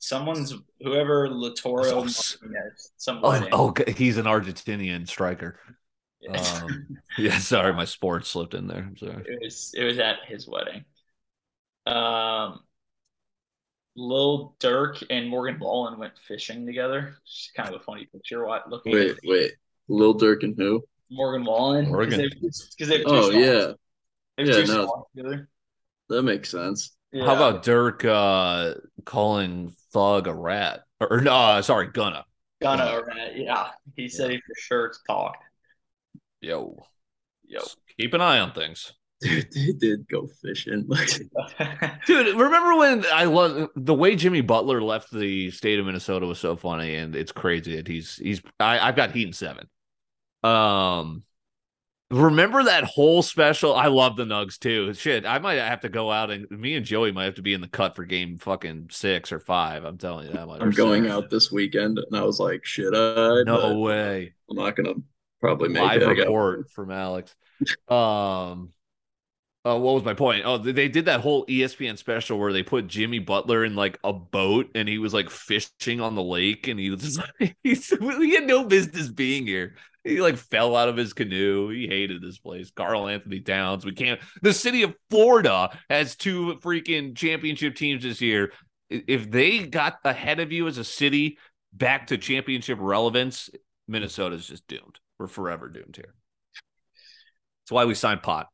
someone's 0.00 0.54
whoever 0.80 1.28
Lautaro 1.28 1.84
Oh, 1.92 1.94
Martinez, 1.96 2.92
Oh, 3.08 3.48
oh, 3.52 3.92
he's 3.92 4.16
an 4.16 4.24
Argentinian 4.26 5.06
striker. 5.06 5.60
Um, 6.28 6.98
yeah, 7.18 7.38
sorry, 7.38 7.72
my 7.72 7.84
sports 7.84 8.28
slipped 8.28 8.54
in 8.54 8.66
there. 8.66 8.78
I'm 8.88 8.96
sorry. 8.96 9.22
It 9.26 9.38
was 9.42 9.72
it 9.76 9.84
was 9.84 9.98
at 9.98 10.16
his 10.26 10.48
wedding. 10.48 10.84
Um, 11.86 12.60
Lil 13.96 14.54
Durk 14.60 15.02
and 15.10 15.28
Morgan 15.28 15.58
Wallen 15.58 15.98
went 15.98 16.12
fishing 16.26 16.66
together. 16.66 17.16
It's 17.24 17.50
kind 17.56 17.68
of 17.68 17.80
a 17.80 17.84
funny 17.84 18.06
picture. 18.06 18.44
What 18.44 18.68
looking 18.70 18.92
Wait, 18.92 19.10
at 19.10 19.16
wait. 19.24 19.52
Lil 19.88 20.14
Durk 20.18 20.42
and 20.42 20.54
who? 20.56 20.84
Morgan 21.10 21.44
Wallen 21.44 21.88
Morgan. 21.88 22.30
because 22.40 22.70
they, 22.78 22.98
have 22.98 23.06
two 23.06 23.06
Oh 23.06 23.30
songs. 23.30 23.34
yeah, 23.34 23.72
They 24.38 24.44
Yeah, 24.44 24.64
no. 24.66 25.06
together. 25.16 25.48
that 26.08 26.22
makes 26.22 26.50
sense. 26.50 26.96
Yeah. 27.12 27.24
How 27.26 27.34
about 27.34 27.64
Durk 27.64 28.04
uh, 28.04 28.78
calling 29.04 29.74
Thug 29.92 30.26
a 30.26 30.34
rat? 30.34 30.82
Or, 31.00 31.14
or 31.14 31.20
no, 31.20 31.32
uh, 31.32 31.62
sorry, 31.62 31.88
Gunna. 31.88 32.24
Gunna? 32.60 32.84
uh, 32.84 33.00
or 33.00 33.06
Matt? 33.06 33.36
Yeah, 33.36 33.68
he 33.96 34.08
said 34.08 34.30
he 34.30 34.36
for 34.38 34.54
sure 34.56 34.92
talked. 35.08 35.42
Yo, 36.40 36.76
Yo. 37.46 37.60
keep 37.98 38.14
an 38.14 38.20
eye 38.20 38.38
on 38.38 38.52
things. 38.52 38.92
Dude, 39.20 39.52
they 39.52 39.72
did 39.72 40.08
go 40.08 40.26
fishing. 40.40 40.88
Dude, 42.06 42.36
remember 42.36 42.76
when 42.76 43.04
I 43.12 43.24
love 43.24 43.68
the 43.76 43.94
way 43.94 44.16
Jimmy 44.16 44.40
Butler 44.40 44.82
left 44.82 45.10
the 45.12 45.50
state 45.50 45.78
of 45.78 45.84
Minnesota 45.84 46.24
was 46.24 46.38
so 46.38 46.56
funny, 46.56 46.94
and 46.94 47.14
it's 47.14 47.32
crazy 47.32 47.76
that 47.76 47.86
he's 47.86 48.16
he's 48.16 48.40
I, 48.58 48.78
I've 48.78 48.96
got 48.96 49.12
Heat 49.12 49.26
in 49.26 49.32
seven. 49.34 49.68
Um, 50.42 51.22
remember 52.10 52.64
that 52.64 52.84
whole 52.84 53.22
special? 53.22 53.74
I 53.74 53.86
love 53.86 54.16
the 54.16 54.24
Nugs 54.24 54.58
too. 54.58 54.92
Shit, 54.94 55.24
I 55.24 55.38
might 55.38 55.54
have 55.54 55.80
to 55.80 55.88
go 55.88 56.10
out 56.10 56.30
and 56.30 56.50
me 56.50 56.74
and 56.74 56.84
Joey 56.84 57.12
might 57.12 57.24
have 57.24 57.36
to 57.36 57.42
be 57.42 57.54
in 57.54 57.60
the 57.60 57.68
cut 57.68 57.96
for 57.96 58.04
game 58.04 58.38
fucking 58.38 58.88
six 58.90 59.32
or 59.32 59.38
five. 59.38 59.84
I'm 59.84 59.98
telling 59.98 60.26
you 60.26 60.32
that 60.32 60.46
much. 60.46 60.60
I'm 60.60 60.70
going 60.70 61.06
out 61.06 61.30
this 61.30 61.52
weekend, 61.52 61.98
and 61.98 62.16
I 62.16 62.22
was 62.22 62.40
like, 62.40 62.64
"Shit, 62.64 62.94
I? 62.94 63.42
No 63.44 63.78
way. 63.78 64.34
I'm 64.50 64.56
not 64.56 64.76
gonna 64.76 64.94
probably 65.40 65.68
make 65.68 65.82
Live 65.82 66.02
it. 66.02 66.18
Report 66.18 66.70
from 66.70 66.90
Alex. 66.90 67.34
Um. 67.88 68.72
Oh, 69.62 69.78
what 69.78 69.92
was 69.92 70.04
my 70.04 70.14
point? 70.14 70.44
Oh, 70.46 70.56
they 70.56 70.88
did 70.88 71.04
that 71.04 71.20
whole 71.20 71.44
ESPN 71.44 71.98
special 71.98 72.38
where 72.38 72.50
they 72.50 72.62
put 72.62 72.86
Jimmy 72.86 73.18
Butler 73.18 73.62
in 73.62 73.76
like 73.76 73.98
a 74.02 74.10
boat 74.10 74.70
and 74.74 74.88
he 74.88 74.96
was 74.96 75.12
like 75.12 75.28
fishing 75.28 76.00
on 76.00 76.14
the 76.14 76.22
lake 76.22 76.66
and 76.66 76.80
he 76.80 76.88
was 76.88 77.02
just 77.02 77.20
like, 77.40 77.58
he's, 77.62 77.86
he 77.90 78.34
had 78.34 78.46
no 78.46 78.64
business 78.64 79.08
being 79.08 79.46
here. 79.46 79.74
He 80.04 80.20
like 80.20 80.36
fell 80.36 80.76
out 80.76 80.88
of 80.88 80.96
his 80.96 81.12
canoe. 81.12 81.68
He 81.68 81.86
hated 81.86 82.22
this 82.22 82.38
place. 82.38 82.70
Karl-Anthony 82.70 83.40
Towns. 83.40 83.84
We 83.84 83.92
can't. 83.92 84.20
The 84.42 84.52
city 84.52 84.82
of 84.82 84.94
Florida 85.10 85.78
has 85.90 86.16
two 86.16 86.58
freaking 86.62 87.14
championship 87.14 87.74
teams 87.74 88.02
this 88.02 88.20
year. 88.20 88.52
If 88.88 89.30
they 89.30 89.66
got 89.66 89.98
ahead 90.04 90.40
of 90.40 90.52
you 90.52 90.66
as 90.66 90.78
a 90.78 90.84
city 90.84 91.38
back 91.72 92.08
to 92.08 92.18
championship 92.18 92.78
relevance, 92.80 93.50
Minnesota's 93.86 94.46
just 94.46 94.66
doomed. 94.66 94.98
We're 95.18 95.26
forever 95.26 95.68
doomed 95.68 95.96
here. 95.96 96.14
That's 97.62 97.72
why 97.72 97.84
we 97.84 97.94
signed 97.94 98.22
pot. 98.22 98.48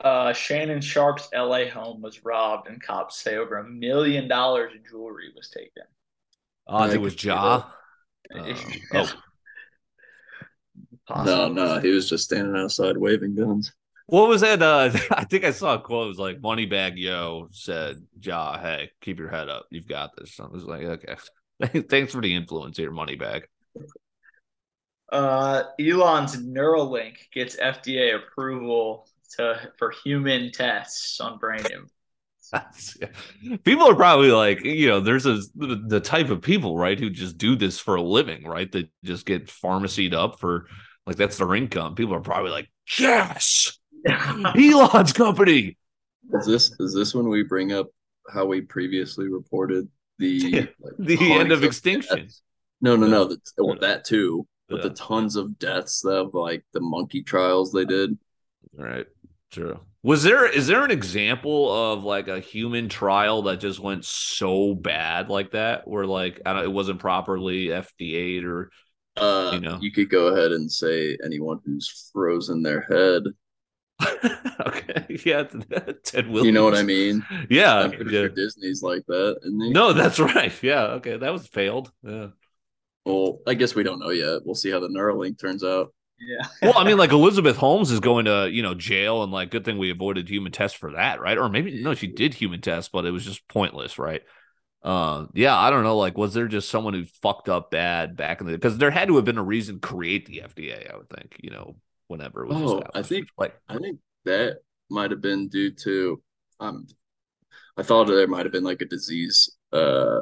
Uh, 0.00 0.32
Shannon 0.32 0.80
Sharpe's 0.80 1.28
LA 1.34 1.66
home 1.66 2.02
was 2.02 2.24
robbed, 2.24 2.68
and 2.68 2.82
cops 2.82 3.18
say 3.18 3.36
over 3.36 3.56
a 3.56 3.64
million 3.64 4.28
dollars 4.28 4.72
in 4.74 4.82
jewelry 4.88 5.32
was 5.34 5.48
taken. 5.48 5.84
Odds 6.66 6.92
I 6.92 6.96
it 6.96 7.00
was 7.00 7.14
could 7.14 7.20
see 8.32 8.38
Uh, 8.40 8.44
Yeah. 8.46 8.54
oh, 8.94 9.14
No, 11.08 11.14
Possible. 11.14 11.54
no, 11.54 11.78
he 11.80 11.90
was 11.90 12.08
just 12.08 12.24
standing 12.24 12.56
outside 12.56 12.96
waving 12.96 13.36
guns. 13.36 13.72
what 14.06 14.28
was 14.28 14.40
that? 14.40 14.60
Uh, 14.62 14.90
I 15.10 15.24
think 15.24 15.44
I 15.44 15.50
saw 15.52 15.74
a 15.74 15.80
quote. 15.80 16.06
It 16.06 16.08
was 16.08 16.18
like 16.18 16.40
Moneybagg 16.40 16.94
Yo 16.96 17.48
said, 17.52 17.96
Ja, 18.20 18.58
hey, 18.58 18.90
keep 19.00 19.18
your 19.18 19.28
head 19.30 19.48
up. 19.48 19.66
You've 19.70 19.88
got 19.88 20.16
this. 20.16 20.38
I 20.40 20.46
was 20.46 20.64
like, 20.64 20.82
okay. 20.82 21.16
Thanks 21.88 22.12
for 22.12 22.20
the 22.20 22.34
influence 22.34 22.76
here, 22.76 22.90
Moneybagg. 22.90 23.42
Uh, 25.12 25.62
Elon's 25.80 26.36
Neuralink 26.36 27.14
gets 27.32 27.56
FDA 27.56 28.16
approval 28.16 29.08
to 29.36 29.70
for 29.78 29.92
human 30.04 30.50
tests 30.50 31.20
on 31.20 31.38
brain 31.38 31.60
implants. 31.60 31.92
people 33.64 33.90
are 33.90 33.94
probably 33.94 34.30
like, 34.30 34.64
you 34.64 34.88
know, 34.88 35.00
there's 35.00 35.26
a 35.26 35.40
the 35.54 35.82
the 35.86 36.00
type 36.00 36.30
of 36.30 36.42
people, 36.42 36.76
right, 36.76 36.98
who 36.98 37.10
just 37.10 37.38
do 37.38 37.56
this 37.56 37.78
for 37.78 37.96
a 37.96 38.02
living, 38.02 38.44
right? 38.44 38.70
That 38.72 38.88
just 39.04 39.26
get 39.26 39.48
pharmacied 39.48 40.14
up 40.14 40.38
for 40.40 40.66
like 41.06 41.16
that's 41.16 41.38
their 41.38 41.54
income. 41.54 41.94
People 41.94 42.14
are 42.14 42.20
probably 42.20 42.50
like, 42.50 42.70
yes, 42.98 43.78
Elon's 44.08 45.12
company. 45.12 45.76
Is 46.32 46.46
this 46.46 46.72
is 46.80 46.94
this 46.94 47.14
when 47.14 47.28
we 47.28 47.42
bring 47.44 47.72
up 47.72 47.88
how 48.32 48.44
we 48.46 48.60
previously 48.60 49.28
reported 49.28 49.88
the 50.18 50.26
Yeah, 50.28 50.60
like, 50.80 50.94
The 50.98 51.16
tons 51.16 51.30
end 51.30 51.52
of 51.52 51.64
extinction. 51.64 52.18
deaths? 52.18 52.42
No, 52.80 52.96
no, 52.96 53.06
no. 53.06 53.24
The, 53.24 53.38
well, 53.58 53.76
that 53.80 54.04
too, 54.04 54.46
but 54.68 54.78
Yeah. 54.78 54.88
the 54.88 54.94
tons 54.94 55.36
of 55.36 55.58
deaths 55.58 56.04
of 56.04 56.34
like 56.34 56.64
the 56.72 56.80
monkey 56.80 57.22
trials 57.22 57.72
they 57.72 57.84
did. 57.84 58.18
Right. 58.76 59.06
True. 59.50 59.80
Was 60.06 60.22
there 60.22 60.46
is 60.46 60.68
there 60.68 60.84
an 60.84 60.92
example 60.92 61.72
of 61.92 62.04
like 62.04 62.28
a 62.28 62.38
human 62.38 62.88
trial 62.88 63.42
that 63.42 63.58
just 63.58 63.80
went 63.80 64.04
so 64.04 64.72
bad 64.72 65.28
like 65.28 65.50
that, 65.50 65.88
where 65.88 66.06
like 66.06 66.40
I 66.46 66.52
don't, 66.52 66.62
it 66.62 66.72
wasn't 66.72 67.00
properly 67.00 67.66
FDA'd 67.66 68.44
or 68.44 68.70
Uh, 69.16 69.50
You 69.54 69.60
know. 69.60 69.78
you 69.80 69.90
could 69.90 70.08
go 70.08 70.28
ahead 70.28 70.52
and 70.52 70.70
say 70.70 71.18
anyone 71.24 71.58
who's 71.64 72.10
frozen 72.12 72.62
their 72.62 72.82
head. 72.82 73.24
okay, 74.66 75.06
yeah, 75.24 75.42
Ted 76.04 76.28
Williams. 76.28 76.46
You 76.46 76.52
know 76.52 76.64
what 76.64 76.76
I 76.76 76.84
mean? 76.84 77.24
Yeah, 77.50 77.74
I'm 77.74 77.90
pretty 77.90 78.12
yeah. 78.14 78.20
sure 78.20 78.28
Disney's 78.28 78.82
like 78.84 79.04
that? 79.08 79.40
No, 79.44 79.92
that's 79.92 80.20
right. 80.20 80.52
Yeah, 80.62 80.84
okay, 80.98 81.16
that 81.16 81.32
was 81.32 81.48
failed. 81.48 81.90
Yeah. 82.04 82.28
Well, 83.04 83.40
I 83.46 83.54
guess 83.54 83.74
we 83.74 83.82
don't 83.82 83.98
know 83.98 84.10
yet. 84.10 84.42
We'll 84.44 84.54
see 84.54 84.70
how 84.70 84.78
the 84.78 84.88
Neuralink 84.88 85.40
turns 85.40 85.64
out. 85.64 85.92
Yeah. 86.18 86.46
Well, 86.62 86.78
I 86.78 86.84
mean, 86.84 86.96
like 86.98 87.10
Elizabeth 87.12 87.56
Holmes 87.56 87.90
is 87.90 88.00
going 88.00 88.24
to 88.26 88.48
you 88.50 88.62
know 88.62 88.74
jail, 88.74 89.22
and 89.22 89.32
like 89.32 89.50
good 89.50 89.64
thing 89.64 89.78
we 89.78 89.90
avoided 89.90 90.28
human 90.28 90.52
tests 90.52 90.76
for 90.76 90.92
that, 90.92 91.20
right? 91.20 91.38
Or 91.38 91.48
maybe 91.48 91.82
no, 91.82 91.94
she 91.94 92.06
did 92.06 92.34
human 92.34 92.60
tests, 92.60 92.90
but 92.92 93.04
it 93.04 93.10
was 93.10 93.24
just 93.24 93.46
pointless, 93.48 93.98
right? 93.98 94.22
Uh, 94.82 95.26
yeah, 95.34 95.56
I 95.56 95.70
don't 95.70 95.82
know. 95.82 95.96
Like, 95.96 96.16
was 96.16 96.34
there 96.34 96.48
just 96.48 96.68
someone 96.70 96.94
who 96.94 97.04
fucked 97.04 97.48
up 97.48 97.70
bad 97.70 98.16
back 98.16 98.40
in 98.40 98.46
the? 98.46 98.52
Because 98.52 98.78
there 98.78 98.90
had 98.90 99.08
to 99.08 99.16
have 99.16 99.24
been 99.24 99.38
a 99.38 99.42
reason 99.42 99.80
to 99.80 99.86
create 99.86 100.26
the 100.26 100.42
FDA. 100.42 100.92
I 100.92 100.96
would 100.96 101.10
think, 101.10 101.36
you 101.42 101.50
know, 101.50 101.76
whenever 102.08 102.44
it 102.44 102.48
was. 102.48 102.58
Oh, 102.60 102.82
I 102.94 103.02
think- 103.02 103.28
like 103.36 103.58
I 103.68 103.78
think 103.78 103.98
that 104.24 104.58
might 104.88 105.10
have 105.10 105.20
been 105.20 105.48
due 105.48 105.72
to 105.72 106.22
um 106.60 106.86
I 107.76 107.82
thought 107.82 108.06
there 108.06 108.26
might 108.26 108.46
have 108.46 108.52
been 108.52 108.64
like 108.64 108.80
a 108.82 108.86
disease 108.86 109.50
uh 109.72 110.20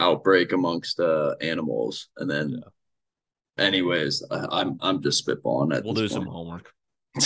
outbreak 0.00 0.52
amongst 0.52 1.00
uh 1.00 1.34
animals 1.40 2.08
and 2.16 2.30
then 2.30 2.62
anyways 3.58 4.22
I, 4.30 4.60
I'm 4.60 4.78
I'm 4.80 5.02
just 5.02 5.26
spitballing 5.26 5.74
at 5.76 5.84
we'll 5.84 5.94
do 5.94 6.02
this 6.02 6.12
some 6.12 6.26
homework. 6.26 6.72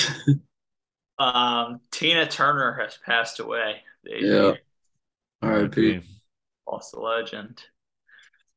Um, 1.18 1.80
Tina 1.90 2.26
Turner 2.26 2.78
has 2.80 2.98
passed 3.04 3.40
away. 3.40 3.76
They 4.04 4.18
Yeah. 4.20 4.52
R.I.P. 5.42 6.00
lost 6.70 6.92
the 6.92 7.00
legend. 7.00 7.62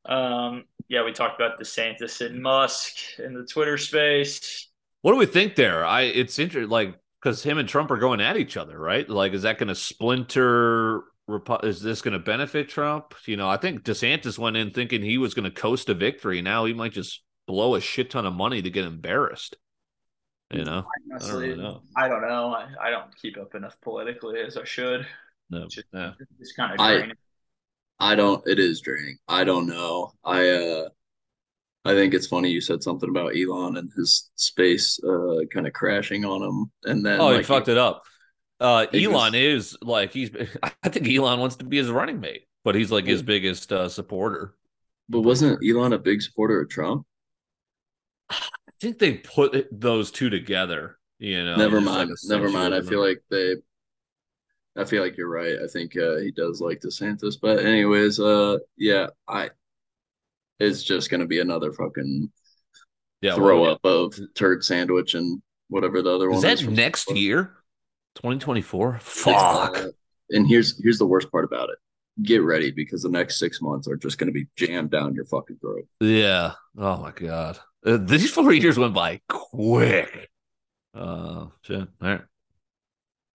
Um, 0.05 0.65
yeah, 0.87 1.03
we 1.05 1.11
talked 1.11 1.39
about 1.39 1.59
DeSantis 1.59 2.25
and 2.25 2.41
Musk 2.41 3.19
in 3.19 3.33
the 3.33 3.45
Twitter 3.45 3.77
space. 3.77 4.69
What 5.01 5.13
do 5.13 5.17
we 5.17 5.25
think 5.25 5.55
there? 5.55 5.85
I 5.85 6.01
it's 6.03 6.39
interesting, 6.39 6.69
like 6.69 6.95
because 7.21 7.43
him 7.43 7.57
and 7.57 7.69
Trump 7.69 7.91
are 7.91 7.97
going 7.97 8.21
at 8.21 8.37
each 8.37 8.57
other, 8.57 8.77
right? 8.77 9.07
Like, 9.07 9.33
is 9.33 9.43
that 9.43 9.57
going 9.57 9.67
to 9.67 9.75
splinter? 9.75 11.03
Repu- 11.29 11.63
Is 11.63 11.81
this 11.81 12.01
going 12.01 12.13
to 12.13 12.19
benefit 12.19 12.69
Trump? 12.69 13.13
You 13.27 13.37
know, 13.37 13.47
I 13.47 13.57
think 13.57 13.83
DeSantis 13.83 14.39
went 14.39 14.57
in 14.57 14.71
thinking 14.71 15.03
he 15.03 15.19
was 15.19 15.35
going 15.35 15.43
to 15.43 15.51
coast 15.51 15.87
a 15.89 15.93
victory. 15.93 16.41
Now 16.41 16.65
he 16.65 16.73
might 16.73 16.91
just 16.91 17.21
blow 17.49 17.73
a 17.73 17.81
shit 17.81 18.11
ton 18.11 18.27
of 18.27 18.33
money 18.33 18.61
to 18.61 18.69
get 18.69 18.85
embarrassed. 18.85 19.57
You 20.53 20.63
know, 20.65 20.85
Honestly, 21.11 21.49
really 21.49 21.61
know. 21.61 21.81
I 21.97 22.07
don't 22.07 22.21
know. 22.21 22.53
I, 22.53 22.67
I 22.79 22.89
don't 22.91 23.15
keep 23.19 23.37
up 23.37 23.55
enough 23.55 23.75
politically 23.81 24.39
as 24.41 24.55
I 24.55 24.63
should. 24.65 25.05
no, 25.49 25.67
Just, 25.67 25.87
yeah. 25.91 26.11
It's 26.39 26.53
kind 26.53 26.71
of 26.73 26.77
draining. 26.77 27.15
I 27.99 28.11
I 28.11 28.15
don't 28.15 28.47
it 28.47 28.59
is 28.59 28.81
draining. 28.81 29.17
I 29.27 29.43
don't 29.43 29.65
know. 29.67 30.11
I 30.23 30.47
uh 30.49 30.89
I 31.85 31.93
think 31.95 32.13
it's 32.13 32.27
funny 32.27 32.49
you 32.51 32.61
said 32.61 32.83
something 32.83 33.09
about 33.09 33.35
Elon 33.35 33.77
and 33.77 33.91
his 33.97 34.29
space 34.35 34.99
uh 35.03 35.37
kind 35.51 35.65
of 35.67 35.73
crashing 35.73 36.23
on 36.25 36.41
him 36.43 36.71
and 36.83 37.03
then 37.05 37.19
Oh, 37.19 37.29
he 37.31 37.37
like 37.37 37.45
fucked 37.45 37.67
it 37.67 37.77
up. 37.77 38.03
Uh, 38.59 38.85
He 38.91 39.07
was- 39.07 39.15
Elon 39.15 39.35
is 39.35 39.77
like 39.81 40.11
he's. 40.13 40.29
I 40.83 40.89
think 40.89 41.07
Elon 41.07 41.39
wants 41.39 41.55
to 41.57 41.65
be 41.65 41.77
his 41.77 41.89
running 41.89 42.19
mate, 42.19 42.43
but 42.63 42.75
he's 42.75 42.91
like 42.91 43.05
his 43.05 43.23
biggest 43.23 43.71
uh, 43.71 43.87
supporter. 43.89 44.53
but 45.09 45.21
wasn't 45.21 45.59
Elon 45.67 45.93
a 45.93 45.97
big 45.99 46.21
supporter 46.21 46.59
of 46.61 46.69
Trump? 46.69 47.05
I 48.29 48.71
think 48.81 48.99
they 48.99 49.15
put 49.15 49.67
those 49.71 50.11
two 50.11 50.29
together. 50.29 50.97
You 51.19 51.43
know, 51.43 51.57
never 51.57 51.79
just 51.79 51.87
like 51.87 52.07
mind. 52.07 52.17
never 52.25 52.49
mind. 52.49 52.73
I 52.73 52.81
feel 52.81 53.01
like 53.01 53.21
they. 53.29 53.55
I 54.77 54.85
feel 54.85 55.03
like 55.03 55.17
you're 55.17 55.29
right. 55.29 55.57
I 55.61 55.67
think 55.67 55.97
uh, 55.97 56.17
he 56.17 56.31
does 56.31 56.61
like 56.61 56.79
DeSantis, 56.79 57.35
but 57.41 57.59
anyways, 57.59 58.19
uh, 58.19 58.59
yeah, 58.77 59.07
I. 59.27 59.49
It's 60.59 60.83
just 60.83 61.09
gonna 61.09 61.25
be 61.25 61.39
another 61.39 61.73
fucking 61.73 62.31
yeah, 63.21 63.35
throw 63.35 63.63
well, 63.63 63.71
up 63.73 63.85
of 63.85 64.19
turd 64.35 64.63
sandwich 64.63 65.13
and 65.13 65.41
whatever 65.67 66.01
the 66.01 66.13
other 66.13 66.29
one. 66.29 66.37
Is 66.37 66.43
one 66.43 66.55
that 66.55 66.63
from- 66.63 66.75
next 66.75 67.11
year? 67.11 67.55
2024? 68.15 68.99
Fuck. 69.01 69.77
uh, 69.77 69.87
and 70.29 70.47
here's 70.47 70.81
here's 70.81 70.97
the 70.97 71.05
worst 71.05 71.31
part 71.31 71.45
about 71.45 71.69
it. 71.69 71.77
Get 72.23 72.43
ready 72.43 72.71
because 72.71 73.01
the 73.01 73.09
next 73.09 73.39
six 73.39 73.61
months 73.61 73.87
are 73.87 73.95
just 73.95 74.17
gonna 74.17 74.31
be 74.31 74.47
jammed 74.55 74.91
down 74.91 75.13
your 75.15 75.25
fucking 75.25 75.57
throat. 75.57 75.85
Yeah. 75.99 76.53
Oh 76.77 76.97
my 76.97 77.11
god. 77.11 77.59
Uh, 77.85 77.97
these 77.97 78.31
four 78.31 78.51
years 78.53 78.77
went 78.77 78.93
by 78.93 79.21
quick. 79.29 80.29
Uh, 80.93 81.47
shit. 81.61 81.87
All 82.01 82.09
right. 82.09 82.21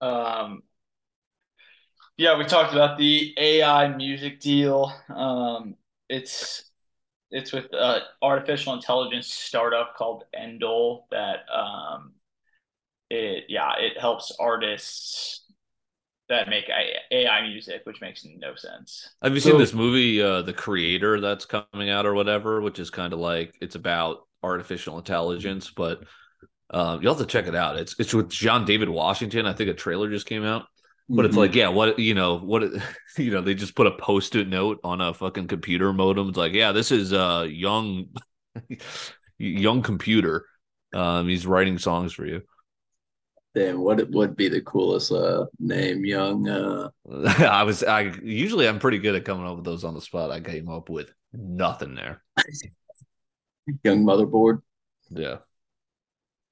Um, 0.01 0.63
yeah, 2.17 2.37
we 2.37 2.45
talked 2.45 2.73
about 2.73 2.97
the 2.97 3.33
AI 3.37 3.87
music 3.95 4.39
deal. 4.39 4.93
Um, 5.13 5.75
it's 6.09 6.71
it's 7.31 7.51
with 7.51 7.73
uh, 7.73 7.99
artificial 8.21 8.73
intelligence 8.73 9.27
startup 9.27 9.95
called 9.95 10.23
Endel 10.37 11.05
that 11.11 11.45
um, 11.51 12.13
it 13.09 13.45
yeah 13.49 13.73
it 13.79 13.99
helps 13.99 14.31
artists 14.39 15.41
that 16.29 16.49
make 16.49 16.69
AI 17.11 17.47
music, 17.47 17.81
which 17.83 18.01
makes 18.01 18.25
no 18.25 18.55
sense. 18.55 19.09
Have 19.21 19.33
you 19.35 19.39
seen 19.39 19.59
this 19.59 19.73
movie, 19.73 20.21
uh, 20.21 20.41
The 20.41 20.53
Creator, 20.53 21.21
that's 21.21 21.45
coming 21.45 21.91
out 21.91 22.07
or 22.07 22.15
whatever, 22.15 22.61
which 22.61 22.79
is 22.79 22.89
kind 22.89 23.13
of 23.13 23.19
like 23.19 23.55
it's 23.61 23.75
about 23.75 24.25
artificial 24.45 24.97
intelligence, 24.97 25.71
but 25.75 26.03
um, 26.69 27.01
you'll 27.01 27.13
have 27.13 27.25
to 27.25 27.31
check 27.31 27.47
it 27.47 27.55
out. 27.55 27.77
It's 27.77 27.95
it's 27.99 28.13
with 28.13 28.29
John 28.29 28.65
David 28.65 28.89
Washington. 28.89 29.45
I 29.45 29.53
think 29.53 29.69
a 29.69 29.73
trailer 29.73 30.09
just 30.09 30.25
came 30.25 30.43
out. 30.43 30.65
But 31.07 31.17
mm-hmm. 31.17 31.25
it's 31.25 31.37
like, 31.37 31.55
yeah, 31.55 31.67
what 31.67 31.99
you 31.99 32.15
know, 32.15 32.39
what 32.39 32.63
you 33.17 33.31
know, 33.31 33.41
they 33.41 33.53
just 33.53 33.75
put 33.75 33.87
a 33.87 33.91
post-it 33.91 34.47
note 34.47 34.79
on 34.83 35.01
a 35.01 35.13
fucking 35.13 35.47
computer 35.47 35.93
modem. 35.93 36.29
It's 36.29 36.37
like, 36.37 36.53
yeah, 36.53 36.71
this 36.71 36.91
is 36.91 37.13
a 37.13 37.47
young, 37.49 38.07
young 39.37 39.81
computer. 39.83 40.45
Um, 40.93 41.27
he's 41.27 41.45
writing 41.45 41.77
songs 41.77 42.13
for 42.13 42.25
you. 42.25 42.41
Damn, 43.53 43.79
what 43.79 44.09
would 44.09 44.35
be 44.35 44.49
the 44.49 44.61
coolest 44.61 45.13
uh, 45.13 45.45
name, 45.59 46.03
young? 46.03 46.49
Uh... 46.49 46.89
I 47.39 47.63
was, 47.63 47.83
I 47.83 48.13
usually 48.21 48.67
I'm 48.67 48.79
pretty 48.79 48.97
good 48.97 49.15
at 49.15 49.23
coming 49.23 49.45
up 49.45 49.55
with 49.55 49.65
those 49.65 49.85
on 49.85 49.93
the 49.93 50.01
spot. 50.01 50.31
I 50.31 50.41
came 50.41 50.67
up 50.67 50.89
with 50.89 51.09
nothing 51.31 51.95
there. 51.95 52.21
Young 53.83 54.03
motherboard. 54.03 54.61
Yeah. 55.09 55.37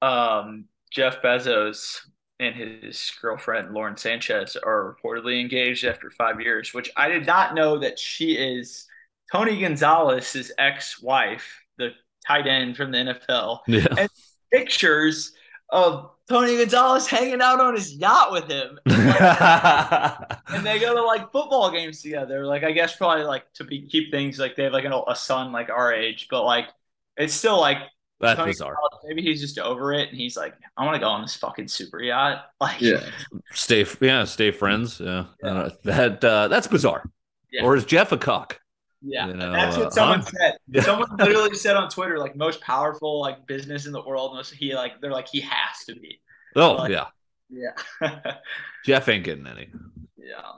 Um, 0.02 0.66
Jeff 0.90 1.22
Bezos 1.22 2.00
and 2.40 2.54
his 2.54 3.12
girlfriend 3.20 3.72
Lauren 3.72 3.96
Sanchez 3.96 4.56
are 4.56 4.96
reportedly 4.96 5.40
engaged 5.40 5.84
after 5.84 6.10
five 6.10 6.40
years, 6.40 6.74
which 6.74 6.90
I 6.96 7.08
did 7.08 7.26
not 7.26 7.54
know 7.54 7.78
that 7.78 7.98
she 7.98 8.32
is 8.32 8.86
Tony 9.32 9.60
Gonzalez's 9.60 10.52
ex-wife, 10.58 11.62
the 11.78 11.90
tight 12.26 12.46
end 12.46 12.76
from 12.76 12.90
the 12.90 12.98
NFL. 12.98 13.60
Yeah. 13.66 13.86
And 13.96 14.10
pictures 14.52 15.32
of 15.70 16.10
Tony 16.28 16.56
Gonzalez 16.56 17.06
hanging 17.06 17.40
out 17.40 17.60
on 17.60 17.74
his 17.74 17.94
yacht 17.94 18.32
with 18.32 18.48
him. 18.48 18.78
and 18.86 20.64
they 20.64 20.78
go 20.78 20.94
to 20.94 21.02
like 21.02 21.32
football 21.32 21.70
games 21.70 22.02
together. 22.02 22.46
Like 22.46 22.64
I 22.64 22.72
guess 22.72 22.96
probably 22.96 23.24
like 23.24 23.52
to 23.54 23.64
be 23.64 23.86
keep 23.88 24.10
things 24.10 24.38
like 24.38 24.56
they 24.56 24.64
have 24.64 24.72
like 24.72 24.84
an, 24.84 24.92
a 25.06 25.16
son 25.16 25.52
like 25.52 25.70
our 25.70 25.92
age, 25.92 26.28
but 26.30 26.44
like 26.44 26.68
it's 27.16 27.34
still 27.34 27.60
like 27.60 27.78
that's 28.20 28.38
Tony 28.38 28.52
bizarre. 28.52 28.76
maybe 29.04 29.22
he's 29.22 29.40
just 29.40 29.58
over 29.58 29.92
it, 29.92 30.08
and 30.08 30.16
he's 30.16 30.36
like, 30.36 30.54
"I 30.76 30.84
want 30.84 30.94
to 30.94 31.00
go 31.00 31.08
on 31.08 31.22
this 31.22 31.36
fucking 31.36 31.68
super 31.68 32.02
yacht." 32.02 32.46
Like, 32.60 32.80
yeah, 32.80 33.04
stay, 33.52 33.84
yeah, 34.00 34.24
stay 34.24 34.50
friends. 34.50 35.00
Yeah, 35.00 35.26
yeah. 35.42 35.68
that 35.84 36.24
uh, 36.24 36.48
that's 36.48 36.66
bizarre. 36.66 37.04
Yeah. 37.52 37.64
Or 37.64 37.76
is 37.76 37.84
Jeff 37.84 38.12
a 38.12 38.16
cock? 38.16 38.58
Yeah, 39.02 39.26
you 39.26 39.34
know, 39.34 39.52
that's 39.52 39.76
what 39.76 39.88
uh, 39.88 39.90
someone 39.90 40.20
huh? 40.20 40.30
said. 40.38 40.56
Yeah. 40.68 40.82
Someone 40.82 41.16
literally 41.18 41.54
said 41.54 41.76
on 41.76 41.90
Twitter, 41.90 42.18
like 42.18 42.36
most 42.36 42.60
powerful 42.62 43.20
like 43.20 43.46
business 43.46 43.86
in 43.86 43.92
the 43.92 44.02
world. 44.02 44.34
Most 44.34 44.54
he 44.54 44.74
like 44.74 45.00
they're 45.00 45.12
like 45.12 45.28
he 45.28 45.40
has 45.40 45.84
to 45.86 45.94
be. 45.94 46.20
Oh 46.56 46.72
like, 46.72 46.90
yeah, 46.90 47.06
yeah. 47.50 48.36
Jeff 48.86 49.08
ain't 49.08 49.24
getting 49.24 49.46
any. 49.46 49.68
Yeah. 50.16 50.52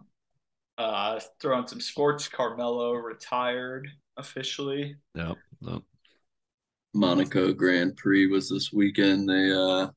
Uh, 0.79 1.19
throwing 1.41 1.67
some 1.67 1.81
sports. 1.81 2.29
Carmelo 2.29 2.93
retired 2.93 3.89
officially. 4.17 4.97
No, 5.15 5.37
no. 5.61 5.83
Monaco 6.97 7.53
Grand 7.53 7.97
Prix 7.97 8.27
was 8.27 8.49
this 8.49 8.73
weekend. 8.73 9.29
They 9.29 9.53
uh 9.53 9.89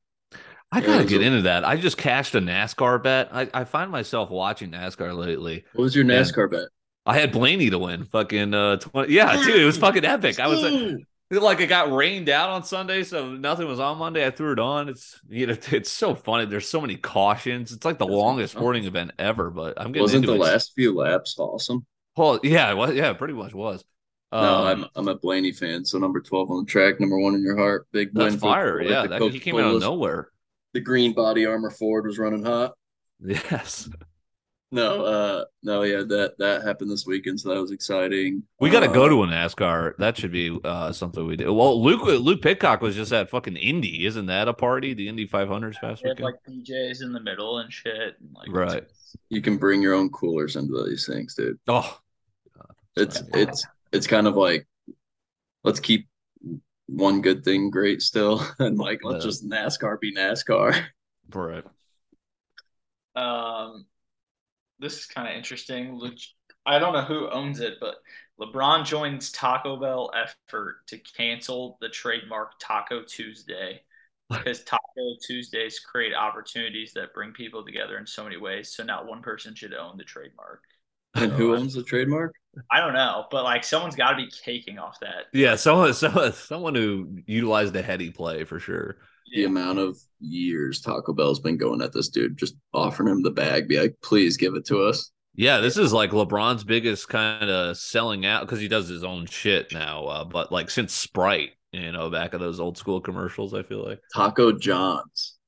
I 0.72 0.80
gotta 0.80 1.04
get 1.04 1.20
a, 1.20 1.24
into 1.24 1.42
that. 1.42 1.64
I 1.64 1.76
just 1.76 1.96
cashed 1.96 2.34
a 2.36 2.40
NASCAR 2.40 3.02
bet. 3.02 3.30
I, 3.32 3.48
I 3.52 3.64
find 3.64 3.90
myself 3.90 4.30
watching 4.30 4.70
NASCAR 4.70 5.16
lately. 5.16 5.64
What 5.72 5.82
was 5.84 5.96
your 5.96 6.04
NASCAR 6.04 6.50
bet? 6.50 6.68
I 7.06 7.18
had 7.18 7.32
Blaney 7.32 7.70
to 7.70 7.78
win. 7.78 8.04
Fucking 8.04 8.54
uh 8.54 8.76
20 8.76 9.12
yeah, 9.12 9.42
dude, 9.42 9.60
it 9.60 9.64
was 9.64 9.78
fucking 9.78 10.04
epic. 10.04 10.38
I 10.38 10.46
was 10.46 10.62
like 10.62 11.06
like 11.30 11.60
it 11.60 11.68
got 11.68 11.92
rained 11.92 12.28
out 12.28 12.50
on 12.50 12.64
Sunday, 12.64 13.04
so 13.04 13.34
nothing 13.34 13.68
was 13.68 13.78
on 13.78 13.98
Monday. 13.98 14.26
I 14.26 14.30
threw 14.30 14.52
it 14.52 14.58
on. 14.58 14.88
It's 14.88 15.20
you 15.28 15.46
know, 15.46 15.56
it's 15.72 15.90
so 15.90 16.14
funny. 16.14 16.46
There's 16.46 16.68
so 16.68 16.80
many 16.80 16.96
cautions. 16.96 17.72
It's 17.72 17.84
like 17.84 17.98
the 17.98 18.06
That's 18.06 18.16
longest 18.16 18.54
sporting 18.54 18.84
event 18.84 19.12
ever. 19.18 19.50
But 19.50 19.80
I'm 19.80 19.92
getting 19.92 20.00
it. 20.00 20.02
wasn't 20.02 20.26
the 20.26 20.34
it. 20.34 20.40
last 20.40 20.72
few 20.74 20.94
laps 20.94 21.36
awesome? 21.38 21.86
Well, 22.16 22.40
yeah, 22.42 22.72
well, 22.74 22.92
yeah, 22.92 23.12
pretty 23.12 23.34
much 23.34 23.54
was. 23.54 23.84
Um, 24.32 24.42
no, 24.42 24.64
I'm 24.64 24.86
I'm 24.94 25.08
a 25.08 25.14
Blaney 25.16 25.52
fan. 25.52 25.84
So 25.84 25.98
number 25.98 26.20
twelve 26.20 26.50
on 26.50 26.64
the 26.64 26.70
track, 26.70 27.00
number 27.00 27.18
one 27.18 27.34
in 27.34 27.42
your 27.42 27.56
heart, 27.56 27.86
big 27.92 28.10
win. 28.14 28.38
fire, 28.38 28.80
yeah. 28.80 29.06
That, 29.06 29.22
he 29.32 29.40
came 29.40 29.56
out 29.56 29.74
of 29.74 29.80
nowhere. 29.80 30.28
The 30.72 30.80
green 30.80 31.12
body 31.12 31.46
armor 31.46 31.70
Ford 31.70 32.06
was 32.06 32.18
running 32.18 32.44
hot. 32.44 32.74
Yes. 33.22 33.88
No, 34.72 35.04
uh, 35.04 35.44
no, 35.64 35.82
yeah, 35.82 36.04
that 36.06 36.38
that 36.38 36.62
happened 36.62 36.92
this 36.92 37.04
weekend, 37.04 37.40
so 37.40 37.48
that 37.48 37.60
was 37.60 37.72
exciting. 37.72 38.44
We 38.60 38.70
got 38.70 38.80
to 38.80 38.90
uh, 38.90 38.92
go 38.92 39.08
to 39.08 39.24
a 39.24 39.26
NASCAR. 39.26 39.96
That 39.96 40.16
should 40.16 40.30
be 40.30 40.56
uh, 40.62 40.92
something 40.92 41.26
we 41.26 41.34
do. 41.34 41.52
Well, 41.52 41.82
Luke 41.82 42.02
Luke 42.02 42.40
Pitcock 42.40 42.80
was 42.80 42.94
just 42.94 43.12
at 43.12 43.30
fucking 43.30 43.56
Indy, 43.56 44.06
isn't 44.06 44.26
that 44.26 44.46
a 44.46 44.54
party? 44.54 44.94
The 44.94 45.08
Indy 45.08 45.26
500s 45.26 45.80
past 45.80 46.04
weekend. 46.04 46.20
Like 46.20 46.36
DJs 46.48 47.02
in 47.02 47.12
the 47.12 47.18
middle 47.18 47.58
and 47.58 47.72
shit. 47.72 48.14
And 48.20 48.32
like, 48.32 48.48
right. 48.48 48.84
You 49.28 49.42
can 49.42 49.56
bring 49.56 49.82
your 49.82 49.94
own 49.94 50.08
coolers 50.10 50.54
into 50.54 50.84
these 50.88 51.04
things, 51.04 51.34
dude. 51.34 51.58
Oh, 51.66 51.98
it's 52.94 53.24
it's 53.34 53.66
it's 53.92 54.06
kind 54.06 54.26
of 54.26 54.36
like 54.36 54.66
let's 55.64 55.80
keep 55.80 56.08
one 56.86 57.20
good 57.20 57.44
thing 57.44 57.70
great 57.70 58.02
still 58.02 58.44
and 58.58 58.78
like 58.78 59.00
let's 59.04 59.24
just 59.24 59.48
NASCAR 59.48 59.98
be 60.00 60.14
NASCAR. 60.14 60.80
Right. 61.32 61.64
Um 63.14 63.86
this 64.80 64.98
is 64.98 65.06
kind 65.06 65.28
of 65.28 65.34
interesting. 65.34 66.00
I 66.66 66.78
don't 66.80 66.92
know 66.92 67.02
who 67.02 67.30
owns 67.30 67.60
it, 67.60 67.74
but 67.80 67.96
LeBron 68.40 68.84
joins 68.84 69.30
Taco 69.30 69.76
Bell 69.76 70.10
effort 70.14 70.86
to 70.88 70.98
cancel 70.98 71.78
the 71.80 71.88
trademark 71.88 72.52
Taco 72.58 73.02
Tuesday 73.02 73.82
because 74.30 74.64
Taco 74.64 75.16
Tuesdays 75.22 75.78
create 75.78 76.14
opportunities 76.14 76.92
that 76.94 77.14
bring 77.14 77.32
people 77.32 77.64
together 77.64 77.98
in 77.98 78.06
so 78.06 78.24
many 78.24 78.36
ways. 78.36 78.72
So 78.74 78.82
not 78.82 79.06
one 79.06 79.22
person 79.22 79.54
should 79.54 79.74
own 79.74 79.96
the 79.98 80.04
trademark. 80.04 80.62
And 81.14 81.32
who 81.32 81.56
owns 81.56 81.74
the 81.74 81.82
trademark? 81.82 82.34
I 82.70 82.80
don't 82.80 82.94
know, 82.94 83.26
but 83.30 83.44
like 83.44 83.64
someone's 83.64 83.96
got 83.96 84.12
to 84.12 84.16
be 84.16 84.30
caking 84.44 84.78
off 84.78 84.98
that. 85.00 85.26
Yeah, 85.32 85.56
someone, 85.56 85.94
someone, 85.94 86.32
someone 86.32 86.74
who 86.74 87.18
utilized 87.26 87.74
a 87.76 87.82
heady 87.82 88.10
play 88.10 88.44
for 88.44 88.58
sure. 88.58 88.96
The 89.34 89.44
amount 89.44 89.78
of 89.78 89.96
years 90.18 90.80
Taco 90.80 91.12
Bell's 91.12 91.38
been 91.38 91.56
going 91.56 91.82
at 91.82 91.92
this 91.92 92.08
dude, 92.08 92.36
just 92.36 92.56
offering 92.74 93.08
him 93.08 93.22
the 93.22 93.30
bag, 93.30 93.68
be 93.68 93.80
like, 93.80 93.94
please 94.02 94.36
give 94.36 94.54
it 94.54 94.66
to 94.66 94.82
us. 94.82 95.12
Yeah, 95.36 95.60
this 95.60 95.76
is 95.76 95.92
like 95.92 96.10
LeBron's 96.10 96.64
biggest 96.64 97.08
kind 97.08 97.48
of 97.48 97.76
selling 97.76 98.26
out 98.26 98.40
because 98.42 98.60
he 98.60 98.66
does 98.66 98.88
his 98.88 99.04
own 99.04 99.26
shit 99.26 99.72
now. 99.72 100.04
Uh, 100.06 100.24
but 100.24 100.50
like 100.50 100.68
since 100.68 100.92
Sprite, 100.92 101.50
you 101.72 101.92
know, 101.92 102.10
back 102.10 102.34
of 102.34 102.40
those 102.40 102.58
old 102.58 102.76
school 102.76 103.00
commercials, 103.00 103.54
I 103.54 103.62
feel 103.62 103.84
like 103.84 104.00
Taco 104.14 104.52
John's. 104.52 105.38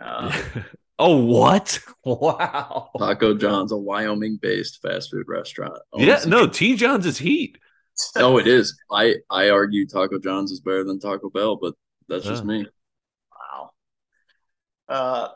Uh, 0.00 0.36
Oh, 1.00 1.16
what? 1.16 1.78
Wow. 2.02 2.88
Taco 2.98 3.34
John's, 3.34 3.72
a 3.72 3.76
Wyoming 3.76 4.38
based 4.40 4.80
fast 4.80 5.10
food 5.10 5.26
restaurant. 5.28 5.78
yeah, 5.94 6.20
no, 6.26 6.46
T. 6.46 6.74
John's 6.74 7.04
is 7.04 7.18
heat. 7.18 7.58
oh, 8.16 8.38
it 8.38 8.46
is. 8.46 8.74
I, 8.90 9.16
I 9.28 9.50
argue 9.50 9.86
Taco 9.86 10.18
John's 10.18 10.50
is 10.50 10.60
better 10.60 10.82
than 10.82 10.98
Taco 10.98 11.28
Bell, 11.28 11.56
but 11.56 11.74
that's 12.08 12.24
just 12.24 12.42
me. 12.42 12.66
Wow. 13.30 13.70
Uh, 14.88 15.28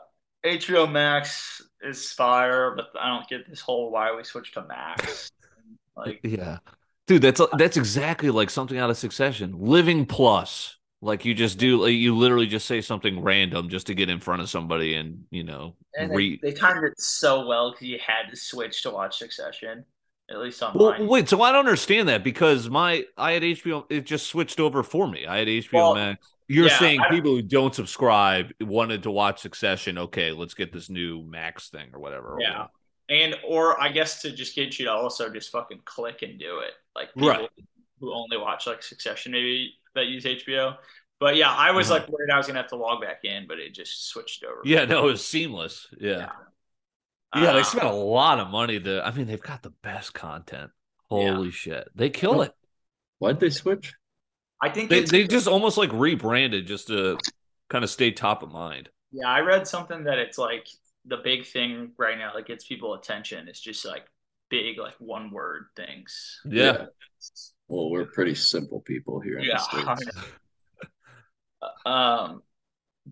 HBO 0.43 0.91
Max 0.91 1.61
is 1.81 2.11
fire, 2.11 2.73
but 2.75 2.87
I 2.99 3.09
don't 3.09 3.27
get 3.27 3.47
this 3.47 3.61
whole 3.61 3.91
why 3.91 4.15
we 4.15 4.23
switched 4.23 4.55
to 4.55 4.65
Max. 4.65 5.31
like, 5.95 6.19
yeah, 6.23 6.57
dude, 7.05 7.21
that's 7.21 7.41
that's 7.57 7.77
exactly 7.77 8.31
like 8.31 8.49
something 8.49 8.77
out 8.77 8.89
of 8.89 8.97
Succession. 8.97 9.55
Living 9.59 10.05
Plus. 10.05 10.77
Like 11.05 11.23
you 11.23 11.35
just 11.35 11.59
do, 11.59 11.83
like 11.83 11.93
you 11.93 12.17
literally 12.17 12.47
just 12.47 12.65
say 12.65 12.81
something 12.81 13.21
random 13.21 13.69
just 13.69 13.85
to 13.87 13.93
get 13.93 14.09
in 14.09 14.19
front 14.19 14.41
of 14.41 14.49
somebody, 14.49 14.95
and 14.95 15.23
you 15.29 15.43
know, 15.43 15.75
and 15.95 16.09
re- 16.09 16.39
they, 16.41 16.49
they 16.49 16.57
timed 16.57 16.83
it 16.83 16.99
so 16.99 17.45
well 17.45 17.71
because 17.71 17.87
you 17.87 17.99
had 18.05 18.31
to 18.31 18.35
switch 18.35 18.81
to 18.83 18.89
watch 18.89 19.19
Succession. 19.19 19.85
At 20.31 20.39
least 20.39 20.63
on 20.63 20.73
well, 20.73 20.95
wait. 21.05 21.29
So 21.29 21.43
I 21.43 21.51
don't 21.51 21.59
understand 21.59 22.09
that 22.09 22.23
because 22.23 22.71
my 22.71 23.05
I 23.15 23.33
had 23.33 23.43
HBO. 23.43 23.85
It 23.87 24.07
just 24.07 24.25
switched 24.25 24.59
over 24.59 24.81
for 24.81 25.07
me. 25.07 25.27
I 25.27 25.37
had 25.37 25.47
HBO 25.47 25.73
well, 25.73 25.95
Max. 25.95 26.27
You're 26.47 26.69
yeah, 26.69 26.79
saying 26.79 27.01
people 27.11 27.35
who 27.35 27.43
don't 27.43 27.75
subscribe 27.75 28.51
wanted 28.59 29.03
to 29.03 29.11
watch 29.11 29.41
Succession. 29.41 29.99
Okay, 29.99 30.31
let's 30.31 30.55
get 30.55 30.73
this 30.73 30.89
new 30.89 31.21
Max 31.21 31.69
thing 31.69 31.89
or 31.93 31.99
whatever. 31.99 32.37
Yeah, 32.39 32.63
or 32.63 32.69
and 33.09 33.35
or 33.47 33.79
I 33.79 33.89
guess 33.89 34.23
to 34.23 34.31
just 34.31 34.55
get 34.55 34.79
you 34.79 34.85
to 34.85 34.91
also 34.91 35.29
just 35.29 35.51
fucking 35.51 35.81
click 35.85 36.23
and 36.23 36.39
do 36.39 36.61
it. 36.61 36.71
Like 36.95 37.13
people 37.13 37.29
right. 37.29 37.49
who 37.99 38.11
only 38.11 38.37
watch 38.37 38.65
like 38.65 38.81
Succession 38.81 39.33
maybe 39.33 39.75
that 39.95 40.07
use 40.07 40.25
HBO. 40.25 40.75
But 41.19 41.37
yeah, 41.37 41.51
I 41.51 41.71
was 41.71 41.89
uh-huh. 41.89 42.01
like 42.01 42.09
worried 42.09 42.29
I 42.31 42.37
was 42.37 42.47
gonna 42.47 42.59
have 42.59 42.69
to 42.69 42.75
log 42.75 43.01
back 43.01 43.23
in, 43.23 43.47
but 43.47 43.59
it 43.59 43.73
just 43.73 44.09
switched 44.09 44.43
over. 44.43 44.61
Yeah, 44.63 44.85
no, 44.85 45.07
it 45.07 45.11
was 45.11 45.25
seamless. 45.25 45.87
Yeah. 45.99 46.29
Yeah, 47.35 47.41
yeah 47.43 47.53
they 47.53 47.61
uh, 47.61 47.63
spent 47.63 47.85
a 47.85 47.93
lot 47.93 48.39
of 48.39 48.49
money 48.49 48.79
to 48.79 49.05
I 49.05 49.11
mean, 49.11 49.27
they've 49.27 49.41
got 49.41 49.63
the 49.63 49.73
best 49.81 50.13
content. 50.13 50.71
Holy 51.09 51.45
yeah. 51.47 51.51
shit. 51.51 51.89
They 51.95 52.09
kill 52.09 52.41
it. 52.41 52.51
Why'd 53.19 53.39
they 53.39 53.49
switch? 53.49 53.93
I 54.61 54.69
think 54.69 54.89
They 54.89 55.01
they 55.01 55.27
just 55.27 55.47
almost 55.47 55.77
like 55.77 55.91
rebranded 55.93 56.67
just 56.67 56.87
to 56.87 57.17
kind 57.69 57.83
of 57.83 57.89
stay 57.89 58.11
top 58.11 58.43
of 58.43 58.51
mind. 58.51 58.89
yeah. 59.11 59.27
I 59.27 59.39
read 59.39 59.67
something 59.67 60.03
that 60.05 60.19
it's 60.19 60.37
like 60.37 60.67
the 61.05 61.17
big 61.17 61.45
thing 61.45 61.91
right 61.97 62.17
now 62.17 62.33
that 62.33 62.47
gets 62.47 62.65
people 62.65 62.93
attention 62.95 63.47
is 63.47 63.59
just 63.59 63.85
like 63.85 64.05
big 64.49 64.77
like 64.77 64.95
one 64.99 65.31
word 65.31 65.67
things. 65.75 66.41
Yeah. 66.45 66.85
Well, 67.67 67.89
we're 67.89 68.05
pretty 68.05 68.35
simple 68.35 68.81
people 68.81 69.19
here 69.19 69.39
in 69.39 69.45
Yeah, 69.45 69.57
the 69.71 69.95
States. 69.97 70.17
Um, 71.85 72.41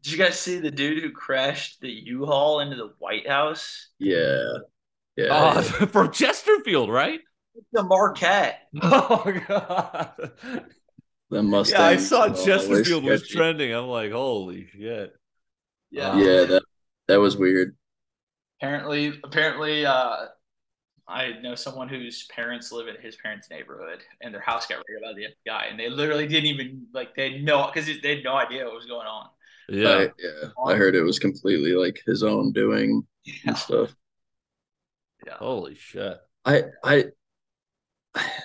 did 0.01 0.11
you 0.11 0.17
guys 0.17 0.39
see 0.39 0.59
the 0.59 0.71
dude 0.71 1.03
who 1.03 1.11
crashed 1.11 1.81
the 1.81 1.89
U-Haul 1.89 2.59
into 2.59 2.75
the 2.75 2.93
White 2.99 3.27
House? 3.27 3.89
Yeah. 3.99 4.37
Yeah. 5.15 5.27
Oh, 5.31 5.53
yeah. 5.55 5.61
from 5.87 6.11
Chesterfield, 6.11 6.89
right? 6.89 7.19
The 7.71 7.83
Marquette. 7.83 8.59
Oh 8.81 9.31
god. 9.47 10.31
Them 11.29 11.49
Mustangs. 11.49 11.79
Yeah, 11.79 11.85
I 11.87 11.97
saw 11.97 12.21
uh, 12.21 12.27
always 12.29 12.45
Chesterfield 12.45 13.03
was 13.03 13.21
sketchy. 13.21 13.35
trending. 13.37 13.73
I'm 13.73 13.85
like, 13.87 14.11
holy 14.11 14.67
shit. 14.67 15.13
Yeah. 15.91 16.15
Yeah, 16.17 16.43
that 16.45 16.63
that 17.07 17.19
was 17.19 17.37
weird. 17.37 17.75
Apparently, 18.59 19.19
apparently, 19.23 19.85
uh, 19.85 20.25
I 21.07 21.33
know 21.41 21.55
someone 21.55 21.89
whose 21.89 22.25
parents 22.27 22.71
live 22.71 22.87
in 22.87 22.95
his 23.01 23.15
parents' 23.17 23.49
neighborhood, 23.49 24.03
and 24.21 24.33
their 24.33 24.41
house 24.41 24.65
got 24.67 24.83
raided 24.87 25.03
by 25.03 25.13
the 25.13 25.51
FBI, 25.51 25.69
and 25.69 25.79
they 25.79 25.89
literally 25.89 26.27
didn't 26.27 26.45
even 26.45 26.87
like 26.93 27.15
they 27.15 27.39
know 27.39 27.69
because 27.73 27.89
they 28.01 28.15
had 28.15 28.23
no 28.23 28.35
idea 28.35 28.65
what 28.65 28.73
was 28.73 28.85
going 28.85 29.07
on. 29.07 29.27
Yeah. 29.69 29.89
I, 29.89 30.01
yeah. 30.01 30.49
I 30.65 30.75
heard 30.75 30.95
it 30.95 31.03
was 31.03 31.19
completely 31.19 31.73
like 31.73 32.01
his 32.05 32.23
own 32.23 32.51
doing 32.53 33.05
Yeah. 33.25 33.33
and 33.47 33.57
stuff. 33.57 33.95
Yeah. 35.25 35.35
Holy 35.37 35.75
shit. 35.75 36.17
I 36.45 36.63
I 36.83 37.05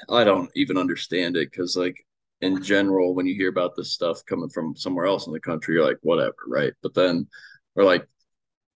I 0.09 0.24
don't 0.24 0.50
even 0.54 0.78
understand 0.78 1.36
it 1.36 1.50
because 1.50 1.76
like 1.76 2.04
in 2.40 2.62
general, 2.62 3.14
when 3.14 3.26
you 3.26 3.34
hear 3.34 3.48
about 3.48 3.74
this 3.76 3.92
stuff 3.92 4.24
coming 4.24 4.48
from 4.48 4.76
somewhere 4.76 5.06
else 5.06 5.26
in 5.26 5.32
the 5.32 5.40
country, 5.40 5.74
you're 5.74 5.84
like, 5.84 5.98
whatever, 6.02 6.36
right? 6.46 6.72
But 6.82 6.94
then 6.94 7.26
or 7.74 7.84
like 7.84 8.06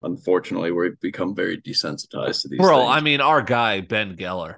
unfortunately 0.03 0.71
we've 0.71 0.99
become 0.99 1.35
very 1.35 1.59
desensitized 1.61 2.43
to 2.43 2.47
these 2.47 2.59
Bro, 2.59 2.79
things. 2.79 2.91
I 2.91 2.99
mean, 3.01 3.21
our 3.21 3.41
guy 3.41 3.81
Ben 3.81 4.15
Geller. 4.15 4.55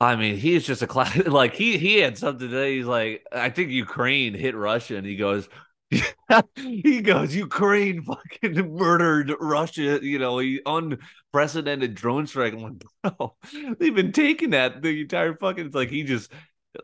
I 0.00 0.16
mean, 0.16 0.36
he's 0.36 0.66
just 0.66 0.82
a 0.82 0.86
class. 0.86 1.16
Like 1.26 1.54
he 1.54 1.78
he 1.78 1.98
had 1.98 2.18
something 2.18 2.48
today. 2.48 2.76
He's 2.76 2.86
like, 2.86 3.24
I 3.32 3.50
think 3.50 3.70
Ukraine 3.70 4.34
hit 4.34 4.54
Russia, 4.54 4.96
and 4.96 5.06
he 5.06 5.16
goes, 5.16 5.48
he 6.56 7.00
goes, 7.00 7.34
Ukraine 7.34 8.02
fucking 8.02 8.76
murdered 8.76 9.32
Russia. 9.40 9.98
You 10.02 10.18
know, 10.18 10.38
he 10.38 10.60
unprecedented 10.66 11.94
drone 11.94 12.26
strike. 12.26 12.54
I'm 12.54 12.62
like, 12.62 12.82
bro, 13.16 13.36
they've 13.78 13.94
been 13.94 14.12
taking 14.12 14.50
that 14.50 14.82
the 14.82 15.02
entire 15.02 15.34
fucking. 15.36 15.66
It's 15.66 15.74
like 15.74 15.90
he 15.90 16.02
just. 16.02 16.30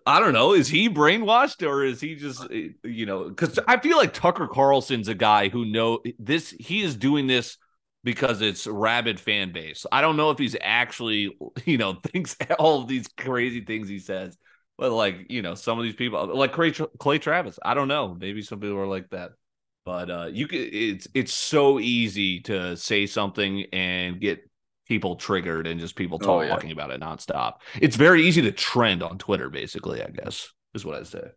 I 0.07 0.21
don't 0.21 0.33
know. 0.33 0.53
Is 0.53 0.69
he 0.69 0.89
brainwashed 0.89 1.67
or 1.67 1.83
is 1.83 2.01
he 2.01 2.15
just, 2.15 2.47
eh, 2.53 2.69
you 2.85 3.07
know, 3.07 3.29
because 3.29 3.59
I 3.67 3.77
feel 3.81 3.97
like 3.97 4.15
Tucker 4.15 4.47
Carlson's 4.47 5.09
a 5.09 5.17
guy 5.17 5.49
who 5.49 5.65
know 5.65 5.99
this. 6.17 6.51
He 6.51 6.81
is 6.81 6.95
doing 6.95 7.27
this 7.27 7.59
because 8.05 8.41
it's 8.41 8.67
rabid 8.67 9.21
fan 9.21 9.53
base. 9.53 9.87
I 9.93 10.01
don't 10.01 10.17
know 10.17 10.31
if 10.31 10.39
he's 10.39 10.57
actually, 10.61 11.37
you 11.65 11.79
know, 11.79 11.95
thinks 12.13 12.37
all 12.59 12.83
of 12.83 12.89
these 12.89 13.07
crazy 13.17 13.61
things 13.65 13.89
he 13.89 13.99
says, 13.99 14.37
but 14.79 14.93
like, 14.93 15.27
you 15.31 15.43
know, 15.43 15.55
some 15.55 15.79
of 15.79 15.85
these 15.85 15.95
people, 15.95 16.35
like 16.35 16.53
Clay, 16.53 16.73
Clay 16.99 17.19
Travis, 17.19 17.59
I 17.63 17.75
don't 17.75 17.89
know. 17.89 18.17
Maybe 18.19 18.41
some 18.43 18.61
people 18.61 18.79
are 18.79 18.87
like 18.87 19.11
that, 19.11 19.33
but 19.85 20.11
uh, 20.11 20.29
you 20.33 20.49
can. 20.49 20.61
It's 20.73 21.07
it's 21.15 21.33
so 21.35 21.79
easy 21.81 22.41
to 22.41 22.77
say 22.77 23.05
something 23.07 23.67
and 23.73 24.19
get 24.21 24.41
people 24.89 25.17
triggered 25.17 25.67
and 25.67 25.79
just 25.79 25.97
people 25.97 26.19
Oh, 26.25 26.41
yeah. 26.41 26.49
talking 26.49 26.71
about 26.73 26.91
it 26.91 27.01
nonstop. 27.01 27.57
It's 27.81 27.97
very 27.97 28.27
easy 28.27 28.43
to 28.43 28.53
trend 28.53 29.03
on 29.03 29.19
Twitter, 29.19 29.51
basically. 29.51 30.03
I 30.03 30.09
guess 30.09 30.49
is 30.75 30.85
what 30.87 30.99
I 30.99 31.03
say. 31.03 31.29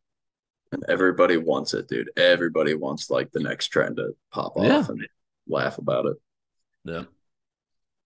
and 0.72 0.84
everybody 0.88 1.36
wants 1.38 1.74
it, 1.74 1.88
dude. 1.90 2.10
Everybody 2.16 2.74
wants 2.76 3.10
like 3.10 3.32
the 3.32 3.42
next 3.42 3.68
trend 3.68 3.98
to 3.98 4.16
pop 4.32 4.56
off 4.56 4.64
Yeah. 4.66 4.86
and 4.88 5.06
laugh 5.48 5.78
about 5.78 6.06
it. 6.06 6.16
Yeah. 6.86 7.04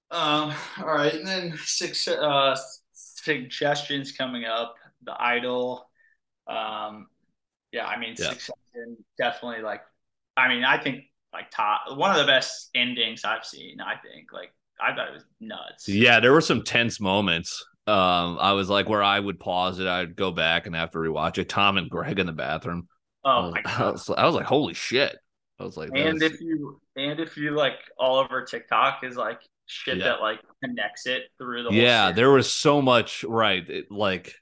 Um. 0.09 0.53
All 0.79 0.85
right, 0.85 1.13
and 1.13 1.27
then 1.27 1.57
six 1.63 2.07
uh 2.07 2.55
suggestions 2.93 4.13
coming 4.13 4.45
up. 4.45 4.75
The 5.03 5.15
Idol. 5.21 5.89
Um. 6.47 7.07
Yeah, 7.73 7.87
I 7.87 7.99
mean, 7.99 8.15
Yeah. 8.17 8.29
Succession 8.29 8.97
definitely 9.17 9.63
like. 9.63 9.81
I 10.37 10.49
mean, 10.49 10.65
I 10.65 10.81
think 10.81 11.05
like 11.33 11.51
top 11.51 11.97
one 11.97 12.11
of 12.11 12.17
the 12.17 12.25
best 12.31 12.69
endings 12.75 13.25
I've 13.25 13.45
seen. 13.45 13.81
I 13.81 13.95
think 13.97 14.33
like 14.33 14.53
I 14.79 14.95
thought 14.95 15.09
it 15.09 15.15
was 15.15 15.25
nuts. 15.41 15.87
Yeah, 15.87 16.19
there 16.19 16.33
were 16.33 16.41
some 16.41 16.63
tense 16.63 16.99
moments. 16.99 17.65
Um, 17.85 18.37
I 18.39 18.51
was 18.53 18.69
like, 18.69 18.89
where 18.89 19.03
I 19.03 19.19
would 19.19 19.39
pause 19.39 19.79
it, 19.79 19.87
I'd 19.87 20.15
go 20.15 20.31
back 20.31 20.65
and 20.67 20.75
have 20.75 20.91
to 20.91 20.97
rewatch 20.97 21.37
it. 21.37 21.47
Tom 21.49 21.77
and 21.77 21.89
Greg 21.89 22.19
in 22.19 22.25
the 22.27 22.33
bathroom. 22.33 22.87
I 23.35 23.39
Oh 23.39 23.41
was, 23.41 23.55
my 23.55 23.61
I 23.65 23.89
was, 23.91 24.09
I 24.09 24.25
was 24.25 24.35
like, 24.35 24.45
holy 24.45 24.73
shit. 24.73 25.17
I 25.59 25.63
was 25.63 25.77
like, 25.77 25.89
And 25.95 26.19
that's- 26.21 26.33
if 26.33 26.41
you 26.41 26.79
and 26.95 27.19
if 27.19 27.37
you 27.37 27.51
like 27.51 27.79
all 27.97 28.17
over 28.17 28.43
TikTok 28.43 29.03
is 29.03 29.15
like 29.17 29.39
shit 29.65 29.97
Yeah. 29.97 30.05
that 30.05 30.21
like 30.21 30.39
connects 30.63 31.05
it 31.07 31.23
through 31.37 31.63
the 31.63 31.71
yeah, 31.73 32.11
there 32.11 32.31
was 32.31 32.51
so 32.51 32.81
much 32.81 33.23
right. 33.23 33.67
It, 33.69 33.91
like 33.91 34.33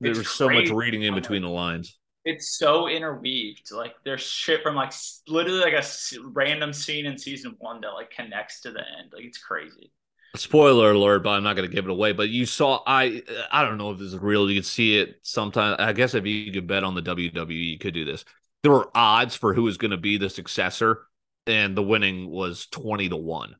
there 0.00 0.10
It's 0.10 0.18
was 0.18 0.30
so 0.30 0.48
much 0.48 0.70
reading 0.70 1.02
in 1.02 1.14
between 1.14 1.42
the 1.42 1.48
lines. 1.48 1.98
it's 2.24 2.56
so 2.56 2.88
interweaved. 2.88 3.70
Like 3.72 3.94
there's 4.04 4.22
shit 4.22 4.62
from 4.62 4.74
like 4.76 4.92
literally 5.28 5.60
like 5.60 5.74
a 5.74 5.84
random 6.32 6.72
scene 6.72 7.06
in 7.06 7.18
season 7.18 7.54
one 7.58 7.80
that 7.82 7.90
like 7.90 8.10
connects 8.10 8.60
to 8.62 8.70
the 8.72 8.80
end. 8.80 9.12
Like 9.12 9.24
it's 9.24 9.38
crazy. 9.38 9.92
Spoiler 10.34 10.92
alert, 10.92 11.24
but 11.24 11.30
I'm 11.30 11.42
not 11.42 11.56
going 11.56 11.68
to 11.68 11.74
give 11.74 11.84
it 11.84 11.90
away. 11.90 12.12
But 12.12 12.30
you 12.30 12.46
saw, 12.46 12.80
I 12.86 13.22
I 13.52 13.64
don't 13.64 13.76
know 13.76 13.90
if 13.90 13.98
this 13.98 14.14
is 14.14 14.18
real. 14.18 14.48
You 14.50 14.60
could 14.60 14.64
see 14.66 14.98
it 14.98 15.16
sometime. 15.22 15.76
I 15.78 15.92
guess 15.92 16.14
if 16.14 16.24
you 16.24 16.50
could 16.50 16.66
bet 16.66 16.84
on 16.84 16.94
the 16.94 17.02
WWE, 17.02 17.52
you 17.72 17.78
could 17.78 17.92
do 17.92 18.06
this. 18.06 18.24
There 18.62 18.72
were 18.72 18.90
odds 18.94 19.34
for 19.34 19.54
who 19.54 19.64
was 19.64 19.76
going 19.76 19.90
to 19.90 19.96
be 19.96 20.18
the 20.18 20.30
successor, 20.30 21.06
and 21.46 21.76
the 21.76 21.82
winning 21.82 22.28
was 22.30 22.66
twenty 22.66 23.08
to 23.08 23.16
one. 23.16 23.56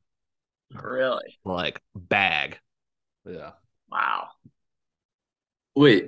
Really? 0.72 1.38
Like 1.44 1.80
bag. 1.94 2.59
Yeah. 3.26 3.53
Wow. 3.90 4.28
Wait, 5.74 6.07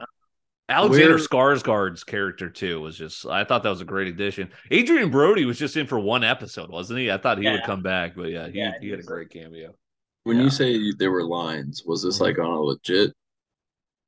Alexander 0.68 1.10
Where- 1.16 1.18
Skarsgård's 1.18 2.04
character 2.04 2.48
too 2.50 2.80
was 2.80 2.96
just 2.96 3.26
I 3.26 3.44
thought 3.44 3.62
that 3.64 3.68
was 3.70 3.80
a 3.80 3.84
great 3.86 4.08
addition. 4.08 4.50
Adrien 4.72 5.10
Brody 5.10 5.44
was 5.44 5.58
just 5.58 5.76
in 5.76 5.86
for 5.86 5.98
one 5.98 6.24
episode, 6.24 6.70
wasn't 6.70 7.00
he? 7.00 7.10
I 7.10 7.18
thought 7.18 7.38
he 7.38 7.48
would 7.48 7.64
come 7.64 7.82
back, 7.82 8.14
but 8.16 8.30
yeah, 8.30 8.48
he, 8.48 8.58
Yeah, 8.58 8.72
he 8.80 8.86
he 8.86 8.90
had 8.90 9.00
a 9.00 9.04
great 9.04 9.30
cameo. 9.30 9.74
when 10.22 10.36
Yeah. 10.38 10.44
you 10.44 10.50
say 10.50 10.92
there 10.98 11.10
were 11.10 11.24
lines, 11.24 11.82
was 11.84 12.02
this 12.02 12.18
Mhm. 12.18 12.22
like 12.22 12.38
on 12.38 12.46
a 12.50 12.60
legit? 12.60 13.12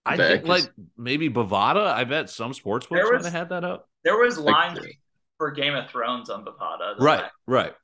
I 0.06 0.16
think 0.16 0.42
is- 0.44 0.48
like 0.48 0.70
maybe 0.96 1.28
Bovada. 1.28 1.86
I 1.92 2.04
bet 2.04 2.30
some 2.30 2.54
sports 2.54 2.86
books 2.86 3.00
There 3.02 3.12
might 3.12 3.24
have 3.24 3.32
had 3.32 3.48
that 3.50 3.64
up. 3.64 3.88
There 4.06 4.16
was 4.16 4.38
Like, 4.38 4.76
lines 4.76 4.86
for 5.36 5.50
Game 5.50 5.74
of 5.74 5.90
Thrones 5.90 6.30
on 6.30 6.44
Bovada. 6.44 6.98
Right, 7.00 7.24
right. 7.46 7.74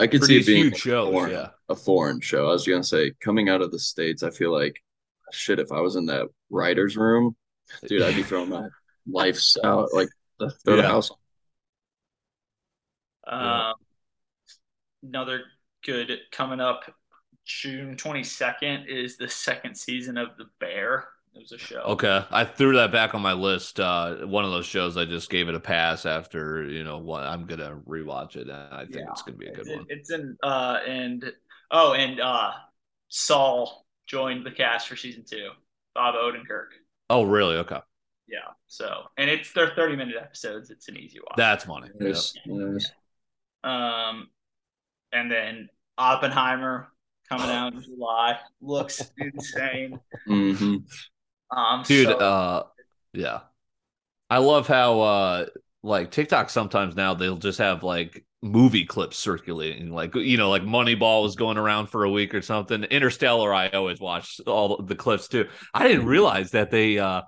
I 0.00 0.06
could 0.06 0.22
see 0.22 0.38
it 0.38 0.46
being 0.46 0.62
huge 0.66 0.72
like, 0.74 0.80
shows, 0.82 1.08
a, 1.08 1.10
foreign, 1.12 1.30
yeah. 1.32 1.48
a 1.68 1.74
foreign 1.76 2.20
show. 2.20 2.46
I 2.48 2.52
was 2.52 2.66
gonna 2.66 2.84
say, 2.84 3.12
coming 3.20 3.48
out 3.48 3.60
of 3.60 3.72
the 3.72 3.78
states, 3.80 4.22
I 4.22 4.30
feel 4.30 4.52
like 4.52 4.80
shit. 5.32 5.58
If 5.58 5.72
I 5.72 5.80
was 5.80 5.96
in 5.96 6.06
that 6.06 6.28
writers' 6.50 6.96
room, 6.96 7.36
dude, 7.88 8.00
I'd 8.02 8.14
be 8.14 8.22
throwing 8.22 8.48
my 8.48 8.68
life's 9.06 9.56
out, 9.64 9.92
like 9.92 10.08
throw 10.38 10.76
the 10.76 10.82
Yeah. 10.82 10.88
house. 10.88 11.10
Yeah. 13.26 13.70
Um, 13.70 13.74
another 15.02 15.42
good 15.84 16.16
coming 16.30 16.60
up 16.60 16.84
June 17.44 17.96
22nd 17.96 18.86
is 18.86 19.16
the 19.16 19.28
second 19.28 19.76
season 19.76 20.16
of 20.16 20.28
The 20.38 20.46
Bear. 20.60 21.08
It 21.34 21.38
was 21.40 21.52
a 21.52 21.58
show. 21.58 21.80
Okay, 21.80 22.24
I 22.30 22.44
threw 22.44 22.74
that 22.76 22.92
back 22.92 23.14
on 23.14 23.22
my 23.22 23.32
list. 23.32 23.80
Uh, 23.80 24.16
one 24.26 24.44
of 24.44 24.50
those 24.50 24.66
shows 24.66 24.96
I 24.98 25.06
just 25.06 25.30
gave 25.30 25.48
it 25.48 25.54
a 25.54 25.60
pass 25.60 26.04
after. 26.04 26.64
You 26.64 26.84
know, 26.84 26.98
what 26.98 27.22
I'm 27.22 27.46
gonna 27.46 27.80
rewatch 27.88 28.36
it, 28.36 28.48
and 28.48 28.52
I 28.52 28.84
think 28.84 28.96
Yeah. 28.96 29.10
it's 29.10 29.22
gonna 29.22 29.38
be 29.38 29.46
a 29.46 29.54
good 29.54 29.66
It- 29.66 29.76
one. 29.76 29.86
It's 29.88 30.10
in 30.12 30.36
uh 30.42 30.80
and 30.86 31.32
oh 31.70 31.94
and 31.94 32.20
uh 32.20 32.52
Saul 33.08 33.86
joined 34.06 34.44
the 34.44 34.50
cast 34.50 34.88
for 34.88 34.96
season 34.96 35.24
two. 35.28 35.50
Bob 35.94 36.14
Odenkirk. 36.14 36.68
Oh, 37.10 37.22
really? 37.24 37.56
Okay, 37.56 37.80
Yeah. 38.28 38.38
So 38.66 39.04
and 39.16 39.28
it's 39.30 39.52
they're 39.52 39.74
30 39.74 39.96
minute 39.96 40.16
episodes. 40.20 40.70
It's 40.70 40.88
an 40.88 40.96
easy 40.98 41.18
watch. 41.20 41.36
that's 41.36 41.64
funny. 41.64 41.88
Yeah. 41.98 42.08
Yes, 42.08 42.34
yes. 42.44 42.90
Um 43.64 44.28
and 45.12 45.30
then 45.30 45.68
Oppenheimer 45.98 46.88
coming 47.28 47.48
out 47.50 47.72
in 47.74 47.82
July. 47.84 48.38
Looks 48.60 49.10
insane. 49.18 49.98
hmm 50.26 50.76
Um 51.54 51.82
dude 51.82 52.08
so- 52.08 52.18
uh 52.18 52.62
yeah. 53.12 53.40
I 54.30 54.38
love 54.38 54.66
how 54.66 55.00
uh 55.00 55.46
like 55.82 56.10
tiktok 56.10 56.48
sometimes 56.50 56.94
now 56.96 57.14
they'll 57.14 57.36
just 57.36 57.58
have 57.58 57.82
like 57.82 58.24
movie 58.44 58.84
clips 58.84 59.16
circulating 59.18 59.90
like 59.90 60.14
you 60.16 60.36
know 60.36 60.50
like 60.50 60.62
moneyball 60.62 61.22
was 61.22 61.36
going 61.36 61.56
around 61.58 61.86
for 61.86 62.04
a 62.04 62.10
week 62.10 62.34
or 62.34 62.42
something. 62.42 62.84
Interstellar 62.84 63.52
i 63.54 63.68
always 63.68 64.00
watch 64.00 64.40
all 64.46 64.82
the 64.82 64.96
clips 64.96 65.28
too. 65.28 65.48
I 65.74 65.86
didn't 65.88 66.06
realize 66.06 66.52
that 66.52 66.70
they 66.70 66.98
uh 66.98 67.22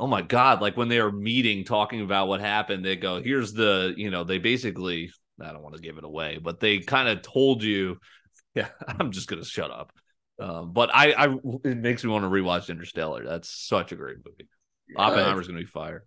oh 0.00 0.06
my 0.06 0.22
god 0.22 0.60
like 0.60 0.76
when 0.76 0.88
they 0.88 0.98
are 1.00 1.10
meeting 1.12 1.64
talking 1.64 2.00
about 2.02 2.28
what 2.28 2.40
happened 2.40 2.84
they 2.84 2.96
go 2.96 3.20
here's 3.22 3.52
the 3.52 3.94
you 3.96 4.10
know 4.10 4.24
they 4.24 4.38
basically 4.38 5.10
i 5.42 5.52
don't 5.52 5.62
want 5.62 5.74
to 5.74 5.80
give 5.80 5.98
it 5.98 6.04
away 6.04 6.38
but 6.42 6.60
they 6.60 6.78
kind 6.78 7.08
of 7.08 7.22
told 7.22 7.62
you 7.62 7.98
yeah 8.54 8.68
i'm 8.86 9.10
just 9.10 9.28
gonna 9.28 9.44
shut 9.44 9.70
up 9.70 9.92
um, 10.40 10.72
but 10.72 10.90
I, 10.94 11.12
I, 11.12 11.34
it 11.64 11.76
makes 11.78 12.04
me 12.04 12.10
want 12.10 12.24
to 12.24 12.28
rewatch 12.30 12.68
Interstellar. 12.68 13.24
That's 13.24 13.48
such 13.48 13.92
a 13.92 13.96
great 13.96 14.16
movie. 14.24 14.48
Oppenheimer's 14.96 15.46
gonna 15.46 15.58
be 15.60 15.66
fire. 15.66 16.04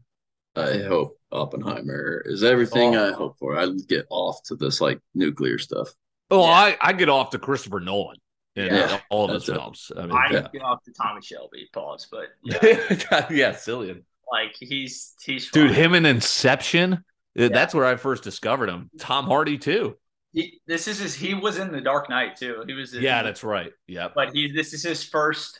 I 0.55 0.79
hope 0.79 1.17
Oppenheimer 1.31 2.21
is 2.25 2.43
everything 2.43 2.95
Oh. 2.95 3.09
I 3.09 3.11
hope 3.13 3.37
for. 3.39 3.57
I 3.57 3.67
get 3.87 4.05
off 4.09 4.41
to 4.45 4.55
this 4.55 4.81
like 4.81 4.99
nuclear 5.15 5.57
stuff. 5.57 5.89
Oh, 6.29 6.41
Yeah. 6.45 6.51
I, 6.51 6.77
I 6.81 6.93
get 6.93 7.09
off 7.09 7.29
to 7.31 7.39
Christopher 7.39 7.79
Nolan 7.79 8.17
in 8.55 8.65
Yeah. 8.67 8.99
all 9.09 9.25
of 9.29 9.33
his 9.33 9.47
it. 9.47 9.53
films. 9.53 9.91
I 9.95 10.01
mean, 10.01 10.11
I 10.11 10.27
Yeah. 10.31 10.47
get 10.51 10.61
off 10.61 10.83
to 10.83 10.91
Tommy 10.93 11.21
Shelby, 11.21 11.69
pause, 11.73 12.07
but 12.11 12.27
yeah, 12.43 12.57
yeah, 12.63 13.27
yeah 13.31 13.51
Cillian. 13.53 14.03
like 14.31 14.55
he's 14.59 15.13
he's 15.23 15.49
Dude, 15.51 15.67
fine. 15.71 15.75
him 15.75 15.93
in 15.93 16.05
Inception. 16.05 16.93
uh, 17.39 17.47
That's 17.49 17.73
where 17.73 17.85
I 17.85 17.95
first 17.95 18.23
discovered 18.23 18.67
him. 18.69 18.89
Tom 18.99 19.25
Hardy 19.25 19.57
too. 19.57 19.97
He, 20.33 20.59
this 20.67 20.87
is 20.87 20.99
his. 20.99 21.13
He 21.13 21.33
was 21.33 21.57
in 21.57 21.71
the 21.71 21.81
Dark 21.81 22.09
Knight 22.09 22.35
too. 22.37 22.63
He 22.67 22.73
was. 22.73 22.93
Yeah, 22.93 23.23
that's 23.23 23.43
right. 23.43 23.71
Yeah. 23.87 24.09
But 24.13 24.33
he. 24.33 24.51
This 24.51 24.73
is 24.73 24.83
his 24.83 25.03
first 25.03 25.59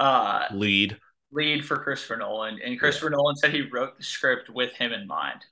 uh 0.00 0.44
Lead. 0.52 0.98
lead 1.30 1.64
for 1.64 1.76
Christopher 1.78 2.16
Nolan, 2.16 2.58
and 2.64 2.78
Christopher 2.78 3.10
Nolan 3.10 3.36
said 3.36 3.52
he 3.52 3.62
wrote 3.62 3.96
the 3.98 4.04
script 4.04 4.50
with 4.50 4.72
him 4.72 4.92
in 4.92 5.06
mind. 5.06 5.44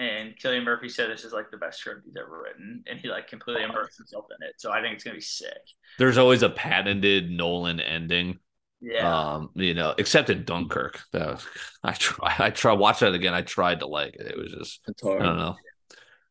And 0.00 0.34
Cillian 0.38 0.62
Murphy 0.64 0.88
said 0.88 1.10
this 1.10 1.24
is 1.24 1.32
like 1.32 1.50
the 1.50 1.56
best 1.56 1.80
script 1.80 2.02
he's 2.04 2.14
ever 2.16 2.40
written, 2.42 2.84
and 2.86 3.00
he 3.00 3.08
like 3.08 3.26
completely 3.26 3.64
immersed 3.64 3.96
himself 3.98 4.26
in 4.30 4.46
it. 4.46 4.54
So 4.58 4.70
I 4.70 4.80
think 4.80 4.94
it's 4.94 5.02
gonna 5.04 5.16
be 5.16 5.20
sick. 5.20 5.58
There's 5.98 6.18
always 6.18 6.42
a 6.42 6.48
patented 6.50 7.30
Nolan 7.30 7.80
ending. 7.80 8.38
Yeah, 8.80 9.32
Um, 9.32 9.50
you 9.54 9.74
know, 9.74 9.92
except 9.98 10.30
in 10.30 10.44
Dunkirk. 10.44 11.00
That 11.12 11.26
was, 11.26 11.46
I 11.82 11.92
try 11.94 12.34
I 12.38 12.50
try 12.50 12.72
watch 12.74 13.00
that 13.00 13.12
again. 13.12 13.34
I 13.34 13.42
tried 13.42 13.80
to 13.80 13.88
like 13.88 14.14
it. 14.14 14.28
It 14.28 14.38
was 14.38 14.52
just 14.52 14.80
I 14.86 14.92
don't 15.18 15.36
know. 15.36 15.56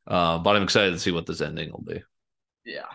Uh, 0.07 0.37
but 0.37 0.55
I'm 0.55 0.63
excited 0.63 0.91
to 0.91 0.99
see 0.99 1.11
what 1.11 1.25
this 1.25 1.41
ending 1.41 1.71
will 1.71 1.83
be. 1.85 2.01
yeah. 2.65 2.85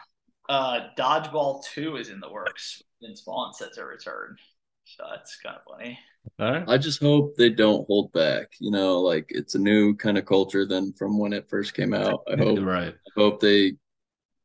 Uh, 0.48 0.88
Dodgeball 0.98 1.64
Two 1.64 1.96
is 1.96 2.08
in 2.10 2.20
the 2.20 2.30
works. 2.30 2.82
Vince 3.00 3.22
Vaughn 3.24 3.52
set 3.54 3.76
a 3.78 3.84
return, 3.84 4.36
so 4.84 5.04
that's 5.10 5.36
kind 5.40 5.56
of 5.56 5.62
funny. 5.70 5.98
All 6.38 6.52
right. 6.52 6.64
I 6.68 6.78
just 6.78 7.00
hope 7.00 7.36
they 7.36 7.48
don't 7.48 7.86
hold 7.86 8.12
back. 8.12 8.48
You 8.58 8.70
know, 8.70 9.00
like 9.00 9.26
it's 9.30 9.54
a 9.54 9.58
new 9.58 9.94
kind 9.94 10.18
of 10.18 10.26
culture 10.26 10.66
than 10.66 10.92
from 10.94 11.18
when 11.18 11.32
it 11.32 11.48
first 11.48 11.74
came 11.74 11.94
out. 11.94 12.22
I 12.30 12.36
hope 12.36 12.58
Right. 12.60 12.94
I 12.94 13.10
hope 13.20 13.40
they 13.40 13.74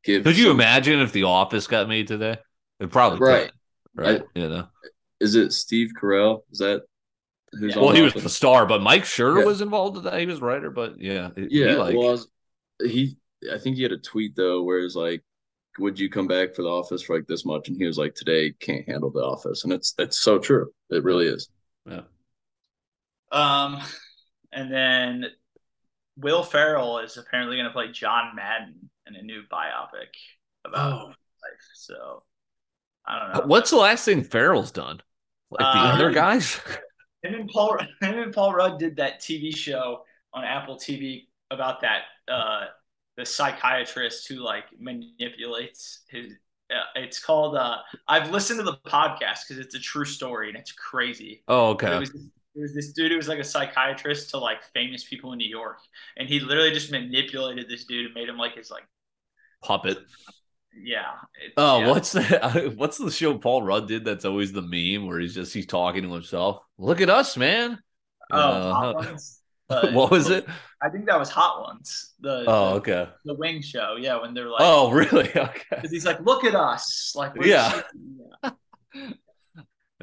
give 0.04 0.24
Could 0.24 0.38
you 0.38 0.46
some- 0.46 0.52
imagine 0.58 1.00
if 1.00 1.12
The 1.12 1.24
Office 1.24 1.68
got 1.68 1.90
made 1.90 2.08
today? 2.08 2.38
It 2.80 2.92
probably 2.92 3.20
Right. 3.20 3.46
could. 3.46 3.54
Right. 4.06 4.24
you 4.36 4.48
know. 4.50 4.68
is 5.20 5.34
it 5.36 5.52
Steve 5.52 5.92
Carell? 6.00 6.44
Is 6.52 6.60
that 6.60 6.84
who's 7.54 7.76
Yeah. 7.76 7.82
Well, 7.82 7.92
he 7.96 8.02
was 8.04 8.14
the 8.14 8.30
star, 8.30 8.68
but 8.68 8.82
Mike 8.84 9.04
Schur 9.04 9.40
Yeah. 9.40 9.46
was 9.46 9.62
involved 9.62 9.98
in 9.98 10.04
that. 10.04 10.20
He 10.20 10.28
was 10.28 10.42
writer, 10.42 10.70
but 10.70 11.00
yeah, 11.02 11.32
he- 11.36 11.48
Yeah, 11.50 11.70
he 11.72 11.76
like 11.76 11.96
well, 11.98 12.10
I 12.10 12.12
was- 12.12 12.28
he 12.82 13.18
I 13.52 13.58
think 13.58 13.76
he 13.76 13.84
had 13.84 13.92
a 13.92 13.98
tweet 13.98 14.36
though 14.36 14.64
where 14.64 14.80
it's 14.80 14.96
like, 14.96 15.24
"Would 15.80 16.00
you 16.00 16.10
come 16.10 16.28
back 16.28 16.56
for 16.56 16.64
the 16.64 16.70
office 16.70 17.02
for 17.04 17.16
like 17.18 17.28
this 17.28 17.46
much?" 17.46 17.68
And 17.70 17.78
he 17.78 17.86
was 17.86 17.98
like, 17.98 18.16
"Today 18.16 18.54
can't 18.60 18.88
handle 18.88 19.12
the 19.12 19.22
office," 19.24 19.64
and 19.64 19.74
it's 19.74 19.94
it's 20.00 20.20
so 20.20 20.40
true. 20.40 20.72
It 20.90 21.04
really 21.04 21.28
is. 21.28 21.50
yeah. 21.86 22.02
Um, 23.32 23.82
and 24.52 24.72
then 24.72 25.26
Will 26.18 26.44
Ferrell 26.44 27.00
is 27.00 27.18
apparently 27.18 27.58
going 27.58 27.68
to 27.68 27.74
play 27.74 27.92
John 27.92 28.36
Madden 28.36 28.90
in 29.08 29.16
a 29.16 29.22
new 29.22 29.44
biopic 29.52 30.08
about 30.66 31.02
Oh. 31.02 31.08
life. 31.08 31.16
So 31.76 32.24
I 33.06 33.20
don't 33.20 33.34
know. 33.34 33.48
What's 33.48 33.70
the 33.70 33.78
last 33.78 34.06
thing 34.06 34.24
Ferrell's 34.24 34.72
done? 34.72 35.02
Like 35.52 35.60
the 35.60 35.80
Uh, 35.80 35.94
other 35.94 36.12
guys? 36.12 36.56
Him 37.24 37.34
and 37.34 37.50
Paul, 37.50 37.78
him 37.80 38.20
and 38.20 38.34
Paul 38.34 38.54
Rudd 38.54 38.78
did 38.80 38.98
that 38.98 39.20
TV 39.22 39.56
show 39.56 40.04
on 40.34 40.44
Apple 40.44 40.78
TV 40.78 41.28
about 41.52 41.82
that 41.82 42.04
uh, 42.28 42.66
the 43.16 43.26
psychiatrist 43.26 44.28
who 44.28 44.36
like 44.36 44.66
manipulates 44.80 46.02
his. 46.10 46.34
Uh, 46.70 46.82
it's 46.96 47.20
called. 47.20 47.56
Uh, 47.56 47.78
I've 48.08 48.30
listened 48.32 48.60
to 48.60 48.64
the 48.64 48.78
podcast 48.86 49.48
because 49.48 49.58
it's 49.60 49.76
a 49.76 49.80
true 49.80 50.04
story 50.06 50.50
and 50.50 50.58
it's 50.58 50.74
crazy. 50.74 51.44
Oh, 51.48 51.74
But 51.82 51.94
It 51.94 51.96
okay. 51.96 52.00
was 52.00 52.10
it 52.56 52.62
was 52.62 52.74
this 52.74 52.92
dude 52.94 53.12
who 53.12 53.18
was 53.18 53.28
like 53.28 53.40
a 53.40 53.44
psychiatrist 53.44 54.32
to 54.32 54.38
like 54.38 54.64
famous 54.74 55.04
people 55.06 55.32
in 55.32 55.38
New 55.38 55.48
York, 55.50 55.78
and 56.18 56.28
he 56.28 56.40
literally 56.40 56.72
just 56.72 56.92
manipulated 56.92 57.70
this 57.70 57.86
dude 57.86 58.08
and 58.08 58.16
made 58.16 58.28
him 58.28 58.38
like 58.38 58.56
his 58.56 58.70
like 58.72 58.84
Puppet. 59.64 60.00
yeah. 60.76 61.14
it- 61.44 61.54
Oh, 61.58 61.80
yeah. 61.80 61.88
what's 61.88 62.12
that? 62.12 62.74
What's 62.78 62.98
the 62.98 63.12
show 63.12 63.38
Paul 63.38 63.64
Rudd 63.64 63.88
did? 63.88 64.06
That's 64.06 64.26
always 64.26 64.52
the 64.52 64.62
meme 64.62 65.08
where 65.08 65.20
he's 65.20 65.34
just 65.34 65.54
he's 65.54 65.66
talking 65.66 66.04
to 66.04 66.14
himself. 66.14 66.64
Look 66.78 67.02
at 67.02 67.10
us, 67.10 67.38
man. 67.38 67.80
oh 68.32 68.38
Uh, 68.38 69.18
Uh, 69.70 69.92
what 69.92 70.12
was 70.12 70.30
it? 70.30 70.46
I 70.82 70.90
think 70.90 71.06
that 71.08 71.20
was 71.20 71.30
Hot 71.30 71.62
Ones. 71.62 72.14
The 72.20 72.46
Oh, 72.48 72.76
okay. 72.76 73.10
the 73.26 73.34
Wing 73.34 73.62
show. 73.62 73.98
Yeah, 74.00 74.22
when 74.22 74.34
they're 74.34 74.50
like, 74.50 74.62
Oh, 74.62 74.92
really? 74.92 75.30
Okay. 75.30 75.64
because 75.70 75.92
he's 75.92 76.06
like, 76.06 76.20
look 76.22 76.44
at 76.44 76.56
us, 76.56 77.14
like 77.16 77.34
Yeah. 77.42 77.82
yeah. 78.44 78.52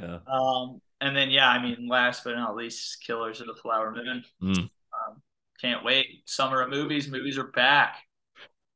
Yeah. 0.01 0.19
Um, 0.27 0.81
and 1.01 1.17
then 1.17 1.31
yeah, 1.31 1.49
I 1.49 1.63
mean, 1.63 1.89
last 1.89 2.25
but 2.25 2.35
not 2.35 2.57
least, 2.57 2.99
Killers 3.07 3.41
of 3.41 3.47
the 3.47 3.55
Flower 3.55 3.93
Moon. 3.95 4.25
Mm. 4.43 4.59
Um, 4.59 5.23
can't 5.61 5.85
wait. 5.85 6.23
Summer 6.27 6.63
of 6.63 6.71
movies. 6.71 7.09
Movies 7.09 7.39
are 7.39 7.45
back. 7.53 7.99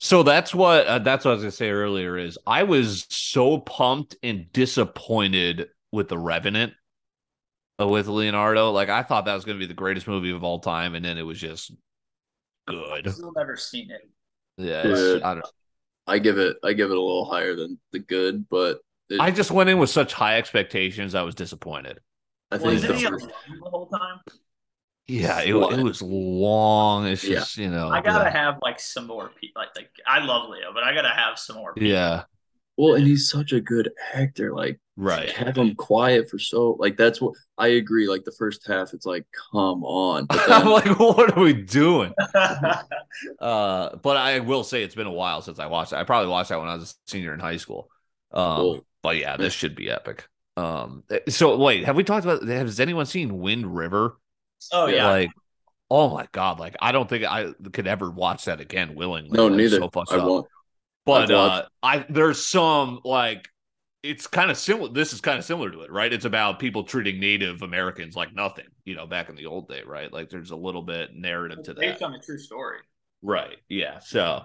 So 0.01 0.23
that's 0.23 0.55
what 0.55 0.87
uh, 0.87 1.01
that's 1.01 1.25
what 1.25 1.33
I 1.33 1.35
was 1.35 1.43
gonna 1.43 1.51
say 1.51 1.71
earlier. 1.71 2.17
Is 2.17 2.39
I 2.47 2.63
was 2.63 3.05
so 3.11 3.59
pumped 3.59 4.15
and 4.23 4.47
disappointed 4.53 5.69
with 5.91 6.09
the 6.09 6.19
Revenant 6.19 6.73
with 7.79 8.09
Leonardo. 8.09 8.71
Like 8.73 8.89
I 8.89 9.03
thought 9.03 9.27
that 9.27 9.35
was 9.35 9.45
gonna 9.45 9.59
be 9.59 9.67
the 9.67 9.75
greatest 9.75 10.07
movie 10.09 10.31
of 10.31 10.43
all 10.45 10.59
time, 10.61 10.95
and 10.95 11.05
then 11.05 11.19
it 11.19 11.23
was 11.23 11.39
just 11.39 11.73
good. 12.67 13.11
Still 13.13 13.33
never 13.37 13.57
seen 13.57 13.91
it. 13.91 14.09
Yeah, 14.57 14.83
Good. 14.83 15.17
it's- 15.17 15.23
I 15.25 15.35
don't. 15.35 15.47
I 16.07 16.19
give 16.19 16.39
it 16.39 16.57
I 16.65 16.73
give 16.73 16.91
it 16.91 16.97
a 16.97 17.01
little 17.01 17.27
higher 17.31 17.55
than 17.55 17.79
the 17.93 17.99
good, 17.99 18.49
but 18.49 18.81
it, 19.11 19.21
I 19.21 19.31
just 19.31 19.51
went 19.51 19.69
in 19.71 19.79
with 19.79 19.91
such 19.91 20.15
high 20.15 20.39
expectations. 20.39 21.15
I 21.15 21.23
was 21.23 21.35
disappointed. 21.35 22.01
I 22.51 22.57
Well, 22.57 22.71
think 22.73 22.77
isn't 22.77 22.89
the 22.89 22.97
he 22.99 23.07
first, 23.07 23.27
the 23.29 23.71
whole 23.71 23.89
time? 23.89 24.21
Yeah, 25.07 25.41
it, 25.41 25.51
it 25.55 25.83
was 25.83 26.03
long. 26.03 27.07
It's 27.07 27.25
Yeah. 27.25 27.37
just 27.41 27.57
you 27.57 27.69
know. 27.71 27.89
I 27.89 28.01
gotta 28.03 28.25
yeah. 28.25 28.31
have 28.45 28.59
like 28.63 28.81
some 28.81 29.07
more 29.07 29.29
people. 29.31 29.63
Like, 29.63 29.71
like 29.77 29.91
I 30.07 30.21
love 30.25 30.49
Leo, 30.51 30.73
but 30.75 30.83
I 30.83 30.95
gotta 30.95 31.09
have 31.09 31.39
some 31.39 31.57
more. 31.57 31.75
People. 31.75 31.89
Yeah, 31.89 32.25
well, 32.77 32.95
and 32.95 33.07
he's 33.07 33.31
such 33.31 33.53
a 33.53 33.61
good 33.61 33.91
actor. 34.13 34.55
Like 34.55 34.81
right. 34.99 35.31
have 35.31 35.55
them 35.55 35.75
quiet 35.75 36.29
for 36.29 36.39
so 36.39 36.77
like 36.79 36.97
that's 36.97 37.21
what 37.21 37.35
I 37.57 37.69
agree. 37.69 38.09
Like 38.09 38.25
the 38.25 38.33
first 38.33 38.67
half, 38.67 38.93
it's 38.93 39.07
like 39.07 39.25
come 39.53 39.85
on, 39.85 40.27
but 40.27 40.41
I'm 40.51 40.67
like, 40.69 40.99
what 40.99 41.37
are 41.37 41.41
we 41.41 41.53
doing? 41.55 42.13
Uh, 43.41 43.97
but 43.97 44.17
I 44.17 44.39
will 44.41 44.63
say 44.63 44.83
it's 44.85 44.95
been 44.95 45.07
a 45.09 45.13
while 45.13 45.43
since 45.43 45.59
I 45.59 45.67
watched 45.67 45.93
it. 45.93 45.97
I 45.97 46.05
probably 46.05 46.29
watched 46.29 46.51
that 46.51 46.61
when 46.61 46.69
I 46.69 46.75
was 46.75 46.93
a 46.93 47.11
senior 47.11 47.35
in 47.35 47.41
high 47.41 47.57
school. 47.57 47.89
Um, 48.33 48.57
Cool. 48.57 48.87
but 49.03 49.17
yeah, 49.17 49.37
this 49.37 49.53
should 49.53 49.75
be 49.75 49.91
epic. 49.91 50.29
Um, 50.57 51.03
so 51.29 51.57
wait, 51.57 51.85
have 51.85 51.97
we 51.97 52.05
talked 52.05 52.25
about? 52.25 52.47
Has 52.47 52.81
anyone 52.81 53.07
seen 53.07 53.39
Wind 53.39 53.75
River? 53.75 54.19
oh 54.73 54.87
yeah. 54.87 55.09
Like, 55.09 55.31
oh 55.91 56.11
my 56.11 56.29
god, 56.33 56.61
like 56.61 56.77
I 56.81 56.93
don't 56.93 57.09
think 57.09 57.25
I 57.25 57.53
could 57.73 57.87
ever 57.87 58.11
watch 58.11 58.45
that 58.45 58.61
again 58.61 58.95
willingly. 58.95 59.31
no, 59.33 59.49
That's 59.49 59.57
neither. 59.57 59.77
So 59.79 59.91
I 60.11 60.17
up. 60.17 60.25
won't. 60.25 60.47
But 61.05 61.31
uh, 61.31 61.65
I 61.83 62.05
there's 62.09 62.45
some 62.47 63.01
like 63.05 63.49
it's 64.03 64.27
kind 64.27 64.51
of 64.51 64.57
similar. 64.57 64.93
This 64.93 65.13
is 65.13 65.21
kind 65.21 65.39
of 65.39 65.45
similar 65.45 65.71
to 65.71 65.81
it, 65.81 65.91
right? 65.91 66.13
It's 66.13 66.25
about 66.25 66.59
people 66.59 66.85
treating 66.85 67.19
Native 67.19 67.63
Americans 67.63 68.15
like 68.15 68.35
nothing, 68.35 68.67
you 68.85 68.95
know, 68.95 69.07
back 69.07 69.29
in 69.29 69.37
the 69.37 69.47
old 69.47 69.69
day, 69.69 69.83
right? 69.85 70.13
Like 70.13 70.31
there's 70.31 70.51
a 70.51 70.57
little 70.57 70.83
bit 70.83 71.11
narrative 71.15 71.63
to 71.65 71.75
that. 71.75 71.81
based 71.81 72.03
on 72.03 72.15
a 72.15 72.21
true 72.21 72.39
story. 72.39 72.79
Right. 73.23 73.57
Yeah. 73.69 73.99
So, 73.99 74.43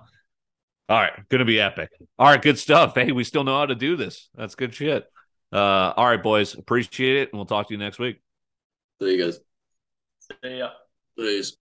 all 0.89 0.99
right, 0.99 1.13
gonna 1.29 1.45
be 1.45 1.59
epic. 1.59 1.89
All 2.17 2.27
right, 2.27 2.41
good 2.41 2.57
stuff. 2.57 2.95
Hey, 2.95 3.11
we 3.11 3.23
still 3.23 3.43
know 3.43 3.57
how 3.57 3.67
to 3.67 3.75
do 3.75 3.95
this. 3.95 4.29
That's 4.35 4.55
good 4.55 4.73
shit. 4.73 5.05
Uh, 5.51 5.93
all 5.95 6.07
right, 6.07 6.21
boys, 6.21 6.55
appreciate 6.55 7.17
it, 7.17 7.29
and 7.31 7.37
we'll 7.37 7.45
talk 7.45 7.67
to 7.67 7.73
you 7.73 7.77
next 7.77 7.99
week. 7.99 8.21
See 9.01 9.15
you 9.15 9.23
guys. 9.23 9.39
So, 10.19 10.33
yeah. 10.43 10.69
Please. 11.15 11.51